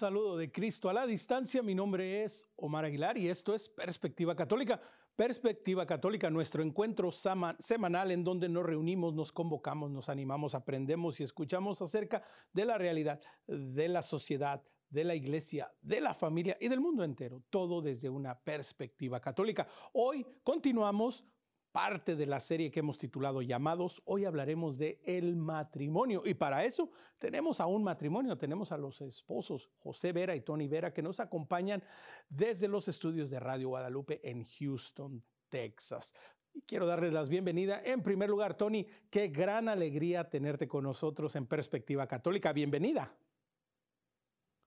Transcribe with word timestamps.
Saludo 0.00 0.38
de 0.38 0.50
Cristo 0.50 0.88
a 0.88 0.94
la 0.94 1.06
distancia. 1.06 1.62
Mi 1.62 1.74
nombre 1.74 2.24
es 2.24 2.48
Omar 2.56 2.86
Aguilar 2.86 3.18
y 3.18 3.28
esto 3.28 3.54
es 3.54 3.68
Perspectiva 3.68 4.34
Católica. 4.34 4.80
Perspectiva 5.14 5.84
Católica, 5.84 6.30
nuestro 6.30 6.62
encuentro 6.62 7.10
semanal 7.12 8.10
en 8.10 8.24
donde 8.24 8.48
nos 8.48 8.64
reunimos, 8.64 9.12
nos 9.12 9.30
convocamos, 9.30 9.90
nos 9.90 10.08
animamos, 10.08 10.54
aprendemos 10.54 11.20
y 11.20 11.24
escuchamos 11.24 11.82
acerca 11.82 12.22
de 12.50 12.64
la 12.64 12.78
realidad, 12.78 13.20
de 13.46 13.88
la 13.88 14.00
sociedad, 14.00 14.62
de 14.88 15.04
la 15.04 15.14
iglesia, 15.14 15.70
de 15.82 16.00
la 16.00 16.14
familia 16.14 16.56
y 16.58 16.68
del 16.68 16.80
mundo 16.80 17.04
entero, 17.04 17.42
todo 17.50 17.82
desde 17.82 18.08
una 18.08 18.40
perspectiva 18.40 19.20
católica. 19.20 19.68
Hoy 19.92 20.26
continuamos 20.42 21.26
parte 21.72 22.16
de 22.16 22.26
la 22.26 22.40
serie 22.40 22.70
que 22.70 22.80
hemos 22.80 22.98
titulado 22.98 23.42
Llamados. 23.42 24.02
Hoy 24.04 24.24
hablaremos 24.24 24.78
de 24.78 25.00
el 25.04 25.36
matrimonio 25.36 26.22
y 26.24 26.34
para 26.34 26.64
eso 26.64 26.90
tenemos 27.18 27.60
a 27.60 27.66
un 27.66 27.84
matrimonio, 27.84 28.36
tenemos 28.36 28.72
a 28.72 28.78
los 28.78 29.00
esposos 29.00 29.70
José 29.78 30.12
Vera 30.12 30.34
y 30.34 30.40
Tony 30.40 30.68
Vera 30.68 30.92
que 30.92 31.02
nos 31.02 31.20
acompañan 31.20 31.82
desde 32.28 32.68
los 32.68 32.88
estudios 32.88 33.30
de 33.30 33.40
Radio 33.40 33.68
Guadalupe 33.68 34.20
en 34.28 34.44
Houston, 34.44 35.22
Texas. 35.48 36.14
Y 36.52 36.62
quiero 36.62 36.86
darles 36.86 37.12
las 37.12 37.28
bienvenidas. 37.28 37.82
En 37.84 38.02
primer 38.02 38.28
lugar, 38.28 38.54
Tony, 38.56 38.86
qué 39.08 39.28
gran 39.28 39.68
alegría 39.68 40.28
tenerte 40.28 40.66
con 40.66 40.84
nosotros 40.84 41.36
en 41.36 41.46
Perspectiva 41.46 42.06
Católica. 42.06 42.52
Bienvenida. 42.52 43.14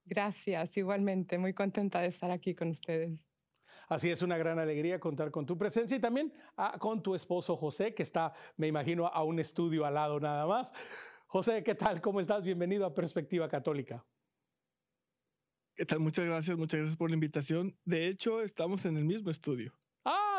Gracias, 0.06 0.76
igualmente, 0.76 1.38
muy 1.38 1.54
contenta 1.54 2.00
de 2.00 2.08
estar 2.08 2.30
aquí 2.30 2.54
con 2.54 2.68
ustedes. 2.68 3.26
Así 3.88 4.10
es 4.10 4.22
una 4.22 4.36
gran 4.38 4.58
alegría 4.58 4.98
contar 4.98 5.30
con 5.30 5.46
tu 5.46 5.56
presencia 5.58 5.96
y 5.96 6.00
también 6.00 6.32
ah, 6.56 6.76
con 6.78 7.02
tu 7.02 7.14
esposo 7.14 7.56
José, 7.56 7.94
que 7.94 8.02
está, 8.02 8.32
me 8.56 8.66
imagino, 8.66 9.06
a 9.06 9.22
un 9.22 9.38
estudio 9.38 9.84
al 9.84 9.94
lado 9.94 10.20
nada 10.20 10.46
más. 10.46 10.72
José, 11.26 11.62
¿qué 11.62 11.74
tal? 11.74 12.00
¿Cómo 12.00 12.20
estás? 12.20 12.44
Bienvenido 12.44 12.86
a 12.86 12.94
Perspectiva 12.94 13.48
Católica. 13.48 14.04
¿Qué 15.74 15.84
tal? 15.84 16.00
Muchas 16.00 16.24
gracias, 16.24 16.56
muchas 16.56 16.78
gracias 16.78 16.96
por 16.96 17.10
la 17.10 17.14
invitación. 17.14 17.76
De 17.84 18.06
hecho, 18.06 18.40
estamos 18.42 18.84
en 18.84 18.96
el 18.96 19.04
mismo 19.04 19.30
estudio. 19.30 19.74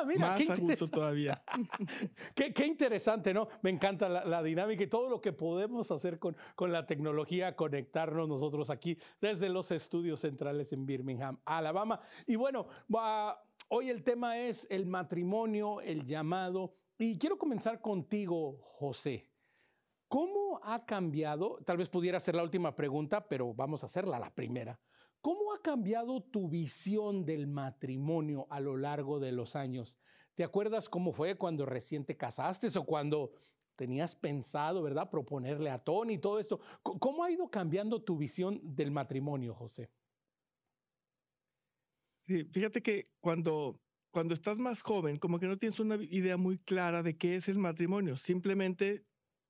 Mira, 0.06 0.28
Más 0.28 0.42
qué 0.42 0.52
a 0.52 0.56
gusto 0.56 0.88
todavía. 0.88 1.44
qué, 2.36 2.54
qué, 2.54 2.66
interesante, 2.66 3.34
¿no? 3.34 3.48
Me 3.62 3.70
encanta 3.70 4.08
la, 4.08 4.26
la, 4.26 4.44
dinámica 4.44 4.84
y 4.84 4.88
todo 4.88 5.10
lo 5.10 5.22
que 5.22 5.34
podemos 5.34 5.92
hacer 5.92 6.20
con, 6.20 6.36
con 6.56 6.72
la 6.72 6.86
tecnología, 6.86 7.56
conectarnos 7.56 8.28
nosotros 8.28 8.70
aquí 8.70 8.98
desde 9.20 9.50
los 9.50 9.72
estudios 9.72 10.22
centrales 10.22 10.74
en 10.74 10.86
Birmingham, 10.86 11.40
Alabama. 11.46 12.00
Y 12.26 12.36
bueno, 12.36 12.68
va, 12.94 13.44
hoy 13.70 13.90
el 13.90 14.04
tema 14.04 14.40
es 14.40 14.68
el 14.70 14.86
matrimonio, 14.86 15.82
el 15.82 16.06
llamado. 16.06 16.76
Y 16.98 17.18
quiero 17.18 17.38
comenzar 17.38 17.82
contigo, 17.82 18.58
José. 18.62 19.30
¿Cómo 20.08 20.60
ha 20.64 20.86
cambiado? 20.86 21.60
Tal 21.66 21.78
vez 21.78 21.90
pudiera 21.90 22.20
ser 22.20 22.36
la 22.36 22.44
última 22.44 22.76
pregunta, 22.76 23.28
pero 23.28 23.54
vamos 23.54 23.84
a 23.84 23.88
hacerla 23.88 24.20
la 24.20 24.30
primera. 24.30 24.80
¿Cómo 25.26 25.54
ha 25.54 25.60
cambiado 25.60 26.22
tu 26.22 26.48
visión 26.50 27.26
del 27.26 27.48
matrimonio 27.48 28.46
a 28.52 28.60
lo 28.60 28.78
largo 28.78 29.20
de 29.20 29.32
los 29.32 29.56
años? 29.56 29.98
¿Te 30.36 30.44
acuerdas 30.44 30.88
cómo 30.88 31.14
fue 31.14 31.36
cuando 31.36 31.66
recién 31.66 32.06
te 32.06 32.16
casaste 32.16 32.68
o 32.78 32.86
cuando 32.86 33.32
tenías 33.76 34.16
pensado, 34.16 34.84
verdad, 34.84 35.10
proponerle 35.10 35.72
a 35.72 35.84
Tony 35.84 36.14
y 36.14 36.18
todo 36.20 36.38
esto? 36.38 36.60
¿Cómo 36.84 37.24
ha 37.24 37.32
ido 37.32 37.50
cambiando 37.50 38.04
tu 38.04 38.20
visión 38.20 38.62
del 38.62 38.92
matrimonio, 38.92 39.56
José? 39.56 39.90
Sí, 42.28 42.44
fíjate 42.44 42.84
que 42.84 43.10
cuando, 43.20 43.82
cuando 44.12 44.36
estás 44.36 44.60
más 44.60 44.84
joven, 44.84 45.18
como 45.18 45.40
que 45.40 45.48
no 45.48 45.58
tienes 45.58 45.80
una 45.80 45.96
idea 45.96 46.38
muy 46.38 46.60
clara 46.60 47.02
de 47.02 47.18
qué 47.18 47.34
es 47.34 47.48
el 47.48 47.58
matrimonio. 47.58 48.16
Simplemente 48.16 49.02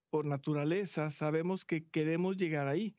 por 0.09 0.25
naturaleza 0.25 1.11
sabemos 1.11 1.65
que 1.65 1.89
queremos 1.89 2.37
llegar 2.37 2.69
ahí. 2.69 2.95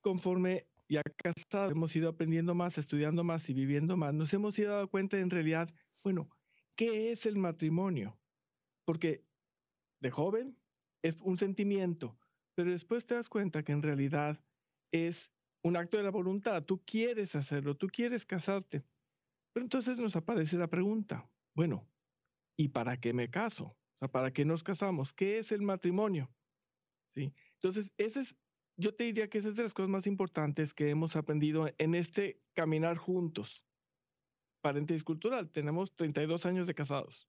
Conforme 0.00 0.69
ya 0.90 1.02
casados, 1.02 1.70
hemos 1.70 1.94
ido 1.94 2.08
aprendiendo 2.08 2.54
más, 2.54 2.76
estudiando 2.76 3.22
más 3.22 3.48
y 3.48 3.54
viviendo 3.54 3.96
más, 3.96 4.12
nos 4.12 4.34
hemos 4.34 4.58
ido 4.58 4.72
dando 4.72 4.90
cuenta 4.90 5.18
en 5.18 5.30
realidad, 5.30 5.70
bueno, 6.02 6.28
¿qué 6.74 7.12
es 7.12 7.26
el 7.26 7.36
matrimonio? 7.36 8.18
Porque 8.84 9.24
de 10.00 10.10
joven 10.10 10.58
es 11.02 11.20
un 11.20 11.38
sentimiento, 11.38 12.18
pero 12.56 12.72
después 12.72 13.06
te 13.06 13.14
das 13.14 13.28
cuenta 13.28 13.62
que 13.62 13.72
en 13.72 13.82
realidad 13.82 14.44
es 14.90 15.32
un 15.62 15.76
acto 15.76 15.96
de 15.96 16.02
la 16.02 16.10
voluntad, 16.10 16.64
tú 16.64 16.82
quieres 16.84 17.36
hacerlo, 17.36 17.76
tú 17.76 17.86
quieres 17.86 18.26
casarte. 18.26 18.84
Pero 19.52 19.64
entonces 19.64 20.00
nos 20.00 20.16
aparece 20.16 20.56
la 20.56 20.68
pregunta, 20.68 21.30
bueno, 21.54 21.88
¿y 22.56 22.68
para 22.68 22.98
qué 22.98 23.12
me 23.12 23.30
caso? 23.30 23.64
O 23.66 23.98
sea, 23.98 24.08
¿para 24.08 24.32
qué 24.32 24.44
nos 24.44 24.64
casamos? 24.64 25.12
¿Qué 25.12 25.38
es 25.38 25.52
el 25.52 25.62
matrimonio? 25.62 26.34
¿Sí? 27.14 27.32
Entonces, 27.54 27.92
ese 27.96 28.20
es 28.20 28.36
yo 28.80 28.94
te 28.94 29.04
diría 29.04 29.28
que 29.28 29.38
esa 29.38 29.50
es 29.50 29.56
de 29.56 29.62
las 29.62 29.74
cosas 29.74 29.90
más 29.90 30.06
importantes 30.06 30.72
que 30.74 30.88
hemos 30.88 31.14
aprendido 31.14 31.68
en 31.78 31.94
este 31.94 32.40
caminar 32.54 32.96
juntos. 32.96 33.64
Paréntesis 34.62 35.04
cultural, 35.04 35.50
tenemos 35.50 35.94
32 35.94 36.46
años 36.46 36.66
de 36.66 36.74
casados. 36.74 37.28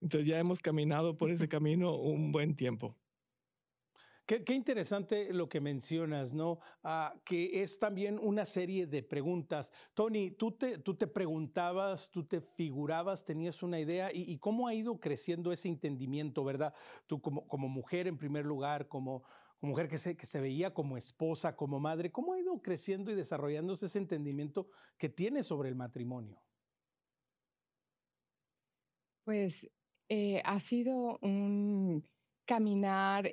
Entonces 0.00 0.26
ya 0.26 0.38
hemos 0.38 0.60
caminado 0.60 1.16
por 1.16 1.30
ese 1.30 1.48
camino 1.48 1.96
un 1.96 2.30
buen 2.30 2.54
tiempo. 2.54 2.96
Qué, 4.26 4.42
qué, 4.42 4.54
interesante 4.54 5.34
lo 5.34 5.50
que 5.50 5.60
mencionas, 5.60 6.32
¿no? 6.32 6.58
Ah, 6.82 7.14
que 7.26 7.62
es 7.62 7.78
también 7.78 8.18
una 8.18 8.46
serie 8.46 8.86
de 8.86 9.02
preguntas. 9.02 9.70
Tony, 9.92 10.30
tú 10.30 10.52
te, 10.52 10.78
tú 10.78 10.94
te 10.94 11.06
preguntabas, 11.06 12.10
tú 12.10 12.24
te 12.24 12.40
figurabas, 12.40 13.24
tenías 13.26 13.62
una 13.62 13.78
idea 13.78 14.10
y, 14.10 14.22
y, 14.22 14.38
cómo 14.38 14.66
ha 14.66 14.74
ido 14.74 14.98
creciendo 14.98 15.52
ese 15.52 15.68
entendimiento, 15.68 16.42
¿verdad? 16.42 16.72
Tú 17.06 17.20
como, 17.20 17.46
como 17.46 17.68
mujer 17.68 18.06
en 18.06 18.16
primer 18.16 18.46
lugar, 18.46 18.88
como, 18.88 19.24
mujer 19.60 19.88
que 19.88 19.98
se, 19.98 20.16
que 20.16 20.26
se 20.26 20.40
veía 20.40 20.74
como 20.74 20.96
esposa, 20.96 21.56
como 21.56 21.80
madre, 21.80 22.12
¿cómo 22.12 22.34
ha 22.34 22.38
ido 22.38 22.60
creciendo 22.60 23.10
y 23.10 23.14
desarrollándose 23.14 23.86
ese 23.86 23.98
entendimiento 23.98 24.68
que 24.98 25.08
tiene 25.08 25.42
sobre 25.42 25.68
el 25.68 25.74
matrimonio? 25.74 26.40
Pues 29.24 29.68
eh, 30.08 30.42
ha 30.44 30.60
sido 30.60 31.18
un 31.22 32.06
caminar 32.44 33.32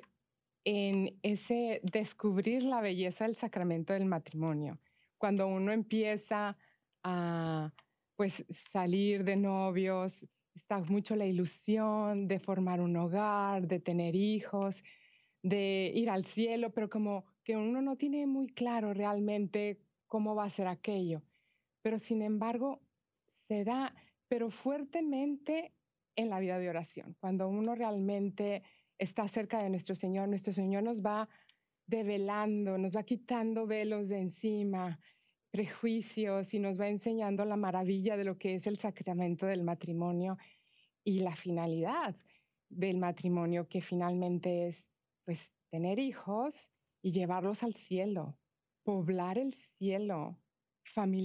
en 0.64 1.18
ese 1.22 1.80
descubrir 1.82 2.62
la 2.62 2.80
belleza 2.80 3.26
del 3.26 3.36
sacramento 3.36 3.92
del 3.92 4.06
matrimonio. 4.06 4.80
Cuando 5.18 5.46
uno 5.46 5.72
empieza 5.72 6.56
a 7.02 7.72
pues 8.16 8.44
salir 8.48 9.24
de 9.24 9.36
novios, 9.36 10.26
está 10.54 10.78
mucho 10.80 11.16
la 11.16 11.26
ilusión 11.26 12.28
de 12.28 12.38
formar 12.38 12.80
un 12.80 12.96
hogar, 12.96 13.66
de 13.66 13.80
tener 13.80 14.14
hijos, 14.14 14.82
de 15.42 15.92
ir 15.94 16.08
al 16.08 16.24
cielo, 16.24 16.72
pero 16.72 16.88
como 16.88 17.24
que 17.44 17.56
uno 17.56 17.82
no 17.82 17.96
tiene 17.96 18.26
muy 18.26 18.48
claro 18.48 18.94
realmente 18.94 19.80
cómo 20.06 20.34
va 20.34 20.44
a 20.44 20.50
ser 20.50 20.68
aquello. 20.68 21.22
Pero 21.82 21.98
sin 21.98 22.22
embargo, 22.22 22.80
se 23.32 23.64
da, 23.64 23.94
pero 24.28 24.50
fuertemente 24.50 25.74
en 26.16 26.30
la 26.30 26.38
vida 26.38 26.58
de 26.58 26.68
oración. 26.68 27.16
Cuando 27.20 27.48
uno 27.48 27.74
realmente 27.74 28.62
está 28.98 29.26
cerca 29.26 29.62
de 29.62 29.70
nuestro 29.70 29.96
Señor, 29.96 30.28
nuestro 30.28 30.52
Señor 30.52 30.82
nos 30.84 31.02
va 31.02 31.28
develando, 31.86 32.78
nos 32.78 32.94
va 32.94 33.02
quitando 33.02 33.66
velos 33.66 34.08
de 34.08 34.18
encima, 34.18 35.00
prejuicios 35.50 36.54
y 36.54 36.60
nos 36.60 36.80
va 36.80 36.88
enseñando 36.88 37.44
la 37.44 37.56
maravilla 37.56 38.16
de 38.16 38.24
lo 38.24 38.38
que 38.38 38.54
es 38.54 38.66
el 38.66 38.78
sacramento 38.78 39.46
del 39.46 39.64
matrimonio 39.64 40.38
y 41.04 41.20
la 41.20 41.34
finalidad 41.34 42.16
del 42.68 42.98
matrimonio, 42.98 43.68
que 43.68 43.80
finalmente 43.80 44.68
es 44.68 44.91
pues 45.24 45.52
tener 45.70 45.98
hijos 45.98 46.70
y 47.02 47.12
llevarlos 47.12 47.62
al 47.62 47.74
cielo, 47.74 48.38
poblar 48.84 49.38
el 49.38 49.54
cielo, 49.54 50.38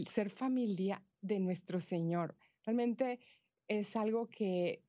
ser 0.08 0.30
familia 0.30 1.04
de 1.22 1.40
nuestro 1.40 1.80
Señor. 1.80 2.36
Realmente 2.66 3.20
es 3.68 3.96
algo 3.96 4.28
que, 4.28 4.84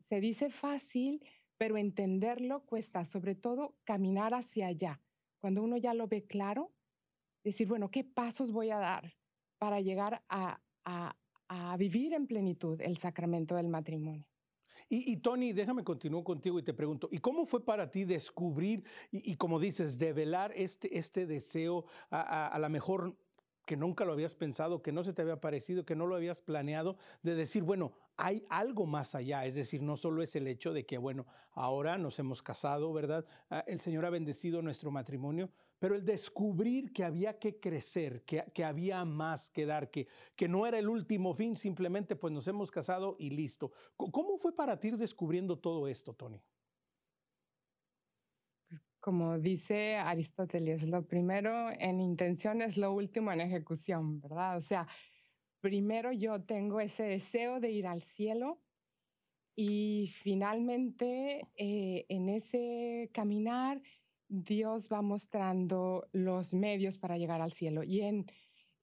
se 0.00 0.20
dice 0.20 0.48
fácil, 0.50 1.24
pero 1.58 1.76
entenderlo 1.76 2.64
cuesta, 2.64 3.04
sobre 3.04 3.34
todo 3.34 3.76
caminar 3.84 4.32
hacia 4.32 4.68
allá. 4.68 5.02
Cuando 5.40 5.62
uno 5.62 5.76
ya 5.76 5.92
lo 5.92 6.06
ve 6.06 6.26
claro, 6.26 6.72
decir, 7.44 7.68
bueno, 7.68 7.90
¿qué 7.90 8.04
pasos 8.04 8.52
voy 8.52 8.70
a 8.70 8.78
dar 8.78 9.12
para 9.58 9.80
llegar 9.80 10.24
a 10.28 11.76
vivir 11.78 12.12
en 12.14 12.26
plenitud 12.26 12.80
el 12.80 12.96
sacramento 12.96 13.56
del 13.56 13.68
matrimonio? 13.68 14.26
Y, 14.88 15.16
Tony, 15.18 15.52
déjame 15.52 15.84
continuar 15.84 16.24
contigo 16.24 16.58
y 16.58 16.62
te 16.62 16.74
pregunto, 16.74 17.08
¿y 17.10 17.18
cómo 17.18 17.46
fue 17.46 17.64
para 17.64 17.90
ti 17.90 18.04
descubrir 18.04 18.84
y, 19.10 19.36
como 19.36 19.58
dices, 19.58 19.98
develar 19.98 20.52
este, 20.54 20.96
este 20.96 21.26
deseo 21.26 21.84
a, 22.10 22.20
a, 22.20 22.46
a 22.48 22.58
la 22.58 22.68
mejor 22.68 23.16
que 23.68 23.76
nunca 23.76 24.06
lo 24.06 24.14
habías 24.14 24.34
pensado, 24.34 24.80
que 24.80 24.92
no 24.92 25.04
se 25.04 25.12
te 25.12 25.20
había 25.20 25.42
parecido, 25.42 25.84
que 25.84 25.94
no 25.94 26.06
lo 26.06 26.16
habías 26.16 26.40
planeado, 26.40 26.96
de 27.22 27.34
decir, 27.34 27.62
bueno, 27.62 27.92
hay 28.16 28.42
algo 28.48 28.86
más 28.86 29.14
allá, 29.14 29.44
es 29.44 29.54
decir, 29.54 29.82
no 29.82 29.98
solo 29.98 30.22
es 30.22 30.34
el 30.36 30.48
hecho 30.48 30.72
de 30.72 30.86
que, 30.86 30.96
bueno, 30.96 31.26
ahora 31.52 31.98
nos 31.98 32.18
hemos 32.18 32.42
casado, 32.42 32.90
¿verdad? 32.94 33.26
Ah, 33.50 33.62
el 33.66 33.78
Señor 33.78 34.06
ha 34.06 34.10
bendecido 34.10 34.62
nuestro 34.62 34.90
matrimonio, 34.90 35.50
pero 35.78 35.94
el 35.94 36.04
descubrir 36.04 36.92
que 36.92 37.04
había 37.04 37.38
que 37.38 37.60
crecer, 37.60 38.24
que, 38.24 38.44
que 38.52 38.64
había 38.64 39.04
más 39.04 39.50
que 39.50 39.66
dar, 39.66 39.90
que, 39.90 40.08
que 40.36 40.48
no 40.48 40.66
era 40.66 40.78
el 40.78 40.88
último 40.88 41.34
fin, 41.34 41.54
simplemente 41.54 42.16
pues 42.16 42.32
nos 42.32 42.48
hemos 42.48 42.70
casado 42.70 43.16
y 43.18 43.30
listo. 43.30 43.72
¿Cómo 43.96 44.38
fue 44.38 44.54
para 44.54 44.78
ti 44.78 44.88
ir 44.88 44.96
descubriendo 44.96 45.58
todo 45.58 45.88
esto, 45.88 46.14
Tony? 46.14 46.42
como 49.00 49.38
dice 49.38 49.96
Aristóteles, 49.96 50.82
lo 50.82 51.06
primero 51.06 51.70
en 51.78 52.00
intención 52.00 52.60
es 52.60 52.76
lo 52.76 52.92
último 52.92 53.32
en 53.32 53.40
ejecución, 53.40 54.20
¿verdad? 54.20 54.58
O 54.58 54.60
sea, 54.60 54.86
primero 55.60 56.12
yo 56.12 56.42
tengo 56.42 56.78
ese 56.80 57.04
deseo 57.04 57.58
de 57.58 57.70
ir 57.70 57.86
al 57.86 58.02
cielo 58.02 58.60
y 59.56 60.10
finalmente 60.12 61.48
eh, 61.56 62.06
en 62.08 62.28
ese 62.28 63.10
caminar 63.12 63.80
Dios 64.28 64.88
va 64.92 65.02
mostrando 65.02 66.08
los 66.12 66.54
medios 66.54 66.98
para 66.98 67.16
llegar 67.16 67.40
al 67.40 67.52
cielo. 67.52 67.82
Y 67.82 68.02
en, 68.02 68.26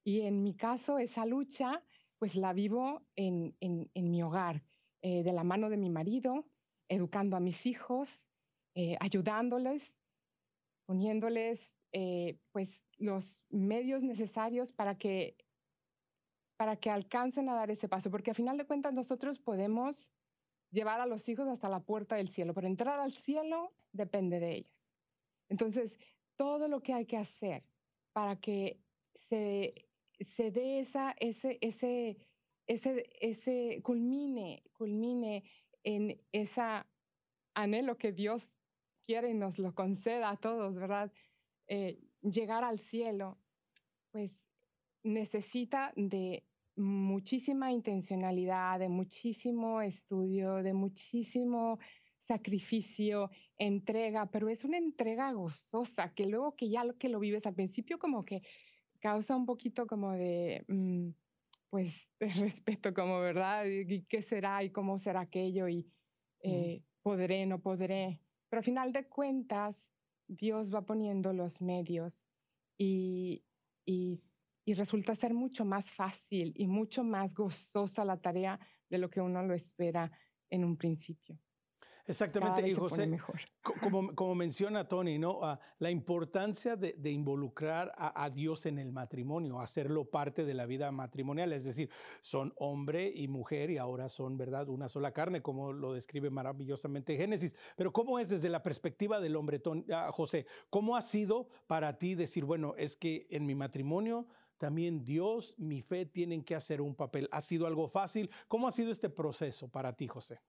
y 0.04 0.22
en 0.22 0.42
mi 0.42 0.54
caso, 0.54 0.98
esa 0.98 1.24
lucha, 1.24 1.82
pues 2.18 2.34
la 2.36 2.52
vivo 2.52 3.06
en, 3.14 3.56
en, 3.60 4.10
mi 4.10 4.22
hogar, 4.22 4.64
eh, 5.02 5.22
de 5.22 5.32
la 5.32 5.44
mano 5.44 5.70
de 5.70 5.76
mi 5.76 5.90
marido, 5.90 6.46
educando 6.88 7.36
a 7.36 7.40
mis 7.40 7.66
hijos, 7.66 8.30
eh, 8.74 8.96
ayudándoles, 9.00 10.00
poniéndoles 10.86 11.76
eh, 11.92 12.38
pues 12.52 12.84
los 12.98 13.44
medios 13.50 14.02
necesarios 14.02 14.72
para 14.72 14.96
que, 14.98 15.36
para 16.56 16.76
que 16.76 16.90
alcancen 16.90 17.48
a 17.48 17.54
dar 17.54 17.70
ese 17.70 17.88
paso, 17.88 18.10
porque 18.10 18.32
a 18.32 18.34
final 18.34 18.56
de 18.56 18.66
cuentas 18.66 18.92
nosotros 18.92 19.38
podemos 19.38 20.12
llevar 20.70 21.00
a 21.00 21.06
los 21.06 21.28
hijos 21.28 21.46
hasta 21.46 21.68
la 21.68 21.80
puerta 21.80 22.16
del 22.16 22.28
cielo, 22.28 22.54
pero 22.54 22.66
entrar 22.66 22.98
al 23.00 23.12
cielo 23.12 23.74
depende 23.92 24.40
de 24.40 24.56
ellos. 24.56 24.85
Entonces, 25.48 25.98
todo 26.36 26.68
lo 26.68 26.82
que 26.82 26.92
hay 26.92 27.06
que 27.06 27.16
hacer 27.16 27.64
para 28.12 28.40
que 28.40 28.82
se, 29.14 29.88
se 30.20 30.50
dé 30.50 30.80
esa, 30.80 31.14
ese, 31.18 31.58
ese, 31.60 32.18
ese, 32.66 33.08
ese, 33.20 33.82
culmine, 33.82 34.62
culmine 34.72 35.44
en 35.82 36.20
esa 36.32 36.90
anhelo 37.54 37.96
que 37.96 38.12
Dios 38.12 38.58
quiere 39.04 39.30
y 39.30 39.34
nos 39.34 39.58
lo 39.58 39.74
conceda 39.74 40.30
a 40.30 40.36
todos, 40.36 40.76
¿verdad? 40.76 41.12
Eh, 41.68 41.98
llegar 42.22 42.64
al 42.64 42.80
cielo, 42.80 43.38
pues 44.10 44.46
necesita 45.02 45.92
de 45.96 46.44
muchísima 46.76 47.72
intencionalidad, 47.72 48.78
de 48.78 48.88
muchísimo 48.88 49.80
estudio, 49.80 50.62
de 50.62 50.74
muchísimo 50.74 51.78
sacrificio, 52.26 53.30
entrega, 53.58 54.30
pero 54.30 54.48
es 54.48 54.64
una 54.64 54.78
entrega 54.78 55.32
gozosa 55.32 56.12
que 56.14 56.26
luego 56.26 56.56
que 56.56 56.68
ya 56.68 56.84
lo 56.84 56.96
que 56.98 57.08
lo 57.08 57.20
vives 57.20 57.46
al 57.46 57.54
principio 57.54 57.98
como 57.98 58.24
que 58.24 58.42
causa 59.00 59.36
un 59.36 59.46
poquito 59.46 59.86
como 59.86 60.12
de, 60.12 60.64
mm, 60.68 61.10
pues, 61.70 62.12
de 62.18 62.28
respeto, 62.80 62.92
como, 62.92 63.20
¿verdad? 63.20 63.66
¿Y 63.66 64.04
qué 64.04 64.22
será 64.22 64.62
y 64.64 64.70
cómo 64.70 64.98
será 64.98 65.20
aquello? 65.20 65.68
Y 65.68 65.86
eh, 66.42 66.82
podré, 67.02 67.46
no 67.46 67.60
podré. 67.60 68.20
Pero 68.48 68.58
al 68.60 68.64
final 68.64 68.92
de 68.92 69.08
cuentas, 69.08 69.92
Dios 70.26 70.74
va 70.74 70.84
poniendo 70.84 71.32
los 71.32 71.60
medios 71.60 72.28
y, 72.78 73.44
y, 73.84 74.20
y 74.64 74.74
resulta 74.74 75.14
ser 75.14 75.34
mucho 75.34 75.64
más 75.64 75.92
fácil 75.92 76.52
y 76.56 76.66
mucho 76.66 77.04
más 77.04 77.34
gozosa 77.34 78.04
la 78.04 78.20
tarea 78.20 78.58
de 78.90 78.98
lo 78.98 79.08
que 79.08 79.20
uno 79.20 79.42
lo 79.44 79.54
espera 79.54 80.10
en 80.50 80.64
un 80.64 80.76
principio. 80.76 81.38
Exactamente, 82.08 82.68
y 82.68 82.72
José, 82.72 83.18
como, 83.80 84.14
como, 84.14 84.34
menciona 84.36 84.86
Tony, 84.86 85.18
¿no? 85.18 85.40
Ah, 85.42 85.58
la 85.80 85.90
importancia 85.90 86.76
de, 86.76 87.10
involucrar 87.10 87.92
a, 87.96 88.30
Dios 88.30 88.66
en 88.66 88.78
el 88.78 88.92
matrimonio, 88.92 89.60
hacerlo 89.60 90.04
parte 90.04 90.44
de 90.44 90.54
la 90.54 90.66
vida 90.66 90.92
matrimonial, 90.92 91.52
es 91.52 91.64
decir, 91.64 91.90
son 92.20 92.52
hombre 92.58 93.12
y 93.12 93.26
mujer 93.26 93.70
y 93.70 93.78
ahora 93.78 94.08
son, 94.08 94.36
¿verdad?, 94.36 94.68
una 94.68 94.88
sola 94.88 95.12
carne, 95.12 95.42
como 95.42 95.72
lo 95.72 95.94
describe 95.94 96.30
maravillosamente 96.30 97.16
Génesis. 97.16 97.56
Pero 97.76 97.92
¿cómo 97.92 98.20
es 98.20 98.28
desde 98.28 98.50
la 98.50 98.62
perspectiva 98.62 99.20
del 99.20 99.34
hombre, 99.34 99.60
ah, 99.92 100.10
José? 100.12 100.46
¿Cómo 100.70 100.96
ha 100.96 101.02
sido 101.02 101.48
para 101.66 101.98
ti 101.98 102.14
decir, 102.14 102.44
bueno, 102.44 102.74
es 102.76 102.96
que 102.96 103.26
en 103.30 103.46
mi 103.46 103.56
matrimonio 103.56 104.28
también 104.58 105.04
Dios, 105.04 105.54
mi 105.58 105.82
fe 105.82 106.06
tienen 106.06 106.44
que 106.44 106.54
hacer 106.54 106.80
un 106.80 106.94
papel? 106.94 107.28
¿Ha 107.32 107.40
sido 107.40 107.66
algo 107.66 107.88
fácil? 107.88 108.30
¿Cómo 108.46 108.68
ha 108.68 108.72
sido 108.72 108.92
este 108.92 109.10
proceso 109.10 109.68
para 109.68 109.92
ti, 109.94 110.06
José? 110.06 110.40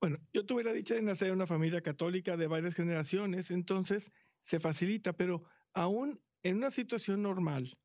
Bueno, 0.00 0.18
yo 0.32 0.46
tuve 0.46 0.62
la 0.62 0.72
dicha 0.72 0.94
de 0.94 1.02
nacer 1.02 1.28
en 1.28 1.34
una 1.34 1.46
familia 1.46 1.80
católica 1.80 2.36
de 2.36 2.46
varias 2.46 2.74
generaciones, 2.74 3.50
entonces 3.50 4.12
se 4.42 4.60
facilita, 4.60 5.12
pero 5.12 5.42
aún 5.74 6.18
en 6.42 6.56
una 6.56 6.70
situación 6.70 7.22
normal, 7.22 7.76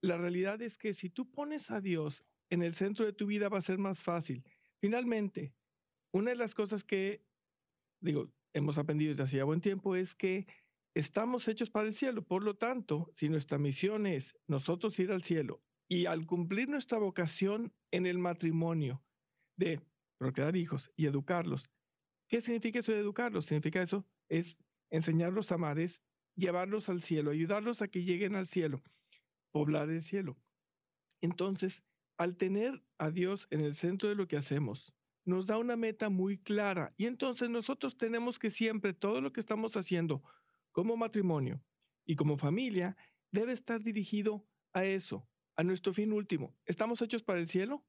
la 0.00 0.16
realidad 0.16 0.62
es 0.62 0.78
que 0.78 0.94
si 0.94 1.10
tú 1.10 1.30
pones 1.30 1.70
a 1.70 1.80
Dios 1.80 2.24
en 2.50 2.62
el 2.62 2.74
centro 2.74 3.04
de 3.04 3.12
tu 3.12 3.26
vida 3.26 3.48
va 3.48 3.58
a 3.58 3.62
ser 3.62 3.78
más 3.78 4.02
fácil. 4.02 4.44
Finalmente, 4.80 5.52
una 6.12 6.30
de 6.30 6.36
las 6.36 6.54
cosas 6.54 6.84
que, 6.84 7.26
digo, 8.00 8.32
hemos 8.52 8.78
aprendido 8.78 9.10
desde 9.10 9.24
hacía 9.24 9.44
buen 9.44 9.60
tiempo 9.60 9.96
es 9.96 10.14
que 10.14 10.46
estamos 10.94 11.48
hechos 11.48 11.70
para 11.70 11.88
el 11.88 11.94
cielo. 11.94 12.24
Por 12.24 12.44
lo 12.44 12.56
tanto, 12.56 13.10
si 13.12 13.28
nuestra 13.28 13.58
misión 13.58 14.06
es 14.06 14.36
nosotros 14.46 14.98
ir 15.00 15.10
al 15.10 15.22
cielo 15.22 15.62
y 15.88 16.06
al 16.06 16.26
cumplir 16.26 16.68
nuestra 16.68 16.98
vocación 16.98 17.74
en 17.90 18.06
el 18.06 18.18
matrimonio 18.18 19.04
de 19.56 19.80
procrear 20.18 20.56
hijos 20.56 20.90
y 20.96 21.06
educarlos. 21.06 21.70
¿Qué 22.28 22.40
significa 22.40 22.80
eso 22.80 22.92
de 22.92 22.98
educarlos? 22.98 23.46
Significa 23.46 23.82
eso 23.82 24.06
es 24.28 24.58
enseñarlos 24.90 25.50
a 25.50 25.54
amar, 25.54 25.78
es 25.78 26.02
llevarlos 26.34 26.88
al 26.88 27.00
cielo, 27.00 27.30
ayudarlos 27.30 27.82
a 27.82 27.88
que 27.88 28.04
lleguen 28.04 28.34
al 28.34 28.46
cielo, 28.46 28.82
poblar 29.50 29.90
el 29.90 30.02
cielo. 30.02 30.36
Entonces, 31.20 31.82
al 32.16 32.36
tener 32.36 32.84
a 32.98 33.10
Dios 33.10 33.46
en 33.50 33.60
el 33.60 33.74
centro 33.74 34.08
de 34.08 34.14
lo 34.14 34.28
que 34.28 34.36
hacemos, 34.36 34.92
nos 35.24 35.46
da 35.46 35.58
una 35.58 35.76
meta 35.76 36.08
muy 36.08 36.38
clara 36.38 36.94
y 36.96 37.06
entonces 37.06 37.50
nosotros 37.50 37.96
tenemos 37.96 38.38
que 38.38 38.50
siempre 38.50 38.94
todo 38.94 39.20
lo 39.20 39.32
que 39.32 39.40
estamos 39.40 39.76
haciendo 39.76 40.22
como 40.72 40.96
matrimonio 40.96 41.62
y 42.06 42.16
como 42.16 42.38
familia 42.38 42.96
debe 43.30 43.52
estar 43.52 43.82
dirigido 43.82 44.46
a 44.72 44.84
eso, 44.84 45.28
a 45.56 45.64
nuestro 45.64 45.92
fin 45.92 46.12
último. 46.12 46.56
¿Estamos 46.64 47.02
hechos 47.02 47.22
para 47.22 47.40
el 47.40 47.46
cielo? 47.46 47.84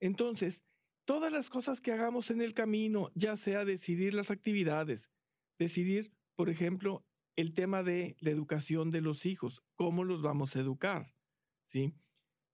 Entonces, 0.00 0.62
todas 1.04 1.32
las 1.32 1.50
cosas 1.50 1.80
que 1.80 1.92
hagamos 1.92 2.30
en 2.30 2.40
el 2.40 2.54
camino, 2.54 3.10
ya 3.14 3.36
sea 3.36 3.64
decidir 3.64 4.14
las 4.14 4.30
actividades, 4.30 5.10
decidir, 5.58 6.12
por 6.36 6.48
ejemplo, 6.48 7.04
el 7.36 7.54
tema 7.54 7.82
de 7.82 8.16
la 8.20 8.30
educación 8.30 8.90
de 8.90 9.00
los 9.00 9.26
hijos, 9.26 9.62
cómo 9.74 10.04
los 10.04 10.22
vamos 10.22 10.54
a 10.56 10.60
educar, 10.60 11.14
¿sí? 11.66 11.92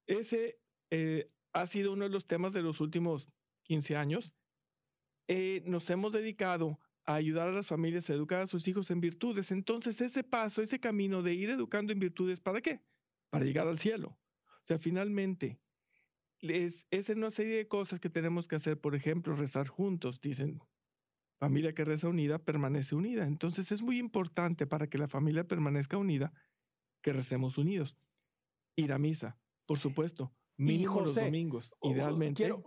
Ese 0.07 0.59
eh, 0.91 1.31
ha 1.53 1.67
sido 1.67 1.93
uno 1.93 2.05
de 2.05 2.11
los 2.11 2.27
temas 2.27 2.53
de 2.53 2.63
los 2.63 2.81
últimos 2.81 3.29
15 3.65 3.97
años. 3.97 4.35
Eh, 5.29 5.63
nos 5.67 5.89
hemos 5.91 6.13
dedicado 6.13 6.81
a 7.05 7.15
ayudar 7.15 7.49
a 7.49 7.53
las 7.53 7.67
familias 7.67 8.09
a 8.09 8.15
educar 8.15 8.43
a 8.43 8.47
sus 8.47 8.67
hijos 8.69 8.91
en 8.91 9.01
virtudes. 9.01 9.51
Entonces, 9.51 10.01
ese 10.01 10.25
paso, 10.25 10.63
ese 10.63 10.81
camino 10.81 11.23
de 11.23 11.35
ir 11.35 11.51
educando 11.51 11.93
en 11.93 12.01
virtudes, 12.01 12.41
¿para 12.41 12.61
qué? 12.61 12.81
Para 13.31 13.45
llegar 13.45 13.69
al 13.69 13.79
cielo. 13.79 14.19
O 14.47 14.67
sea, 14.67 14.79
finalmente, 14.79 15.61
es, 16.43 16.87
es 16.91 17.09
una 17.09 17.31
serie 17.31 17.57
de 17.57 17.69
cosas 17.69 18.01
que 18.01 18.11
tenemos 18.11 18.49
que 18.49 18.57
hacer, 18.57 18.81
por 18.81 18.95
ejemplo, 18.95 19.35
rezar 19.35 19.69
juntos, 19.69 20.21
dicen, 20.21 20.61
familia 21.39 21.75
que 21.75 21.85
reza 21.85 22.09
unida 22.09 22.39
permanece 22.39 22.95
unida. 22.95 23.27
Entonces 23.27 23.73
es 23.73 23.83
muy 23.83 23.99
importante 23.99 24.67
para 24.67 24.89
que 24.89 24.99
la 24.99 25.09
familia 25.09 25.47
permanezca 25.47 25.97
unida 25.97 26.33
que 27.03 27.13
recemos 27.13 27.59
unidos. 27.59 27.99
Ir 28.77 28.93
a 28.93 28.99
misa, 28.99 29.39
por 29.67 29.79
supuesto, 29.79 30.33
mínimo 30.57 31.01
los 31.01 31.15
domingos, 31.15 31.75
idealmente. 31.83 32.43
Quiero, 32.43 32.63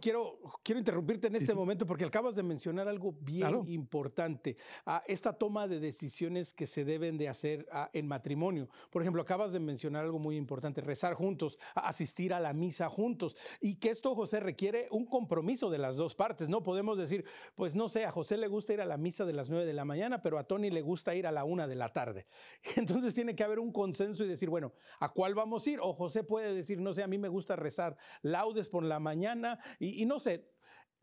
quiero, 0.00 0.38
interrumpirte 0.66 1.26
en 1.26 1.36
este 1.36 1.54
momento 1.54 1.86
porque 1.86 2.04
acabas 2.04 2.36
de 2.36 2.42
mencionar 2.42 2.88
algo 2.88 3.12
bien 3.12 3.62
importante, 3.66 4.56
ah, 4.86 5.02
esta 5.06 5.32
toma 5.32 5.66
de 5.68 5.80
decisiones 5.80 6.52
que 6.52 6.66
se 6.66 6.84
deben 6.84 7.18
de 7.18 7.28
hacer 7.28 7.66
ah, 7.72 7.90
en 7.92 8.06
matrimonio. 8.06 8.68
Por 8.90 9.02
ejemplo, 9.02 9.22
acabas 9.22 9.52
de 9.52 9.60
mencionar 9.60 10.04
algo 10.04 10.18
muy 10.18 10.36
importante, 10.36 10.80
rezar 10.80 11.14
juntos, 11.14 11.58
asistir 11.74 12.32
a 12.32 12.40
la 12.40 12.52
misa 12.52 12.88
juntos 12.88 13.36
y 13.60 13.76
que 13.76 13.90
esto, 13.90 14.14
José, 14.14 14.40
requiere 14.40 14.88
un 14.90 15.06
compromiso 15.06 15.70
de 15.70 15.78
las 15.78 15.96
dos 15.96 16.14
partes. 16.14 16.48
No 16.48 16.62
podemos 16.62 16.98
decir, 16.98 17.24
pues 17.54 17.74
no 17.74 17.88
sé, 17.88 18.04
a 18.04 18.12
José 18.12 18.36
le 18.36 18.48
gusta 18.48 18.72
ir 18.72 18.80
a 18.80 18.86
la 18.86 18.96
misa 18.96 19.24
de 19.24 19.32
las 19.32 19.48
nueve 19.48 19.66
de 19.66 19.72
la 19.72 19.84
mañana, 19.84 20.22
pero 20.22 20.38
a 20.38 20.44
Tony 20.44 20.70
le 20.70 20.82
gusta 20.82 21.14
ir 21.14 21.26
a 21.26 21.32
la 21.32 21.44
una 21.44 21.66
de 21.66 21.74
la 21.74 21.92
tarde. 21.92 22.26
Entonces 22.76 23.14
tiene 23.14 23.34
que 23.34 23.44
haber 23.44 23.58
un 23.58 23.72
consenso 23.72 24.24
y 24.24 24.28
decir, 24.28 24.48
bueno, 24.50 24.72
¿a 25.00 25.12
cuál 25.12 25.34
vamos 25.34 25.66
a 25.66 25.70
ir? 25.70 25.80
O 25.80 25.92
José 25.92 26.24
puede 26.24 26.54
decir, 26.54 26.80
no 26.80 26.94
sé, 26.94 27.02
a 27.02 27.06
mí 27.06 27.18
me 27.18 27.28
gusta 27.28 27.56
rezar 27.56 27.96
laudes 28.22 28.68
por 28.68 28.84
la 28.84 29.00
mañana 29.00 29.49
y, 29.78 30.04
no 30.06 30.18
sé, 30.18 30.50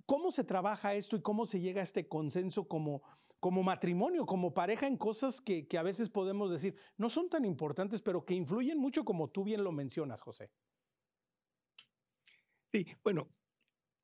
¿cómo 0.06 0.32
se 0.32 0.44
trabaja 0.44 0.94
esto 0.94 1.16
y 1.16 1.22
cómo 1.22 1.46
se 1.46 1.60
llega 1.60 1.82
a 1.82 1.84
este 1.84 2.08
consenso 2.08 2.68
como, 2.68 3.04
como 3.40 3.64
matrimonio, 3.64 4.26
como 4.26 4.54
pareja 4.54 4.88
en 4.88 4.98
cosas 4.98 5.42
que, 5.42 5.68
a 5.78 5.84
veces 5.84 6.10
podemos 6.10 6.52
decir 6.52 6.76
no 6.98 7.10
son 7.10 7.30
tan 7.30 7.46
importantes, 7.46 8.02
pero 8.02 8.26
que 8.26 8.34
influyen 8.34 8.78
mucho 8.78 9.04
como 9.04 9.30
tú 9.30 9.44
bien 9.44 9.64
lo 9.64 9.72
mencionas, 9.72 10.22
José? 10.22 10.52
Sí, 12.72 12.86
bueno, 13.04 13.30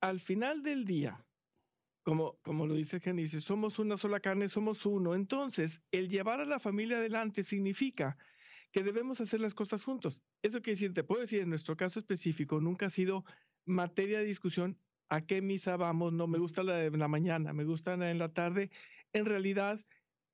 al 0.01 0.19
final 0.19 0.63
del 0.63 0.85
día, 0.85 1.25
como, 2.03 2.38
como 2.41 2.67
lo 2.67 2.75
dice 2.75 3.00
Génesis, 3.00 3.43
somos 3.43 3.79
una 3.79 3.97
sola 3.97 4.19
carne, 4.19 4.50
somos 4.50 4.85
uno. 4.85 5.15
Entonces, 5.15 5.81
el 5.91 6.09
llevar 6.09 6.41
a 6.41 6.45
la 6.45 6.59
familia 6.59 6.97
adelante 6.97 7.43
significa 7.43 8.17
que 8.73 8.83
debemos 8.83 9.21
hacer 9.21 9.39
las 9.39 9.53
cosas 9.53 9.83
juntos. 9.83 10.23
Eso 10.41 10.62
quiere 10.62 10.75
decir, 10.75 10.93
te 10.93 11.03
puedo 11.03 11.21
decir, 11.21 11.41
en 11.41 11.50
nuestro 11.50 11.77
caso 11.77 12.00
específico, 12.00 12.59
nunca 12.59 12.88
ha 12.88 12.89
sido 12.89 13.23
materia 13.65 14.20
de 14.20 14.25
discusión 14.25 14.77
a 15.10 15.25
qué 15.25 15.41
misa 15.41 15.77
vamos, 15.77 16.13
no 16.13 16.27
me 16.27 16.39
gusta 16.39 16.63
la 16.63 16.77
de 16.77 16.91
la 16.98 17.08
mañana, 17.08 17.53
me 17.53 17.65
gusta 17.65 17.96
la 17.98 18.12
en 18.12 18.20
la 18.20 18.34
tarde. 18.34 18.72
En 19.13 19.25
realidad, 19.25 19.79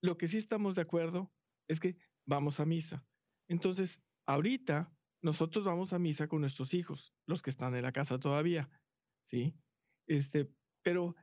lo 0.02 0.18
que 0.18 0.28
sí 0.28 0.38
estamos 0.38 0.76
de 0.76 0.84
acuerdo 0.84 1.32
es 1.68 1.80
que 1.80 1.98
vamos 2.26 2.60
a 2.60 2.66
misa. 2.66 3.06
Entonces, 3.48 4.02
ahorita 4.26 4.94
nosotros 5.22 5.66
vamos 5.66 5.92
a 5.92 6.00
misa 6.00 6.28
con 6.28 6.42
nuestros 6.42 6.74
hijos, 6.74 7.14
los 7.26 7.42
que 7.42 7.50
están 7.50 7.76
en 7.76 7.84
la 7.84 7.92
casa 7.92 8.20
todavía, 8.20 8.70
¿sí? 9.26 9.54
Este, 10.08 10.50
pero 10.82 11.16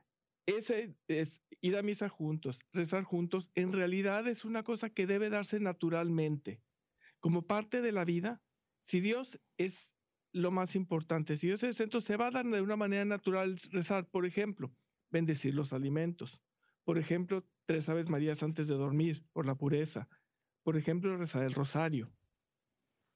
ese 0.45 0.95
es 1.07 1.41
ir 1.61 1.77
a 1.77 1.81
misa 1.81 2.09
juntos, 2.09 2.59
rezar 2.71 3.03
juntos, 3.03 3.49
en 3.55 3.71
realidad 3.73 4.27
es 4.27 4.45
una 4.45 4.63
cosa 4.63 4.89
que 4.89 5.07
debe 5.07 5.29
darse 5.29 5.59
naturalmente, 5.59 6.61
como 7.19 7.47
parte 7.47 7.81
de 7.81 7.91
la 7.91 8.05
vida. 8.05 8.41
Si 8.79 9.01
Dios 9.01 9.39
es 9.57 9.96
lo 10.33 10.51
más 10.51 10.75
importante, 10.75 11.37
si 11.37 11.47
Dios 11.47 11.63
es 11.63 11.69
el 11.69 11.75
centro, 11.75 12.01
se 12.01 12.17
va 12.17 12.27
a 12.27 12.31
dar 12.31 12.45
de 12.45 12.61
una 12.61 12.75
manera 12.75 13.05
natural 13.05 13.57
rezar, 13.71 14.07
por 14.09 14.25
ejemplo, 14.25 14.71
bendecir 15.09 15.55
los 15.55 15.73
alimentos, 15.73 16.41
por 16.83 16.97
ejemplo, 16.97 17.45
tres 17.65 17.89
aves 17.89 18.09
marías 18.09 18.43
antes 18.43 18.67
de 18.67 18.75
dormir, 18.75 19.23
por 19.33 19.45
la 19.45 19.55
pureza, 19.55 20.07
por 20.63 20.77
ejemplo, 20.77 21.15
rezar 21.17 21.43
el 21.43 21.53
rosario. 21.53 22.11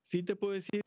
Sí 0.04 0.24
te 0.24 0.36
puedo 0.36 0.54
decir, 0.54 0.82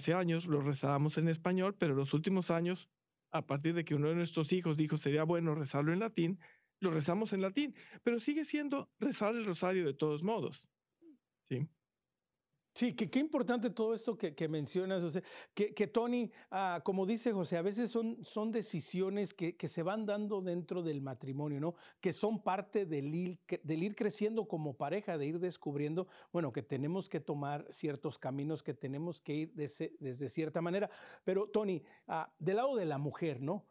hace 0.00 0.14
años 0.14 0.46
lo 0.46 0.60
rezábamos 0.60 1.18
en 1.18 1.28
español, 1.28 1.76
pero 1.78 1.94
los 1.94 2.14
últimos 2.14 2.50
años 2.50 2.88
a 3.34 3.44
partir 3.44 3.74
de 3.74 3.84
que 3.84 3.96
uno 3.96 4.08
de 4.08 4.14
nuestros 4.14 4.52
hijos 4.52 4.76
dijo 4.76 4.96
sería 4.96 5.24
bueno 5.24 5.56
rezarlo 5.56 5.92
en 5.92 5.98
latín, 5.98 6.38
lo 6.80 6.92
rezamos 6.92 7.32
en 7.32 7.42
latín, 7.42 7.74
pero 8.04 8.20
sigue 8.20 8.44
siendo 8.44 8.92
rezar 9.00 9.34
el 9.34 9.44
rosario 9.44 9.84
de 9.84 9.94
todos 9.94 10.22
modos. 10.22 10.68
¿sí? 11.48 11.68
Sí, 12.74 12.92
qué 12.96 13.20
importante 13.20 13.70
todo 13.70 13.94
esto 13.94 14.18
que, 14.18 14.48
mencionas, 14.48 15.00
José. 15.00 15.22
Que, 15.54 15.72
que 15.72 15.86
Tony, 15.86 16.32
ah, 16.50 16.80
como 16.84 17.06
dice 17.06 17.30
José, 17.30 17.56
a 17.56 17.62
veces 17.62 17.88
son, 17.88 18.18
son 18.24 18.50
decisiones 18.50 19.32
que, 19.32 19.54
se 19.68 19.82
van 19.84 20.04
dando 20.04 20.40
dentro 20.42 20.82
del 20.82 21.00
matrimonio, 21.00 21.60
¿no? 21.60 21.76
Que 22.00 22.12
son 22.12 22.42
parte 22.42 22.84
del 22.84 23.14
ir, 23.14 23.38
del 23.62 23.84
ir 23.84 23.94
creciendo 23.94 24.48
como 24.48 24.76
pareja, 24.76 25.16
de 25.16 25.24
ir 25.24 25.38
descubriendo, 25.38 26.08
bueno, 26.32 26.52
que 26.52 26.64
tenemos 26.64 27.08
que 27.08 27.20
tomar 27.20 27.64
ciertos 27.70 28.18
caminos, 28.18 28.64
que 28.64 28.74
tenemos 28.74 29.20
que 29.20 29.34
ir 29.34 29.52
desde, 29.54 30.28
cierta 30.28 30.60
manera. 30.60 30.90
Pero 31.22 31.46
Tony, 31.46 31.80
ah, 32.08 32.34
del 32.40 32.56
lado 32.56 32.74
de 32.74 32.86
la 32.86 32.98
mujer, 32.98 33.40
¿no? 33.40 33.66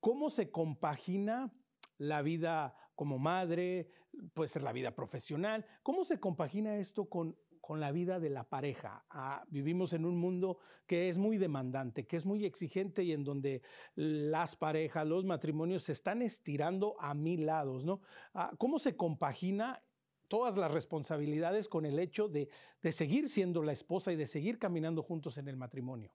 ¿Cómo 0.00 0.28
se 0.28 0.50
compagina 0.50 1.50
la 1.96 2.20
vida 2.20 2.76
como 2.94 3.18
madre, 3.18 3.88
puede 4.34 4.48
ser 4.48 4.62
la 4.62 4.72
vida 4.74 4.94
profesional? 4.94 5.64
¿Cómo 5.82 6.04
se 6.04 6.20
compagina 6.20 6.76
esto 6.76 7.06
con 7.08 7.38
con 7.64 7.80
la 7.80 7.92
vida 7.92 8.20
de 8.20 8.28
la 8.28 8.44
pareja. 8.44 9.06
Ah, 9.08 9.42
vivimos 9.48 9.94
en 9.94 10.04
un 10.04 10.18
mundo 10.18 10.58
que 10.86 11.08
es 11.08 11.16
muy 11.16 11.38
demandante, 11.38 12.06
que 12.06 12.18
es 12.18 12.26
muy 12.26 12.44
exigente 12.44 13.02
y 13.02 13.12
en 13.12 13.24
donde 13.24 13.62
las 13.94 14.54
parejas, 14.54 15.06
los 15.06 15.24
matrimonios 15.24 15.84
se 15.84 15.92
están 15.92 16.20
estirando 16.20 16.94
a 17.00 17.14
mil 17.14 17.46
lados, 17.46 17.82
¿no? 17.82 18.02
Ah, 18.34 18.52
¿Cómo 18.58 18.78
se 18.78 18.96
compagina 18.96 19.82
todas 20.28 20.58
las 20.58 20.70
responsabilidades 20.72 21.66
con 21.70 21.86
el 21.86 21.98
hecho 21.98 22.28
de, 22.28 22.50
de 22.82 22.92
seguir 22.92 23.30
siendo 23.30 23.62
la 23.62 23.72
esposa 23.72 24.12
y 24.12 24.16
de 24.16 24.26
seguir 24.26 24.58
caminando 24.58 25.02
juntos 25.02 25.38
en 25.38 25.48
el 25.48 25.56
matrimonio? 25.56 26.12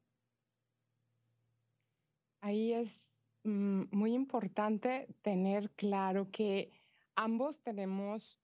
Ahí 2.42 2.74
es 2.74 3.12
mm, 3.44 3.86
muy 3.90 4.14
importante 4.14 5.08
tener 5.24 5.72
claro 5.72 6.30
que 6.30 6.72
ambos 7.16 7.60
tenemos 7.62 8.38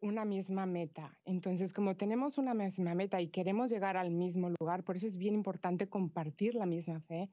una 0.00 0.24
misma 0.24 0.66
meta. 0.66 1.20
Entonces, 1.24 1.72
como 1.72 1.96
tenemos 1.96 2.38
una 2.38 2.54
misma 2.54 2.94
meta 2.94 3.20
y 3.20 3.28
queremos 3.28 3.70
llegar 3.70 3.96
al 3.96 4.10
mismo 4.10 4.50
lugar, 4.50 4.84
por 4.84 4.96
eso 4.96 5.06
es 5.06 5.16
bien 5.18 5.34
importante 5.34 5.88
compartir 5.88 6.54
la 6.54 6.66
misma 6.66 7.00
fe, 7.00 7.30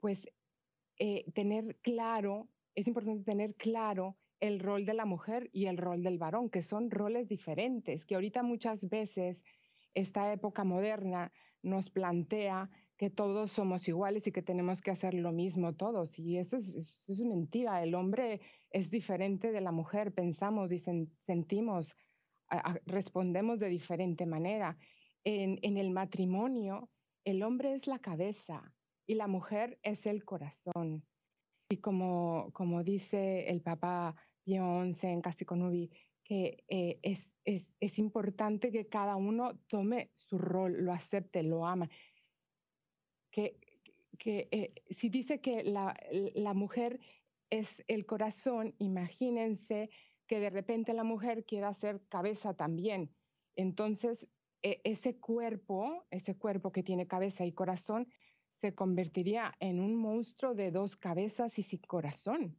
pues 0.00 0.28
eh, 0.98 1.30
tener 1.32 1.78
claro, 1.80 2.50
es 2.74 2.86
importante 2.88 3.24
tener 3.24 3.54
claro 3.54 4.18
el 4.40 4.60
rol 4.60 4.84
de 4.84 4.94
la 4.94 5.06
mujer 5.06 5.48
y 5.52 5.66
el 5.66 5.78
rol 5.78 6.02
del 6.02 6.18
varón, 6.18 6.50
que 6.50 6.62
son 6.62 6.90
roles 6.90 7.28
diferentes, 7.28 8.04
que 8.04 8.14
ahorita 8.14 8.42
muchas 8.42 8.88
veces 8.88 9.44
esta 9.94 10.32
época 10.32 10.64
moderna 10.64 11.32
nos 11.62 11.88
plantea 11.90 12.70
que 12.96 13.10
todos 13.10 13.52
somos 13.52 13.88
iguales 13.88 14.26
y 14.26 14.32
que 14.32 14.42
tenemos 14.42 14.82
que 14.82 14.90
hacer 14.90 15.14
lo 15.14 15.32
mismo 15.32 15.74
todos. 15.74 16.18
Y 16.18 16.38
eso 16.38 16.56
es, 16.56 16.74
eso 16.74 17.12
es 17.12 17.24
mentira. 17.24 17.82
El 17.82 17.94
hombre 17.94 18.40
es 18.74 18.90
diferente 18.90 19.52
de 19.52 19.60
la 19.60 19.70
mujer, 19.70 20.12
pensamos 20.12 20.72
y 20.72 20.80
sentimos, 20.80 21.96
respondemos 22.86 23.60
de 23.60 23.68
diferente 23.68 24.26
manera. 24.26 24.76
En, 25.22 25.76
el 25.76 25.90
matrimonio, 25.90 26.90
el 27.24 27.44
hombre 27.44 27.72
es 27.72 27.86
la 27.86 28.00
cabeza 28.00 28.74
y 29.06 29.14
la 29.14 29.28
mujer 29.28 29.78
es 29.84 30.06
el 30.06 30.24
corazón. 30.24 31.06
Y 31.70 31.76
como, 31.76 32.50
como 32.52 32.82
dice 32.82 33.48
el 33.48 33.62
Papa 33.62 34.16
Pío 34.42 34.82
XI 34.92 35.06
en 35.06 35.22
Casiconubi, 35.22 35.92
que 36.24 36.64
eh, 36.66 36.98
es, 37.02 37.38
es, 37.44 37.76
es 37.78 37.98
importante 38.00 38.72
que 38.72 38.88
cada 38.88 39.14
uno 39.14 39.56
tome 39.68 40.10
su 40.14 40.36
rol, 40.36 40.84
lo 40.84 40.92
acepte, 40.92 41.44
lo 41.44 41.64
ama. 41.64 41.88
Que, 43.30 43.56
que 44.18 44.48
eh, 44.50 44.74
si 44.90 45.10
dice 45.10 45.40
que 45.40 45.62
la, 45.62 45.96
la 46.34 46.54
mujer 46.54 46.98
es 47.50 47.84
el 47.88 48.06
corazón, 48.06 48.74
imagínense 48.78 49.90
que 50.26 50.40
de 50.40 50.50
repente 50.50 50.94
la 50.94 51.04
mujer 51.04 51.44
quiera 51.44 51.72
ser 51.72 52.02
cabeza 52.08 52.54
también. 52.54 53.14
Entonces, 53.56 54.28
e, 54.62 54.80
ese 54.84 55.18
cuerpo, 55.18 56.06
ese 56.10 56.36
cuerpo 56.36 56.72
que 56.72 56.82
tiene 56.82 57.06
cabeza 57.06 57.44
y 57.44 57.52
corazón, 57.52 58.08
se 58.50 58.74
convertiría 58.74 59.54
en 59.60 59.80
un 59.80 59.96
monstruo 59.96 60.54
de 60.54 60.70
dos 60.70 60.96
cabezas 60.96 61.58
y 61.58 61.62
sin 61.62 61.80
corazón. 61.80 62.58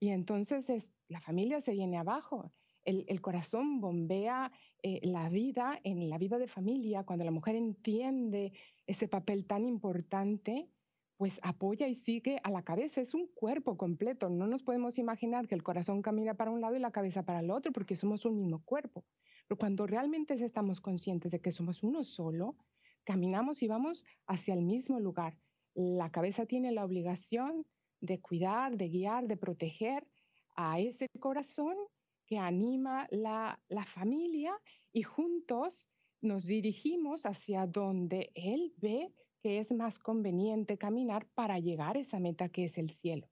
Y 0.00 0.10
entonces 0.10 0.92
la 1.08 1.20
familia 1.20 1.60
se 1.60 1.72
viene 1.72 1.98
abajo. 1.98 2.52
El, 2.84 3.20
corazón 3.20 3.80
bombea 3.80 4.52
eh, 4.82 5.00
la 5.02 5.28
vida 5.28 5.80
en 5.82 6.08
la 6.08 6.18
vida 6.18 6.38
de 6.38 6.46
familia. 6.46 7.02
Cuando 7.02 7.24
la 7.24 7.32
mujer 7.32 7.56
entiende 7.56 8.52
ese 8.86 9.08
papel 9.08 9.44
tan 9.46 9.64
importante, 9.64 10.70
pues 11.16 11.40
apoya 11.42 11.88
y 11.88 11.94
sigue 11.94 12.40
a 12.42 12.50
la 12.50 12.62
cabeza. 12.62 13.00
Es 13.00 13.14
un 13.14 13.26
cuerpo 13.28 13.76
completo. 13.76 14.28
No 14.28 14.46
nos 14.46 14.62
podemos 14.62 14.98
imaginar 14.98 15.48
que 15.48 15.54
el 15.54 15.62
corazón 15.62 16.02
camina 16.02 16.34
para 16.34 16.50
un 16.50 16.60
lado 16.60 16.76
y 16.76 16.80
la 16.80 16.90
cabeza 16.90 17.24
para 17.24 17.40
el 17.40 17.50
otro 17.50 17.72
porque 17.72 17.96
somos 17.96 18.24
un 18.26 18.36
mismo 18.36 18.62
cuerpo. 18.64 19.04
Pero 19.46 19.58
cuando 19.58 19.86
realmente 19.86 20.34
estamos 20.34 20.80
conscientes 20.80 21.32
de 21.32 21.40
que 21.40 21.52
somos 21.52 21.82
uno 21.82 22.04
solo, 22.04 22.56
caminamos 23.04 23.62
y 23.62 23.68
vamos 23.68 24.04
hacia 24.26 24.54
el 24.54 24.62
mismo 24.62 25.00
lugar. 25.00 25.38
La 25.74 26.10
cabeza 26.10 26.46
tiene 26.46 26.72
la 26.72 26.84
obligación 26.84 27.66
de 28.00 28.20
cuidar, 28.20 28.76
de 28.76 28.88
guiar, 28.88 29.26
de 29.26 29.36
proteger 29.36 30.06
a 30.54 30.80
ese 30.80 31.08
corazón 31.18 31.76
que 32.26 32.38
anima 32.38 33.06
la, 33.10 33.62
la 33.68 33.84
familia 33.84 34.52
y 34.92 35.02
juntos 35.02 35.88
nos 36.20 36.46
dirigimos 36.46 37.24
hacia 37.24 37.66
donde 37.66 38.32
él 38.34 38.74
ve 38.78 39.14
que 39.46 39.60
es 39.60 39.70
más 39.70 40.00
conveniente 40.00 40.76
caminar 40.76 41.28
para 41.32 41.60
llegar 41.60 41.96
a 41.96 42.00
esa 42.00 42.18
meta 42.18 42.48
que 42.48 42.64
es 42.64 42.78
el 42.78 42.90
cielo. 42.90 43.28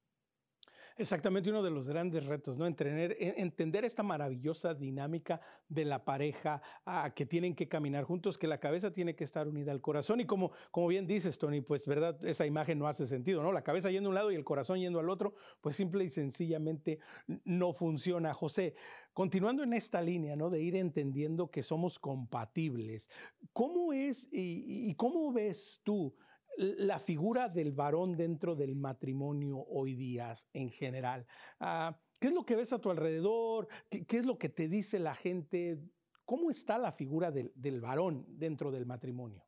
Exactamente 0.96 1.50
uno 1.50 1.60
de 1.60 1.72
los 1.72 1.88
grandes 1.88 2.24
retos, 2.24 2.56
¿no? 2.56 2.68
Entender, 2.68 3.16
entender 3.18 3.84
esta 3.84 4.04
maravillosa 4.04 4.74
dinámica 4.74 5.40
de 5.68 5.84
la 5.84 6.04
pareja 6.04 6.62
ah, 6.86 7.12
que 7.16 7.26
tienen 7.26 7.56
que 7.56 7.66
caminar 7.66 8.04
juntos, 8.04 8.38
que 8.38 8.46
la 8.46 8.58
cabeza 8.58 8.92
tiene 8.92 9.16
que 9.16 9.24
estar 9.24 9.48
unida 9.48 9.72
al 9.72 9.80
corazón. 9.80 10.20
Y 10.20 10.24
como, 10.24 10.52
como 10.70 10.86
bien 10.86 11.04
dices, 11.04 11.36
Tony, 11.36 11.62
pues 11.62 11.84
verdad, 11.84 12.24
esa 12.24 12.46
imagen 12.46 12.78
no 12.78 12.86
hace 12.86 13.08
sentido, 13.08 13.42
¿no? 13.42 13.50
La 13.50 13.64
cabeza 13.64 13.90
yendo 13.90 14.08
a 14.08 14.10
un 14.10 14.14
lado 14.14 14.30
y 14.30 14.36
el 14.36 14.44
corazón 14.44 14.78
yendo 14.78 15.00
al 15.00 15.10
otro, 15.10 15.34
pues 15.60 15.74
simple 15.74 16.04
y 16.04 16.10
sencillamente 16.10 17.00
no 17.44 17.72
funciona. 17.72 18.32
José, 18.32 18.76
continuando 19.12 19.64
en 19.64 19.72
esta 19.72 20.00
línea, 20.00 20.36
¿no? 20.36 20.48
De 20.48 20.62
ir 20.62 20.76
entendiendo 20.76 21.50
que 21.50 21.64
somos 21.64 21.98
compatibles, 21.98 23.08
¿cómo 23.52 23.92
es 23.92 24.28
y 24.30 24.94
cómo 24.94 25.32
ves 25.32 25.80
tú? 25.82 26.14
La 26.56 26.98
figura 26.98 27.48
del 27.48 27.72
varón 27.72 28.16
dentro 28.16 28.54
del 28.54 28.76
matrimonio 28.76 29.58
hoy 29.68 29.94
día 29.94 30.34
en 30.52 30.70
general. 30.70 31.26
Ah, 31.60 31.98
¿Qué 32.20 32.28
es 32.28 32.34
lo 32.34 32.44
que 32.44 32.56
ves 32.56 32.72
a 32.72 32.80
tu 32.80 32.90
alrededor? 32.90 33.68
¿Qué, 33.90 34.16
es 34.16 34.24
lo 34.24 34.38
que 34.38 34.48
te 34.48 34.68
dice 34.68 34.98
la 34.98 35.14
gente? 35.14 35.78
¿Cómo 36.24 36.50
está 36.50 36.78
la 36.78 36.92
figura 36.92 37.30
del, 37.30 37.80
varón 37.80 38.24
dentro 38.28 38.70
del 38.70 38.86
matrimonio? 38.86 39.44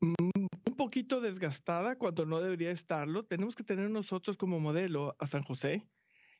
Mm, 0.00 0.14
un 0.68 0.76
poquito 0.76 1.20
desgastada 1.20 1.96
cuando 1.96 2.26
no 2.26 2.40
debería 2.40 2.70
estarlo. 2.70 3.24
Tenemos 3.24 3.54
que 3.54 3.64
tener 3.64 3.90
nosotros 3.90 4.36
como 4.36 4.58
modelo 4.58 5.16
a 5.18 5.26
San 5.26 5.42
José, 5.42 5.86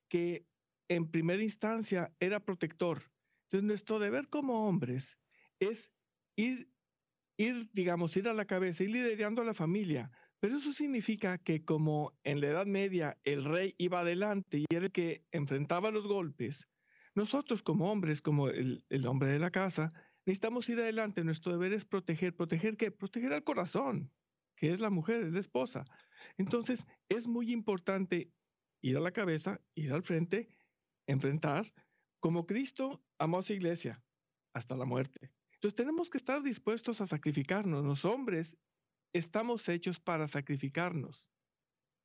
que 0.09 0.47
en 0.89 1.11
primera 1.11 1.43
instancia 1.43 2.13
era 2.19 2.41
protector. 2.41 3.03
Entonces 3.45 3.67
nuestro 3.67 3.99
deber 3.99 4.29
como 4.29 4.67
hombres 4.67 5.19
es 5.61 5.93
ir 6.35 6.69
ir, 7.37 7.69
digamos, 7.73 8.17
ir 8.17 8.29
a 8.29 8.35
la 8.35 8.47
cabeza, 8.47 8.85
ir 8.85 8.91
liderando 8.91 9.43
a 9.43 9.45
la 9.45 9.55
familia. 9.55 10.11
Pero 10.41 10.59
eso 10.59 10.73
significa 10.73 11.39
que 11.39 11.65
como 11.65 12.13
en 12.25 12.41
la 12.41 12.49
Edad 12.49 12.67
Media 12.67 13.19
el 13.25 13.45
rey 13.45 13.75
iba 13.79 14.01
adelante 14.01 14.59
y 14.59 14.67
era 14.75 14.87
el 14.87 14.93
que 14.93 15.25
enfrentaba 15.33 15.91
los 15.91 16.07
golpes, 16.07 16.69
nosotros 17.15 17.63
como 17.63 17.91
hombres, 17.91 18.21
como 18.21 18.49
el, 18.49 19.07
hombre 19.07 19.31
de 19.31 19.39
la 19.39 19.51
casa, 19.51 19.91
necesitamos 20.27 20.69
ir 20.69 20.79
adelante. 20.79 21.25
Nuestro 21.25 21.53
deber 21.53 21.73
es 21.73 21.87
proteger. 21.87 22.37
¿Proteger 22.37 22.77
qué? 22.77 22.91
Proteger 22.91 23.33
al 23.33 23.45
corazón. 23.45 24.13
que 24.59 24.71
es 24.71 24.81
la 24.81 24.91
mujer, 24.91 25.23
es 25.23 25.33
la 25.33 25.41
esposa. 25.41 25.85
Entonces, 26.39 26.87
es 27.11 27.27
muy 27.27 27.53
importante 27.53 28.33
ir 28.83 28.97
a 28.97 29.01
la 29.01 29.13
cabeza, 29.13 29.61
ir 29.75 29.93
al 29.93 30.03
frente, 30.03 30.49
enfrentar, 31.07 31.73
como 32.21 32.47
Cristo 32.47 33.03
amó 33.19 33.39
a 33.39 33.43
su 33.43 33.53
iglesia 33.53 34.03
hasta 34.55 34.77
la 34.77 34.87
muerte. 34.87 35.31
Entonces, 35.67 35.85
tenemos 35.85 36.11
que 36.11 36.19
estar 36.19 36.45
dispuestos 36.45 37.01
a 37.01 37.07
sacrificarnos. 37.07 37.85
Los 37.85 38.05
hombres 38.05 38.57
estamos 39.13 39.69
hechos 39.69 39.99
para 39.99 40.29
sacrificarnos. 40.29 41.29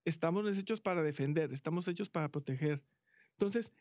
Estamos 0.04 0.48
hechos 0.58 0.82
para 0.82 1.04
defender, 1.04 1.54
estamos 1.54 1.88
hechos 1.88 2.10
para 2.10 2.32
proteger. 2.32 2.84
Entonces, 3.34 3.72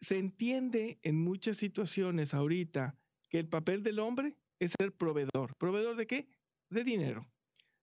se 0.00 0.18
entiende 0.18 0.98
en 1.04 1.14
muchas 1.14 1.58
situaciones 1.58 2.34
ahorita 2.34 2.98
que 3.28 3.38
el 3.38 3.48
papel 3.48 3.84
del 3.84 4.00
hombre 4.00 4.36
es 4.58 4.72
ser 4.76 4.92
proveedor. 4.96 5.54
¿Proveedor 5.58 5.94
de 5.94 6.08
qué? 6.08 6.28
De 6.68 6.82
dinero. 6.82 7.30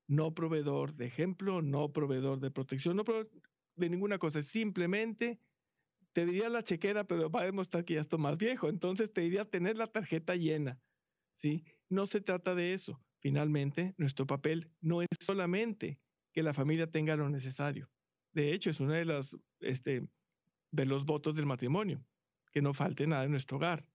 No 0.05 0.33
proveedor 0.33 0.95
de 0.95 1.05
ejemplo, 1.05 1.61
no 1.61 1.93
proveedor 1.93 2.41
de 2.41 2.51
protección, 2.51 2.97
no 2.97 3.05
proveedor 3.05 3.31
de 3.77 3.89
ninguna 3.89 4.17
cosa. 4.17 4.41
Simplemente 4.41 5.39
te 6.11 6.25
diría 6.25 6.49
la 6.49 6.65
chequera, 6.65 7.05
pero 7.05 7.31
va 7.31 7.43
a 7.43 7.45
demostrar 7.45 7.85
que 7.85 7.93
ya 7.93 8.01
estoy 8.01 8.19
más 8.19 8.37
viejo. 8.37 8.67
Entonces 8.67 9.13
te 9.13 9.21
diría 9.21 9.49
tener 9.49 9.77
la 9.77 9.87
tarjeta 9.87 10.35
llena. 10.35 10.77
¿Sí? 11.37 11.63
No 11.89 12.05
se 12.05 12.19
trata 12.19 12.55
de 12.55 12.73
eso. 12.73 13.01
Finalmente, 13.19 13.93
nuestro 13.97 14.27
papel 14.27 14.69
no 14.81 15.01
es 15.01 15.07
solamente 15.19 15.99
que 16.33 16.43
la 16.43 16.53
familia 16.53 16.91
tenga 16.91 17.15
lo 17.15 17.29
necesario. 17.29 17.89
De 18.33 18.53
hecho, 18.53 18.69
es 18.69 18.79
uno 18.79 18.93
de 18.93 19.05
los, 19.05 19.37
este, 19.59 20.07
de 20.71 20.85
los 20.85 21.05
votos 21.05 21.35
del 21.35 21.45
matrimonio, 21.45 22.05
que 22.51 22.61
no 22.61 22.73
falte 22.73 23.07
nada 23.07 23.23
en 23.23 23.31
nuestro 23.31 23.57
hogar. 23.57 23.87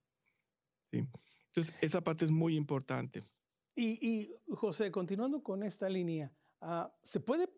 ¿sí? 0.90 1.06
Entonces, 1.48 1.74
esa 1.82 2.00
parte 2.00 2.24
es 2.24 2.30
muy 2.30 2.56
importante. 2.56 3.24
Y, 3.74 4.34
José, 4.48 4.90
continuando 4.90 5.42
con 5.42 5.62
esta 5.62 5.88
línea, 5.88 6.32
ah, 6.60 6.92
¿se 7.02 7.20
puede 7.20 7.48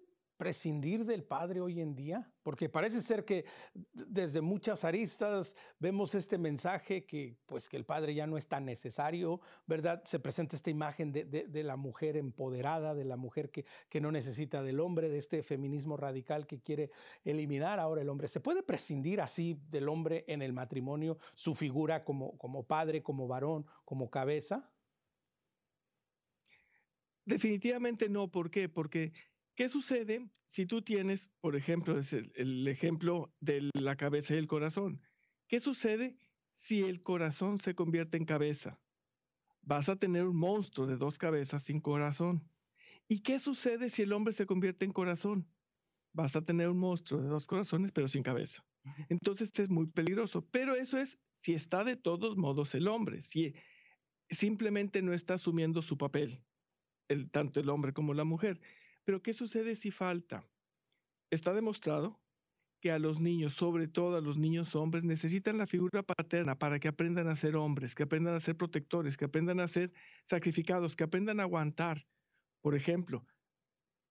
prescindir 0.44 1.06
del 1.06 1.24
padre 1.24 1.62
hoy 1.62 1.80
en 1.80 1.94
día? 1.94 2.30
Porque 2.42 2.68
parece 2.68 3.00
ser 3.00 3.24
que 3.24 3.46
desde 3.94 4.42
muchas 4.42 4.84
aristas 4.84 5.56
vemos 5.78 6.14
este 6.14 6.36
mensaje 6.36 7.06
que 7.06 7.38
pues 7.46 7.66
que 7.66 7.78
el 7.78 7.86
padre 7.86 8.14
ya 8.14 8.26
no 8.26 8.36
es 8.36 8.46
tan 8.46 8.66
necesario, 8.66 9.40
¿verdad? 9.66 10.02
Se 10.04 10.20
presenta 10.20 10.54
esta 10.54 10.68
imagen 10.68 11.12
de, 11.12 11.62
la 11.64 11.76
mujer 11.76 12.18
empoderada, 12.18 12.94
de 12.94 13.06
la 13.06 13.16
mujer 13.16 13.50
que, 13.50 13.64
que, 13.88 14.02
no 14.02 14.12
necesita 14.12 14.62
del 14.62 14.80
hombre, 14.80 15.08
de 15.08 15.16
este 15.16 15.42
feminismo 15.42 15.96
radical 15.96 16.46
que 16.46 16.60
quiere 16.60 16.90
eliminar 17.24 17.80
ahora 17.80 18.02
el 18.02 18.10
hombre. 18.10 18.28
¿Se 18.28 18.40
puede 18.40 18.62
prescindir 18.62 19.22
así 19.22 19.58
del 19.70 19.88
hombre 19.88 20.26
en 20.28 20.42
el 20.42 20.52
matrimonio, 20.52 21.16
su 21.34 21.54
figura 21.54 22.04
como, 22.04 22.36
como 22.36 22.66
padre, 22.66 23.02
como 23.02 23.26
varón, 23.26 23.64
como 23.86 24.10
cabeza? 24.10 24.70
Definitivamente 27.24 28.10
no. 28.10 28.30
¿Por 28.30 28.50
qué? 28.50 28.68
Porque 28.68 29.14
¿Qué 29.54 29.68
sucede 29.68 30.28
si 30.46 30.66
tú 30.66 30.82
tienes, 30.82 31.30
por 31.40 31.54
ejemplo, 31.54 31.98
es 31.98 32.12
el, 32.12 32.66
ejemplo 32.66 33.32
de 33.40 33.70
la 33.74 33.96
cabeza 33.96 34.34
y 34.34 34.38
el 34.38 34.48
corazón? 34.48 35.00
¿Qué 35.46 35.60
sucede 35.60 36.18
si 36.52 36.82
el 36.82 37.02
corazón 37.02 37.58
se 37.58 37.74
convierte 37.74 38.16
en 38.16 38.24
cabeza? 38.24 38.80
Vas 39.62 39.88
a 39.88 39.96
tener 39.96 40.24
un 40.24 40.36
monstruo 40.36 40.86
de 40.86 40.96
dos 40.96 41.18
cabezas 41.18 41.62
sin 41.62 41.80
corazón. 41.80 42.50
¿Y 43.06 43.20
qué 43.20 43.38
sucede 43.38 43.90
si 43.90 44.02
el 44.02 44.12
hombre 44.12 44.32
se 44.32 44.46
convierte 44.46 44.84
en 44.84 44.90
corazón? 44.90 45.48
Vas 46.12 46.34
a 46.34 46.44
tener 46.44 46.68
un 46.68 46.78
monstruo 46.78 47.22
de 47.22 47.28
dos 47.28 47.46
corazones 47.46 47.92
pero 47.92 48.08
sin 48.08 48.22
cabeza. 48.22 48.66
Entonces 49.08 49.56
es 49.58 49.70
muy 49.70 49.86
peligroso. 49.86 50.46
Pero 50.50 50.74
eso 50.74 50.98
es 50.98 51.18
si 51.38 51.54
está 51.54 51.84
de 51.84 51.96
todos 51.96 52.36
modos 52.36 52.74
el 52.74 52.88
hombre, 52.88 53.22
si 53.22 53.54
simplemente 54.28 55.00
no 55.00 55.12
está 55.12 55.34
asumiendo 55.34 55.80
su 55.80 55.96
papel, 55.96 56.42
el, 57.08 57.30
tanto 57.30 57.60
el 57.60 57.68
hombre 57.68 57.92
como 57.92 58.14
la 58.14 58.24
mujer. 58.24 58.60
Pero 59.04 59.22
¿qué 59.22 59.32
sucede 59.32 59.74
si 59.76 59.90
falta? 59.90 60.48
Está 61.30 61.52
demostrado 61.52 62.20
que 62.80 62.90
a 62.90 62.98
los 62.98 63.20
niños, 63.20 63.54
sobre 63.54 63.88
todo 63.88 64.16
a 64.16 64.20
los 64.20 64.36
niños 64.36 64.74
hombres, 64.74 65.04
necesitan 65.04 65.56
la 65.56 65.66
figura 65.66 66.02
paterna 66.02 66.58
para 66.58 66.78
que 66.78 66.88
aprendan 66.88 67.28
a 67.28 67.36
ser 67.36 67.56
hombres, 67.56 67.94
que 67.94 68.02
aprendan 68.02 68.34
a 68.34 68.40
ser 68.40 68.56
protectores, 68.56 69.16
que 69.16 69.24
aprendan 69.24 69.60
a 69.60 69.66
ser 69.66 69.92
sacrificados, 70.26 70.94
que 70.96 71.04
aprendan 71.04 71.40
a 71.40 71.44
aguantar. 71.44 72.06
Por 72.60 72.74
ejemplo, 72.74 73.26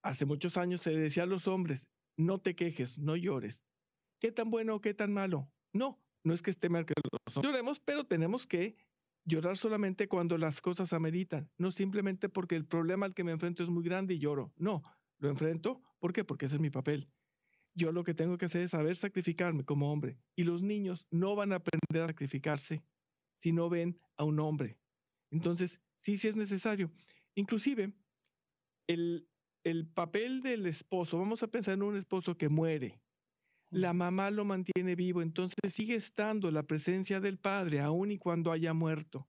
hace 0.04 0.26
muchos 0.26 0.58
años 0.58 0.82
se 0.82 0.96
decía 0.96 1.24
a 1.24 1.28
los 1.28 1.48
hombres, 1.48 1.88
no 2.18 2.40
te 2.40 2.56
quejes, 2.56 2.98
no 2.98 3.16
llores. 3.16 3.68
¿Qué 4.20 4.32
tan 4.32 4.50
bueno 4.50 4.76
o 4.76 4.82
qué 4.82 4.94
tan 4.94 5.14
malo? 5.14 5.52
No, 5.72 6.04
no 6.24 6.34
es 6.34 6.42
que 6.42 6.52
esté 6.52 6.70
mal 6.70 6.86
que 6.86 6.94
los 6.96 7.44
lloremos, 7.44 7.80
pero 7.80 8.06
tenemos 8.06 8.48
que 8.48 8.76
Llorar 9.26 9.58
solamente 9.58 10.08
cuando 10.08 10.38
las 10.38 10.60
cosas 10.60 10.92
ameritan, 10.92 11.50
no 11.58 11.72
simplemente 11.72 12.28
porque 12.28 12.56
el 12.56 12.66
problema 12.66 13.06
al 13.06 13.14
que 13.14 13.24
me 13.24 13.32
enfrento 13.32 13.64
es 13.64 13.70
muy 13.70 13.84
grande 13.84 14.16
y 14.16 14.20
lloro. 14.20 14.54
No, 14.58 14.82
lo 15.20 15.30
enfrento, 15.30 15.82
¿por 16.00 16.12
qué? 16.12 16.26
Porque 16.26 16.46
ese 16.48 16.56
es 16.56 16.62
mi 16.62 16.70
papel. 16.70 17.10
Yo 17.76 17.92
lo 17.92 18.04
que 18.04 18.14
tengo 18.14 18.38
que 18.38 18.46
hacer 18.46 18.64
es 18.64 18.72
saber 18.72 18.98
sacrificarme 18.98 19.64
como 19.64 19.92
hombre. 19.92 20.20
Y 20.36 20.44
los 20.44 20.62
niños 20.62 21.08
no 21.10 21.36
van 21.36 21.54
a 21.54 21.58
aprender 21.58 22.04
a 22.04 22.08
sacrificarse 22.08 22.84
si 23.38 23.52
no 23.52 23.70
ven 23.70 24.00
a 24.18 24.26
un 24.26 24.40
hombre. 24.40 24.78
Entonces, 25.32 25.82
sí, 25.96 26.18
sí 26.18 26.28
es 26.28 26.36
necesario. 26.36 26.92
Inclusive, 27.36 27.94
el, 28.88 29.28
el 29.64 29.88
papel 29.88 30.42
del 30.42 30.66
esposo, 30.66 31.18
vamos 31.18 31.42
a 31.42 31.48
pensar 31.48 31.74
en 31.74 31.84
un 31.84 31.96
esposo 31.96 32.38
que 32.38 32.50
muere, 32.50 33.02
la 33.74 33.94
mamá 33.94 34.32
lo 34.32 34.46
mantiene 34.46 34.96
vivo, 34.96 35.22
entonces 35.22 35.74
sigue 35.74 35.96
estando 35.96 36.52
la 36.52 36.64
presencia 36.64 37.20
del 37.20 37.38
padre 37.38 37.80
aun 37.80 38.12
y 38.12 38.18
cuando 38.18 38.52
haya 38.52 38.74
muerto. 38.74 39.28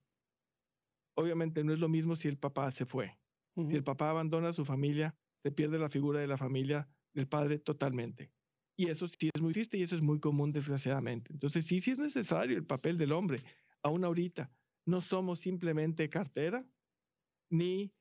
Obviamente 1.17 1.65
no 1.65 1.73
es 1.73 1.79
lo 1.79 1.89
mismo 1.89 2.17
si 2.17 2.29
el 2.29 2.39
papá 2.39 2.71
se 2.73 2.87
fue. 2.87 3.19
Si 3.57 3.77
el 3.77 3.85
papá 3.85 4.11
abandona 4.11 4.49
a 4.49 4.53
su 4.53 4.65
familia, 4.65 5.17
se 5.37 5.53
pierde 5.53 5.79
la 5.79 5.89
figura 5.89 6.19
de 6.19 6.27
la 6.27 6.37
familia 6.37 6.89
del 7.13 7.29
padre 7.29 7.59
totalmente. 7.59 8.33
Y 8.77 8.89
eso 8.89 9.07
sí 9.07 9.31
es 9.33 9.41
muy 9.41 9.53
triste 9.53 9.79
y 9.79 9.83
eso 9.83 9.95
es 9.95 10.03
muy 10.03 10.19
común, 10.19 10.51
desgraciadamente. 10.51 11.33
Entonces, 11.33 11.65
sí, 11.65 11.79
sí 11.81 11.93
es 11.93 12.01
necesario 12.01 12.57
el 12.57 12.67
papel 12.67 12.99
del 12.99 13.13
hombre, 13.13 13.45
aún 13.83 14.05
ahorita. 14.05 14.51
No 14.87 15.01
somos 15.01 15.39
simplemente 15.39 16.11
cartera, 16.11 16.67
ni, 17.49 17.95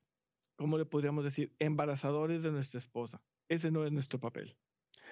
como 0.57 0.79
le 0.79 0.85
podríamos 0.85 1.23
decir, 1.23 1.55
embarazadores 1.59 2.41
de 2.41 2.51
nuestra 2.51 2.79
esposa. 2.79 3.23
Ese 3.47 3.69
no 3.69 3.85
es 3.85 3.91
nuestro 3.91 4.19
papel. 4.19 4.57